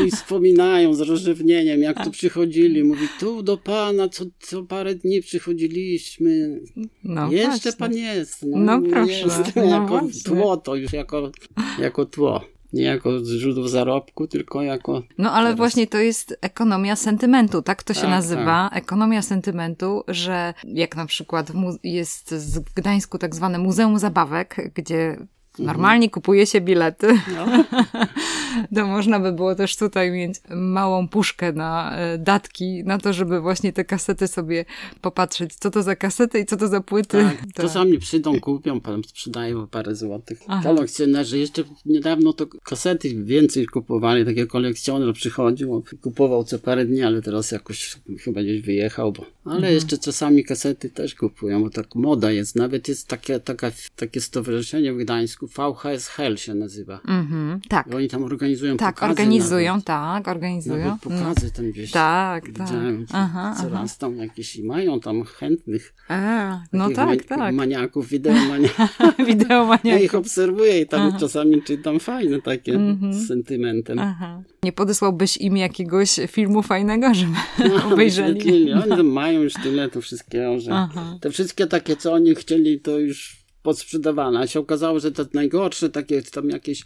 I 0.05 0.11
wspominają 0.11 0.93
z 0.93 1.01
rozrzewnieniem, 1.01 1.81
jak 1.81 2.03
tu 2.03 2.11
przychodzili. 2.11 2.83
Mówi, 2.83 3.07
tu 3.19 3.43
do 3.43 3.57
Pana 3.57 4.09
co, 4.09 4.25
co 4.39 4.63
parę 4.63 4.95
dni 4.95 5.21
przychodziliśmy. 5.21 6.59
No 7.03 7.31
Jeszcze 7.31 7.49
właśnie. 7.51 7.71
Pan 7.79 7.93
jest. 7.93 8.45
No 8.47 8.81
proszę, 8.81 9.11
Jest, 9.11 9.55
no 9.55 9.63
jako 9.63 9.87
właśnie. 9.87 10.21
tło 10.23 10.57
to 10.57 10.75
już, 10.75 10.93
jako, 10.93 11.31
jako 11.79 12.05
tło. 12.05 12.41
Nie 12.73 12.83
jako 12.83 13.25
źródło 13.25 13.67
zarobku, 13.67 14.27
tylko 14.27 14.61
jako... 14.61 15.03
No 15.17 15.31
ale 15.31 15.45
Teraz. 15.45 15.57
właśnie 15.57 15.87
to 15.87 15.97
jest 15.97 16.37
ekonomia 16.41 16.95
sentymentu, 16.95 17.61
tak 17.61 17.83
to 17.83 17.93
się 17.93 18.01
Tak, 18.01 18.09
nazywa. 18.09 18.69
Ekonomia 18.73 19.21
sentymentu, 19.21 20.03
że 20.07 20.53
jak 20.67 20.95
na 20.95 21.05
przykład 21.05 21.51
jest 21.83 22.31
z- 22.31 22.59
w 22.59 22.73
Gdańsku 22.73 23.17
tak 23.17 23.35
zwane 23.35 23.57
Muzeum 23.59 23.99
Zabawek, 23.99 24.71
gdzie 24.75 25.17
normalnie 25.59 26.09
kupuje 26.09 26.45
się 26.45 26.61
bilety, 26.61 27.07
No. 27.35 27.63
to 28.75 28.87
można 28.87 29.19
by 29.19 29.31
było 29.31 29.55
też 29.55 29.75
tutaj 29.77 30.11
mieć 30.11 30.35
małą 30.55 31.07
puszkę 31.07 31.53
na 31.53 31.97
e, 31.97 32.17
datki, 32.17 32.83
na 32.83 32.97
to, 32.97 33.13
żeby 33.13 33.41
właśnie 33.41 33.73
te 33.73 33.85
kasety 33.85 34.27
sobie 34.27 34.65
popatrzeć, 35.01 35.55
co 35.55 35.71
to 35.71 35.83
za 35.83 35.95
kasety 35.95 36.39
i 36.39 36.45
co 36.45 36.57
to 36.57 36.67
za 36.67 36.81
płyty. 36.81 37.23
Tak, 37.23 37.37
To- 37.55 37.61
czasami 37.61 37.99
przyjdą, 37.99 38.39
kupią, 38.39 38.81
potem 38.81 39.03
sprzedają 39.03 39.67
parę 39.67 39.95
złotych. 39.95 40.39
Aha. 40.47 40.61
Kolekcjonerzy, 40.63 41.37
jeszcze 41.39 41.63
niedawno 41.85 42.33
to 42.33 42.47
kasety 42.47 43.23
więcej 43.23 43.65
kupowali, 43.65 44.25
takie 44.25 44.47
kolekcjoner 44.47 45.13
przychodził, 45.13 45.83
kupował 46.01 46.43
co 46.43 46.59
parę 46.59 46.85
dni, 46.85 47.03
ale 47.03 47.21
teraz 47.21 47.51
jakoś 47.51 47.95
chyba 48.19 48.41
gdzieś 48.43 48.61
wyjechał, 48.61 49.11
bo... 49.11 49.25
ale 49.45 49.55
Mhm. 49.55 49.73
jeszcze 49.73 49.97
czasami 49.97 50.43
kasety 50.43 50.89
też 50.89 51.15
kupują, 51.15 51.63
bo 51.63 51.69
tak 51.69 51.95
moda 51.95 52.31
jest. 52.31 52.55
Nawet 52.55 52.87
jest 52.87 53.07
takie, 53.07 53.39
taka, 53.39 53.71
takie 53.95 54.21
stowarzyszenie 54.21 54.93
w 54.93 54.97
Gdańsku, 54.97 55.46
VHS 55.47 56.07
Hell 56.07 56.37
się 56.37 56.53
nazywa. 56.53 56.99
Mhm, 57.07 57.59
tak, 57.69 57.87
I 57.91 57.95
oni 57.95 58.07
tam 58.07 58.23
organizują 58.23 58.77
tak, 58.77 58.95
pokazy 58.95 59.11
organizują, 59.11 59.71
Nawet. 59.71 59.85
tak, 59.85 60.27
organizują. 60.27 60.85
Nawet 60.85 61.01
pokazy 61.01 61.51
tam 61.51 61.71
gdzieś. 61.71 61.91
Tak, 61.91 62.43
tak. 62.45 62.51
Widziałem, 62.67 63.05
Aha, 63.11 63.51
aha. 63.55 63.63
coraz 63.63 63.97
tam 63.97 64.17
jakieś 64.17 64.55
i 64.55 64.63
mają 64.63 64.99
tam 64.99 65.23
chętnych. 65.23 65.93
A, 66.09 66.59
no 66.73 66.89
tak, 66.89 67.23
tak. 67.23 67.53
Maniaków, 67.55 68.07
wideomaniaków. 68.11 68.97
Ja 69.19 69.25
Wideomania. 69.25 69.99
ich 69.99 70.15
obserwuję 70.15 70.81
i 70.81 70.87
tam 70.87 71.17
czasami 71.19 71.63
czytam 71.63 71.99
fajne 71.99 72.41
takie 72.41 72.73
Mhm. 72.73 73.13
z 73.13 73.27
sentymentem. 73.27 73.99
Aha. 73.99 74.41
Nie 74.63 74.71
podesłałbyś 74.71 75.37
im 75.37 75.57
jakiegoś 75.57 76.19
filmu 76.27 76.61
fajnego, 76.61 77.13
żeby 77.13 77.31
No, 77.69 77.93
obejrzeli? 77.93 78.33
wyświetlili. 78.33 78.73
Oni 78.73 79.03
mają 79.03 79.41
już 79.41 79.53
tyle 79.53 79.89
to 79.89 80.01
wszystkiego, 80.01 80.59
że 80.59 80.71
Aha. 80.73 81.17
te 81.21 81.29
wszystkie 81.29 81.67
takie, 81.67 81.95
co 81.95 82.13
oni 82.13 82.35
chcieli, 82.35 82.79
to 82.79 82.99
już 82.99 83.36
podsprzedawane. 83.67 84.39
A 84.39 84.47
się 84.47 84.59
okazało, 84.59 84.99
że 84.99 85.11
te 85.11 85.25
najgorsze, 85.33 85.89
takie 85.89 86.21
tam 86.21 86.49
jakieś 86.49 86.83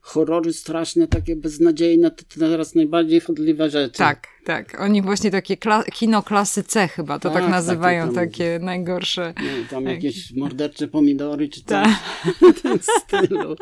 horrory 0.00 0.52
straszne, 0.52 1.08
takie 1.08 1.36
beznadziejne, 1.36 2.10
to 2.10 2.24
teraz 2.38 2.74
najbardziej 2.74 3.20
chodliwe 3.20 3.70
rzeczy. 3.70 3.98
Tak, 3.98 4.26
tak. 4.44 4.80
Oni 4.80 5.02
właśnie 5.02 5.30
takie 5.30 5.56
kla- 5.56 5.84
kino 5.92 6.22
klasy 6.22 6.62
C 6.64 6.88
chyba, 6.88 7.18
to 7.18 7.30
tak, 7.30 7.42
Tak, 7.42 7.50
nazywają, 7.50 8.02
takie 8.04 8.14
tam- 8.14 8.26
takie 8.28 8.58
najgorsze. 8.64 9.34
No, 9.36 9.42
tam 9.70 9.84
jakieś 9.84 10.32
mordercze 10.34 10.88
pomidory, 10.88 11.48
czy 11.48 11.64
Tak. 11.64 11.88
coś 12.40 12.54
w 12.56 12.60
tym 12.62 12.78
stylu. 13.00 13.56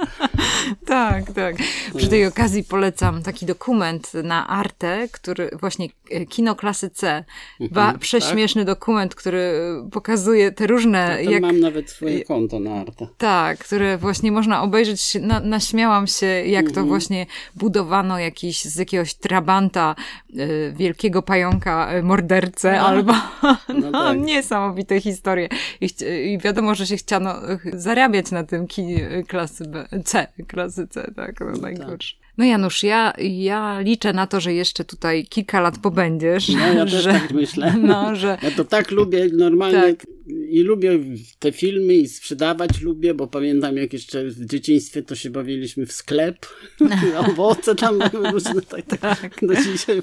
Tak, 0.87 1.33
tak. 1.33 1.57
Przy 1.97 2.09
tej 2.09 2.27
okazji 2.27 2.65
polecam 2.65 3.23
taki 3.23 3.47
dokument 3.47 4.15
na 4.15 4.49
Arte, 4.49 5.09
który 5.13 5.51
właśnie 5.61 5.89
e, 6.11 6.27
kino 6.27 6.55
klasy 6.55 6.91
C. 6.91 7.25
Ba, 7.61 7.81
Mhm, 7.83 7.99
prześmieszny 7.99 8.65
dokument, 8.65 9.15
który 9.15 9.53
pokazuje 9.93 10.53
te 10.53 10.67
różne, 10.67 11.19
Tam 11.25 11.33
jak, 11.33 11.43
mam 11.43 11.61
nawet 11.61 11.91
swoje 11.91 12.25
konto 12.25 12.61
na 12.61 12.75
Arte. 12.81 13.07
Tak, 13.19 13.59
które 13.59 13.99
właśnie 13.99 14.33
można 14.33 14.63
obejrzeć. 14.63 15.15
Na, 15.21 15.41
naśmiałam 15.41 16.07
się, 16.07 16.27
jak 16.27 16.67
Mhm. 16.67 16.75
to 16.75 16.85
właśnie 16.85 17.27
budowano 17.55 18.19
jakiś 18.19 18.65
z 18.65 18.77
jakiegoś 18.77 19.15
trabanta 19.15 19.95
y, 20.39 20.68
wielkiego 20.73 21.23
pająka 21.23 21.95
y, 21.97 22.03
mordercę, 22.03 22.81
albo 22.81 23.13
no, 23.81 23.93
tak. 23.93 24.19
niesamowite 24.19 25.01
historie. 25.01 25.49
I, 25.81 25.89
I 26.25 26.39
wiadomo, 26.39 26.75
że 26.75 26.87
się 26.87 26.97
chciano 26.97 27.53
y, 27.53 27.59
zarabiać 27.73 28.31
na 28.31 28.45
tym 28.45 28.67
ki 28.67 29.03
y, 29.03 29.25
klasy 29.29 29.65
B, 29.65 29.89
C, 30.05 30.27
klasy 30.49 30.89
C, 30.89 31.13
tak, 31.17 31.41
no 31.41 31.61
najgorsze. 31.61 32.28
No 32.39 32.45
Janusz, 32.45 32.83
ja, 32.83 33.13
ja 33.21 33.81
liczę 33.81 34.13
na 34.13 34.27
to, 34.27 34.41
że 34.41 34.55
jeszcze 34.55 34.85
tutaj 34.85 35.27
kilka 35.27 35.61
lat 35.61 35.79
pobędziesz. 35.79 36.49
No 36.49 36.59
ja 36.75 36.85
też 36.85 37.03
że, 37.03 37.13
tak 37.13 37.31
myślę. 37.33 37.75
No, 37.83 38.17
że 38.17 38.39
Ja 38.43 38.51
to 38.51 38.65
tak 38.65 38.91
lubię 38.91 39.29
normalnie 39.33 39.81
Tak. 39.81 40.07
i 40.49 40.61
lubię 40.63 40.99
te 41.39 41.53
filmy 41.53 41.95
i 41.95 42.09
sprzedawać 42.09 42.81
lubię, 42.81 43.15
bo 43.15 43.27
pamiętam 43.27 43.77
jak 43.77 43.93
jeszcze 43.93 44.25
w 44.25 44.47
dzieciństwie 44.47 45.03
to 45.03 45.15
się 45.15 45.31
bawiliśmy 45.31 45.87
w 45.87 45.93
sklep, 45.93 46.47
owoce 47.31 47.75
tam 47.75 47.99
były 48.13 48.31
różne 48.31 48.63
tak, 48.63 48.83
tak. 49.01 49.37
do 49.43 49.55
dzisiaj. 49.55 50.03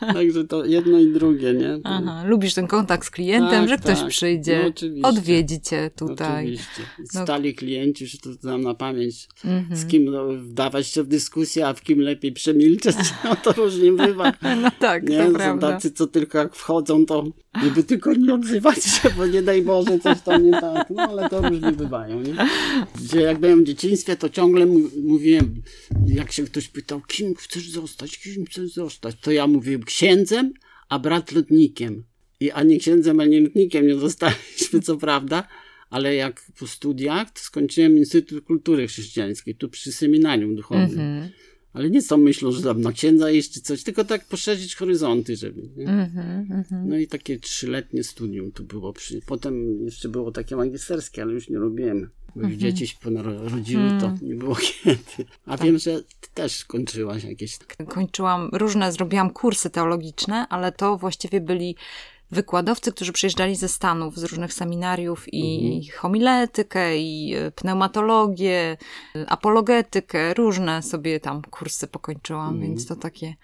Także 0.00 0.44
to 0.44 0.64
jedno 0.64 0.98
i 0.98 1.12
drugie, 1.12 1.54
nie? 1.54 1.78
Aha, 1.84 2.24
lubisz 2.26 2.54
ten 2.54 2.66
kontakt 2.66 3.06
z 3.06 3.10
klientem, 3.10 3.50
Tak, 3.50 3.68
że 3.68 3.78
ktoś 3.78 3.98
tak. 3.98 4.08
przyjdzie, 4.08 4.72
No, 4.96 5.08
odwiedzi 5.08 5.60
cię 5.60 5.90
tutaj. 5.96 6.44
Oczywiście. 6.44 6.82
No. 7.14 7.22
Stali 7.22 7.54
klienci, 7.54 8.06
że 8.06 8.18
to 8.18 8.32
znam 8.32 8.60
na 8.62 8.74
pamięć, 8.74 9.28
Mhm. 9.44 9.76
z 9.80 9.86
kim 9.86 10.04
no, 10.04 10.28
wdawać 10.28 10.86
się 10.86 11.02
w 11.02 11.06
dyskusję, 11.06 11.66
a 11.68 11.74
w 11.74 11.82
kim 11.82 12.00
lepiej 12.00 12.32
przemilczeć. 12.32 12.96
No 13.24 13.36
to 13.36 13.52
różnie 13.52 13.92
bywa. 13.92 14.32
No 14.62 14.70
tak, 14.78 15.08
Nie, 15.08 15.18
to 15.18 15.26
są 15.26 15.32
prawda. 15.34 15.72
tacy, 15.72 15.90
co 15.90 16.06
tylko 16.06 16.38
jak 16.38 16.54
wchodzą, 16.56 17.06
to 17.06 17.24
żeby 17.62 17.82
tylko 17.82 18.14
nie 18.14 18.34
odzywać 18.34 18.84
się, 18.84 19.10
bo 19.16 19.26
nie 19.26 19.42
daj 19.42 19.62
Boże, 19.62 19.98
coś 19.98 20.20
tam 20.20 20.44
nie 20.44 20.52
tak. 20.52 20.90
No 20.90 21.02
ale 21.02 21.28
to 21.30 21.48
różnie 21.48 21.72
bywają, 21.72 22.20
nie? 22.20 22.34
Gdzie 23.04 23.20
jak 23.20 23.38
byłem 23.38 23.64
w 23.64 23.66
dzieciństwie, 23.66 24.16
to 24.16 24.28
ciągle 24.28 24.66
mówiłem, 25.04 25.62
jak 26.06 26.32
się 26.32 26.44
ktoś 26.44 26.68
pytał, 26.68 27.00
kim 27.00 27.34
chcesz 27.34 27.70
zostać, 27.70 28.18
kim 28.18 28.46
chcesz 28.46 28.72
zostać, 28.72 29.16
to 29.20 29.30
ja 29.30 29.46
mówiłem 29.46 29.82
księdzem, 29.82 30.52
a 30.88 30.98
brat 30.98 31.32
lotnikiem. 31.32 32.04
I 32.40 32.50
ani 32.50 32.78
księdzem, 32.78 33.20
ani 33.20 33.40
lotnikiem 33.40 33.86
nie 33.86 33.94
zostaliśmy, 33.94 34.80
co 34.80 34.96
prawda, 34.96 35.48
ale 35.90 36.14
jak 36.14 36.42
po 36.58 36.66
studiach, 36.66 37.30
to 37.30 37.40
skończyłem 37.40 37.98
Instytut 37.98 38.44
Kultury 38.44 38.86
Chrześcijańskiej, 38.86 39.54
tu 39.54 39.68
przy 39.68 39.92
seminarium 39.92 40.56
duchownym. 40.56 41.00
Mhm. 41.00 41.30
Ale 41.72 41.90
nie 41.90 42.02
z 42.02 42.06
tą 42.06 42.16
myślą, 42.16 42.52
że 42.52 42.62
tam 42.62 42.80
na 42.80 42.92
księdza 42.92 43.30
iść 43.30 43.52
czy 43.52 43.60
coś, 43.60 43.82
tylko 43.82 44.04
tak 44.04 44.24
poszerzyć 44.24 44.74
horyzonty, 44.76 45.36
żeby. 45.36 45.62
Nie? 45.76 45.88
Mhm, 45.88 46.52
mhm. 46.52 46.88
No 46.88 46.96
i 46.96 47.06
takie 47.06 47.38
trzyletnie 47.38 48.04
studium 48.04 48.52
tu 48.52 48.64
było. 48.64 48.92
Przy... 48.92 49.20
Potem 49.26 49.84
jeszcze 49.84 50.08
było 50.08 50.32
takie 50.32 50.56
magisterskie, 50.56 51.22
ale 51.22 51.32
już 51.32 51.48
nie 51.48 51.58
robiłem. 51.58 52.10
Bo 52.28 52.34
Mhm. 52.34 52.52
już 52.52 52.62
dzieci 52.62 52.86
się 52.86 52.96
ponarodziły, 53.02 53.82
to 54.00 54.14
nie 54.22 54.34
było 54.34 54.54
kiedy. 54.84 55.00
A 55.46 55.56
wiem, 55.56 55.78
że 55.78 56.02
ty 56.20 56.28
też 56.34 56.64
kończyłaś 56.64 57.24
jakieś. 57.24 57.58
Kończyłam 57.88 58.50
różne, 58.52 58.92
zrobiłam 58.92 59.30
kursy 59.30 59.70
teologiczne, 59.70 60.48
ale 60.48 60.72
to 60.72 60.96
właściwie 60.96 61.40
byli 61.40 61.76
wykładowcy, 62.30 62.92
którzy 62.92 63.12
przyjeżdżali 63.12 63.56
ze 63.56 63.68
Stanów, 63.68 64.16
z 64.16 64.24
różnych 64.24 64.52
seminariów 64.52 65.34
i 65.34 65.66
Mhm. 65.76 65.98
homiletykę, 66.00 66.98
i 66.98 67.34
e, 67.34 67.50
pneumatologię, 67.50 68.76
e, 69.16 69.30
apologetykę, 69.30 70.34
różne 70.34 70.82
sobie 70.82 71.20
tam 71.20 71.42
kursy 71.42 71.86
pokończyłam, 71.86 72.48
Mhm. 72.54 72.60
więc 72.62 72.86
to 72.86 72.96
takie 72.96 73.34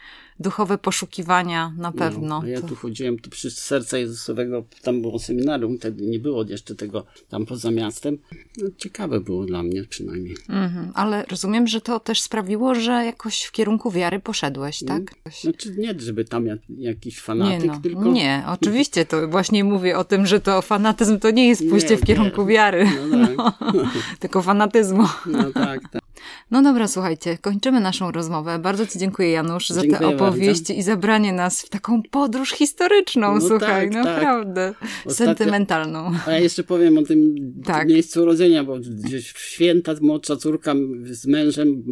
duchowe 0.41 0.79
poszukiwania 0.79 1.73
na 1.79 1.93
pewno. 1.93 2.41
No, 2.43 2.49
ja 2.49 2.61
tu 2.61 2.75
chodziłem 2.77 3.19
tu 3.19 3.31
przy 3.31 3.51
serca 3.51 3.99
Jezusowego, 3.99 4.65
tam 4.83 5.03
było 5.03 5.19
seminarium, 5.19 5.79
wtedy 5.79 6.07
nie 6.07 6.19
było 6.19 6.45
jeszcze 6.45 6.75
tego 6.75 7.05
tam 7.29 7.47
poza 7.47 7.71
miastem. 7.71 8.19
No, 8.59 8.69
ciekawe 8.77 9.21
było 9.21 9.45
dla 9.47 9.63
mnie 9.63 9.85
przynajmniej. 9.85 10.37
Mhm. 10.49 10.93
Ale 10.95 11.25
rozumiem, 11.31 11.67
że 11.67 11.81
to 11.81 12.01
też 12.01 12.23
sprawiło, 12.23 12.75
że 12.75 12.93
jakoś 12.93 13.43
w 13.43 13.53
kierunku 13.53 13.91
wiary 13.91 14.21
poszedłeś, 14.21 14.85
tak? 14.87 15.03
Znaczy 15.41 15.75
nie, 15.79 15.95
żeby 16.01 16.25
tam 16.25 16.47
jak, 16.47 16.59
jakiś 16.79 17.15
Nie, 17.17 17.21
fanatyk, 17.23 17.67
no. 17.67 17.81
tylko... 17.83 18.05
nie, 18.05 18.43
oczywiście, 18.47 19.05
to 19.07 19.29
właśnie 19.29 19.65
mówię 19.65 19.99
o 19.99 20.05
tym, 20.05 20.27
że 20.27 20.41
to 20.41 20.63
fanatyzm 20.63 21.19
to 21.19 21.31
nie 21.31 21.49
jest 21.49 21.69
pójście 21.71 21.91
Nie, 21.91 21.97
w 21.97 22.05
kierunku 22.05 22.41
nie. 22.43 22.47
wiary, 22.49 22.87
No 23.11 23.29
tak, 23.37 23.55
tylko 24.21 24.43
fanatyzmu. 24.43 25.05
no 25.27 25.53
tak, 25.53 25.81
tak. 25.93 26.04
No 26.51 26.63
dobra, 26.63 26.89
słuchajcie, 26.89 27.39
kończymy 27.39 27.81
naszą 27.81 28.11
rozmowę. 28.11 28.59
Bardzo 28.59 28.87
Ci 28.87 28.99
dziękuję, 28.99 29.31
Janusz, 29.31 29.69
za 29.69 29.81
te 29.83 29.89
Dziękuję 29.89 30.09
opowieści 30.09 30.79
i 30.79 30.83
zabranie 30.83 31.33
nas 31.33 31.63
w 31.63 31.69
taką 31.69 32.03
podróż 32.11 32.51
historyczną, 32.51 33.35
No 33.35 33.41
słuchaj, 33.41 33.91
tak, 33.91 33.93
tak. 33.93 34.05
naprawdę 34.15 34.75
Ostatnio- 35.05 35.13
sentymentalną. 35.15 36.13
A 36.27 36.31
ja 36.33 36.39
jeszcze 36.39 36.65
powiem 36.65 36.99
o 36.99 37.03
tym 37.03 37.35
Tak. 37.65 37.89
miejscu 37.89 38.23
urodzenia, 38.23 38.65
bo 38.65 38.79
gdzieś 38.79 39.33
w 39.33 39.39
święta 39.39 39.95
młodsza 40.01 40.37
córka 40.37 40.75
z 41.05 41.27
mężem 41.27 41.83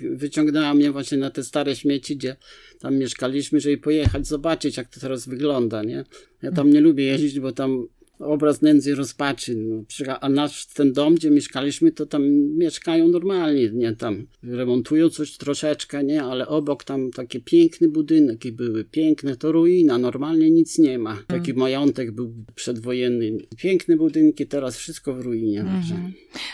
wyciągnęła 0.00 0.74
mnie 0.74 0.92
właśnie 0.92 1.18
na 1.18 1.30
te 1.30 1.44
stare 1.44 1.76
śmieci, 1.76 2.16
gdzie 2.16 2.36
tam 2.80 2.96
mieszkaliśmy, 2.96 3.60
żeby 3.60 3.78
pojechać, 3.78 4.26
zobaczyć 4.26 4.76
jak 4.76 4.88
to 4.88 5.00
teraz 5.00 5.28
wygląda, 5.28 5.82
nie? 5.82 6.04
Ja 6.42 6.52
tam 6.52 6.70
nie 6.70 6.80
lubię 6.80 7.04
jeździć, 7.04 7.40
bo 7.40 7.52
tam 7.52 7.86
obraz 8.18 8.62
nędzy 8.62 8.90
i 8.90 8.94
rozpaczy. 8.94 9.56
No, 9.56 9.82
a 10.20 10.28
nasz 10.28 10.66
ten 10.66 10.92
dom, 10.92 11.14
gdzie 11.14 11.30
mieszkaliśmy, 11.30 11.92
to 11.92 12.06
tam 12.06 12.28
mieszkają 12.58 13.08
normalnie, 13.08 13.70
nie? 13.70 13.92
Tam 13.92 14.26
remontują 14.42 15.08
coś 15.08 15.36
troszeczkę, 15.36 16.04
nie? 16.04 16.22
Ale 16.22 16.48
obok 16.48 16.84
tam 16.84 17.10
takie 17.10 17.40
piękne 17.40 17.88
budynki 17.88 18.52
były, 18.52 18.84
piękne, 18.84 19.36
to 19.36 19.52
ruina, 19.52 19.98
normalnie 19.98 20.50
nic 20.50 20.78
nie 20.78 20.98
ma. 20.98 21.18
Taki 21.26 21.54
majątek 21.54 22.12
był 22.12 22.34
przedwojenny. 22.54 23.38
Piękne 23.56 23.96
budynki, 23.96 24.46
teraz 24.46 24.76
wszystko 24.76 25.14
w 25.14 25.20
ruinie. 25.20 25.64
Także. 25.64 25.94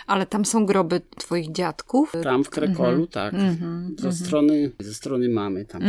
Ale 0.07 0.27
tam 0.27 0.45
są 0.45 0.67
groby 0.67 1.01
Twoich 1.19 1.53
dziadków. 1.53 2.13
Tam 2.23 2.45
w 2.45 2.51
Krekolu, 2.51 3.07
tak. 3.07 3.35
ze, 3.99 4.13
strony, 4.13 4.71
ze 4.81 4.95
strony 4.95 5.29
mamy 5.29 5.65
tam. 5.65 5.83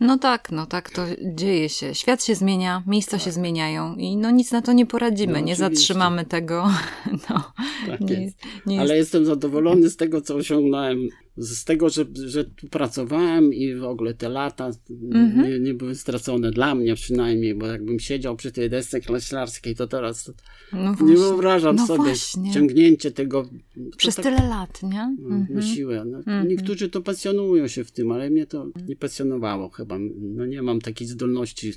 No 0.00 0.18
tak, 0.18 0.52
no 0.52 0.66
tak, 0.66 0.90
to 0.90 1.02
dzieje 1.34 1.68
się. 1.68 1.94
Świat 1.94 2.24
się 2.24 2.34
zmienia, 2.34 2.82
miejsca 2.86 3.18
się 3.18 3.32
zmieniają 3.32 3.94
i 3.96 4.16
no 4.16 4.30
nic 4.30 4.52
na 4.52 4.62
to 4.62 4.72
nie 4.72 4.86
poradzimy, 4.86 5.32
No, 5.32 5.40
nie 5.40 5.56
zatrzymamy 5.56 6.24
tego. 6.24 6.68
No, 7.30 7.52
Tak 7.86 8.00
nie, 8.00 8.22
jest. 8.22 8.36
nie 8.66 8.80
Ale 8.80 8.96
jest... 8.96 9.06
jestem 9.06 9.24
zadowolony 9.24 9.90
z 9.90 9.96
tego, 9.96 10.20
co 10.20 10.34
osiągnąłem. 10.34 11.08
Z 11.40 11.64
tego, 11.64 11.88
że, 11.88 12.04
że 12.26 12.44
tu 12.44 12.68
pracowałem 12.68 13.54
i 13.54 13.74
w 13.74 13.84
ogóle 13.84 14.14
te 14.14 14.28
lata 14.28 14.70
Mhm. 15.12 15.50
nie, 15.50 15.60
nie 15.60 15.74
były 15.74 15.94
stracone 15.94 16.50
dla 16.50 16.74
mnie 16.74 16.94
przynajmniej, 16.94 17.54
bo 17.54 17.66
jakbym 17.66 18.00
siedział 18.00 18.36
przy 18.36 18.52
tej 18.52 18.70
desce 18.70 19.00
klaślarskiej, 19.00 19.74
to 19.76 19.86
teraz 19.86 20.24
to 20.24 20.32
No 20.72 20.96
nie 21.00 21.14
wyobrażam 21.16 21.76
no 21.76 21.86
sobie 21.86 22.04
właśnie. 22.04 22.52
ciągnięcie 22.52 23.10
tego 23.10 23.42
to 23.90 23.96
Przez 23.96 24.14
tak, 24.16 24.24
tyle 24.24 24.48
lat, 24.48 24.82
nie? 24.82 25.16
no, 25.20 25.36
Mhm. 25.36 25.62
siłę. 25.62 26.04
No, 26.06 26.44
Niektórzy 26.44 26.88
to 26.88 27.02
pasjonują 27.02 27.68
się 27.68 27.84
w 27.84 27.90
tym, 27.92 28.12
ale 28.12 28.30
mnie 28.30 28.46
to 28.46 28.66
nie 28.88 28.96
pasjonowało 28.96 29.68
chyba. 29.68 29.96
No 30.20 30.46
nie 30.46 30.62
mam 30.62 30.80
takiej 30.80 31.06
zdolności. 31.06 31.72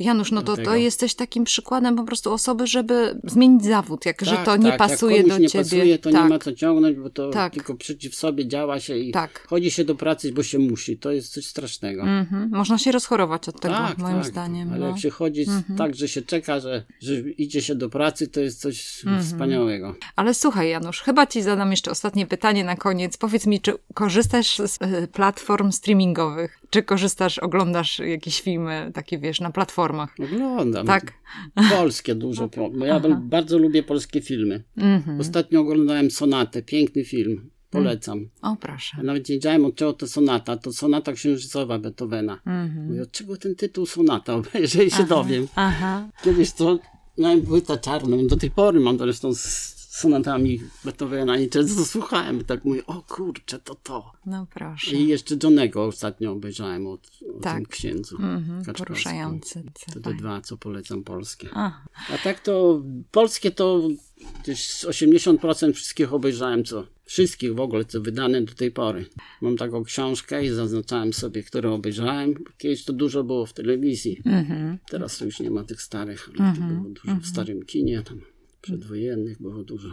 Janusz, 0.00 0.32
no 0.32 0.42
to, 0.42 0.56
to 0.56 0.76
jesteś 0.76 1.14
takim 1.14 1.44
przykładem 1.44 1.96
po 1.96 2.04
prostu 2.04 2.32
osoby, 2.32 2.66
żeby 2.66 3.20
zmienić 3.24 3.64
zawód, 3.64 4.06
jak 4.06 4.24
że 4.24 4.30
Tak, 4.30 4.46
to 4.46 4.56
nie 4.56 4.68
tak, 4.70 4.78
pasuje 4.78 5.16
jak 5.16 5.28
do 5.28 5.38
nie 5.38 5.48
ciebie. 5.48 5.64
pasuje, 5.64 5.98
to 5.98 6.10
tak. 6.10 6.22
nie 6.22 6.28
ma 6.28 6.38
co 6.38 6.52
ciągnąć, 6.52 6.96
bo 6.98 7.10
to 7.10 7.30
Tak. 7.30 7.54
tylko 7.54 7.74
przeciw 7.74 8.14
sobie 8.14 8.48
działa 8.48 8.80
się 8.86 8.96
i 8.98 9.12
Tak. 9.12 9.46
chodzi 9.48 9.70
się 9.70 9.84
do 9.84 9.94
pracy, 9.94 10.32
bo 10.32 10.42
się 10.42 10.58
musi. 10.58 10.98
To 10.98 11.10
jest 11.12 11.32
coś 11.32 11.46
strasznego. 11.46 12.02
Mhm. 12.02 12.50
Można 12.50 12.78
się 12.78 12.92
rozchorować 12.92 13.48
od 13.48 13.60
tego, 13.60 13.74
tak, 13.74 13.98
moim 13.98 14.16
tak. 14.16 14.26
zdaniem. 14.26 14.68
Ale 14.70 14.78
no. 14.80 14.86
jak 14.86 14.98
się 14.98 15.10
chodzi 15.10 15.44
z- 15.44 15.78
tak, 15.78 15.94
że 15.94 16.08
się 16.08 16.22
czeka, 16.22 16.60
że, 16.60 16.84
że 17.02 17.20
idzie 17.20 17.62
się 17.62 17.74
do 17.74 17.88
pracy, 17.90 18.28
to 18.28 18.40
jest 18.40 18.60
coś 18.60 19.04
Mhm. 19.04 19.24
wspaniałego. 19.24 19.94
Ale 20.16 20.34
słuchaj, 20.34 20.70
Janusz, 20.70 21.00
chyba 21.00 21.26
ci 21.26 21.42
zadam 21.42 21.70
jeszcze 21.70 21.90
ostatnie 21.90 22.26
pytanie 22.26 22.64
na 22.64 22.76
koniec. 22.76 23.16
Powiedz 23.16 23.46
mi, 23.46 23.60
czy 23.60 23.72
korzystasz 23.94 24.58
z 24.58 24.78
e, 24.80 25.06
platform 25.08 25.72
streamingowych? 25.72 26.58
Czy 26.70 26.82
korzystasz, 26.82 27.38
oglądasz 27.38 27.98
jakieś 27.98 28.40
filmy 28.40 28.90
takie, 28.94 29.18
wiesz, 29.18 29.40
na 29.40 29.50
platformach? 29.50 30.14
Oglądam. 30.24 30.86
Tak. 30.86 31.12
Polskie 31.70 32.14
dużo, 32.14 32.48
bo 32.78 32.84
ja 32.86 33.00
bardzo 33.20 33.58
lubię 33.58 33.82
polskie 33.82 34.20
filmy. 34.20 34.62
Mhm. 34.76 35.20
Ostatnio 35.20 35.60
oglądałem 35.60 36.10
Sonatę, 36.10 36.62
piękny 36.62 37.04
film. 37.04 37.50
Polecam. 37.76 38.28
O, 38.42 38.56
proszę. 38.60 38.96
Ja 38.96 39.02
nawet 39.02 39.28
nie 39.28 39.34
wiedziałem 39.34 39.64
od 39.64 39.74
czego 39.74 39.92
to 39.92 40.06
sonata. 40.06 40.56
To 40.56 40.72
sonata 40.72 41.12
księżycowa 41.12 41.78
Beethovena. 41.78 42.32
Mhm. 42.46 42.86
Mówię, 42.86 43.02
od 43.02 43.10
czego 43.12 43.36
ten 43.36 43.54
tytuł 43.54 43.86
sonata? 43.86 44.42
Jeżeli 44.54 44.90
się 44.90 45.04
dowiem. 45.04 45.48
Aha. 45.54 46.08
Kiedyś 46.24 46.52
to 46.52 46.78
miałem 47.18 47.42
płytę 47.42 47.78
czarną. 47.78 48.26
Do 48.26 48.36
tej 48.36 48.50
pory 48.50 48.80
mam 48.80 48.98
zresztą 48.98 49.34
z 49.34 49.75
sonatami 49.96 50.60
Beethovena 50.84 51.38
i 51.38 51.48
często 51.48 51.84
słuchałem. 51.84 52.44
Tak 52.44 52.64
mówię, 52.64 52.86
o 52.86 53.02
kurczę, 53.02 53.58
to 53.58 53.74
to. 53.74 54.12
No 54.26 54.46
proszę. 54.54 54.96
I 54.96 55.08
jeszcze 55.08 55.36
Johnego 55.42 55.84
ostatnio 55.84 56.32
obejrzałem 56.32 56.86
od, 56.86 57.10
o 57.38 57.40
Tak. 57.40 57.54
tym 57.56 57.66
księdzu. 57.66 58.16
Mhm, 58.16 58.42
Kaczkowskim. 58.64 58.74
poruszający. 58.86 59.62
To 59.86 59.92
te 59.94 60.00
Fajnie. 60.00 60.18
dwa, 60.18 60.40
co 60.40 60.56
polecam 60.56 61.04
polskie. 61.04 61.48
A, 61.52 61.72
A 62.14 62.18
tak 62.18 62.40
to 62.40 62.82
polskie 63.10 63.50
to 63.50 63.88
gdzieś 64.42 64.66
z 64.70 64.84
80% 64.84 65.72
wszystkich 65.72 66.12
obejrzałem, 66.12 66.64
co 66.64 66.86
wszystkich 67.04 67.54
w 67.54 67.60
ogóle, 67.60 67.84
co 67.84 68.00
wydane 68.00 68.42
do 68.42 68.54
tej 68.54 68.70
pory. 68.70 69.06
Mam 69.40 69.56
taką 69.56 69.84
książkę 69.84 70.44
i 70.44 70.48
zaznaczałem 70.48 71.12
sobie, 71.12 71.42
które 71.42 71.70
obejrzałem. 71.72 72.34
Kiedyś 72.58 72.84
to 72.84 72.92
dużo 72.92 73.24
było 73.24 73.46
w 73.46 73.52
telewizji. 73.52 74.22
mhm. 74.24 74.78
Teraz 74.90 75.18
to 75.18 75.24
już 75.24 75.40
nie 75.40 75.50
ma 75.50 75.64
tych 75.64 75.82
starych, 75.82 76.28
ale 76.38 76.54
to 76.54 76.60
było 76.60 76.90
dużo 76.90 77.16
w 77.20 77.26
starym 77.26 77.62
kinie, 77.62 78.02
tam 78.02 78.20
przedwojennych 78.66 79.42
było 79.42 79.64
dużo. 79.64 79.88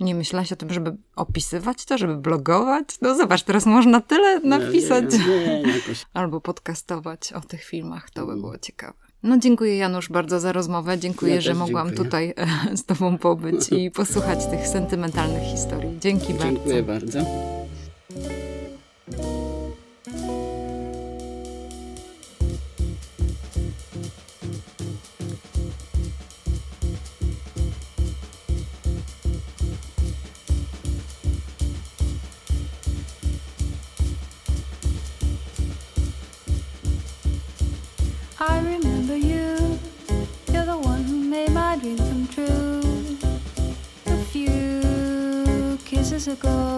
Nie 0.00 0.14
myślałaś 0.14 0.52
o 0.52 0.56
tym, 0.56 0.72
żeby 0.72 0.96
opisywać 1.16 1.84
to, 1.84 1.98
żeby 1.98 2.16
blogować? 2.16 2.86
No 3.02 3.14
zobacz, 3.14 3.42
teraz 3.42 3.66
można 3.66 4.00
tyle 4.00 4.40
napisać. 4.40 5.04
Nie, 5.12 5.18
nie, 5.18 5.62
nie, 5.62 5.72
jakoś. 5.72 6.06
Albo 6.14 6.40
podcastować 6.40 7.32
o 7.32 7.40
tych 7.40 7.64
filmach, 7.64 8.10
to 8.10 8.26
by 8.26 8.34
było 8.34 8.58
ciekawe. 8.58 8.98
No 9.22 9.38
dziękuję 9.38 9.76
Janusz 9.76 10.08
bardzo 10.08 10.40
za 10.40 10.52
rozmowę. 10.52 10.98
Dziękuję, 10.98 11.34
Ja 11.34 11.40
że 11.40 11.54
mogłam 11.54 11.86
dziękuję. 11.86 12.04
tutaj 12.04 12.34
e, 12.70 12.76
z 12.76 12.84
tobą 12.84 13.18
pobyć 13.18 13.68
i 13.72 13.90
posłuchać 13.90 14.46
tych 14.46 14.66
sentymentalnych 14.66 15.42
historii. 15.42 15.98
Dzięki 16.00 16.34
bardzo. 16.34 16.52
Dziękuję 16.54 16.82
bardzo. 16.82 17.18
歌。 46.34 46.77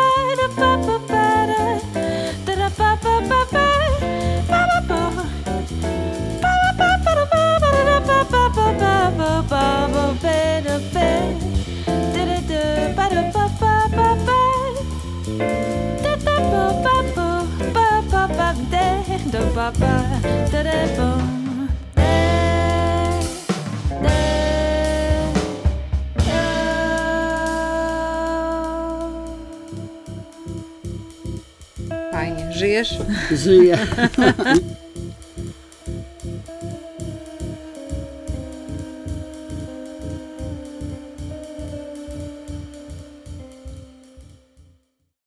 papa, 19.79 20.03
telefon. 20.51 21.67
E, 21.97 22.91
Fajnie, 32.11 32.51
żyjesz? 32.53 32.97
Żyję. 33.31 33.77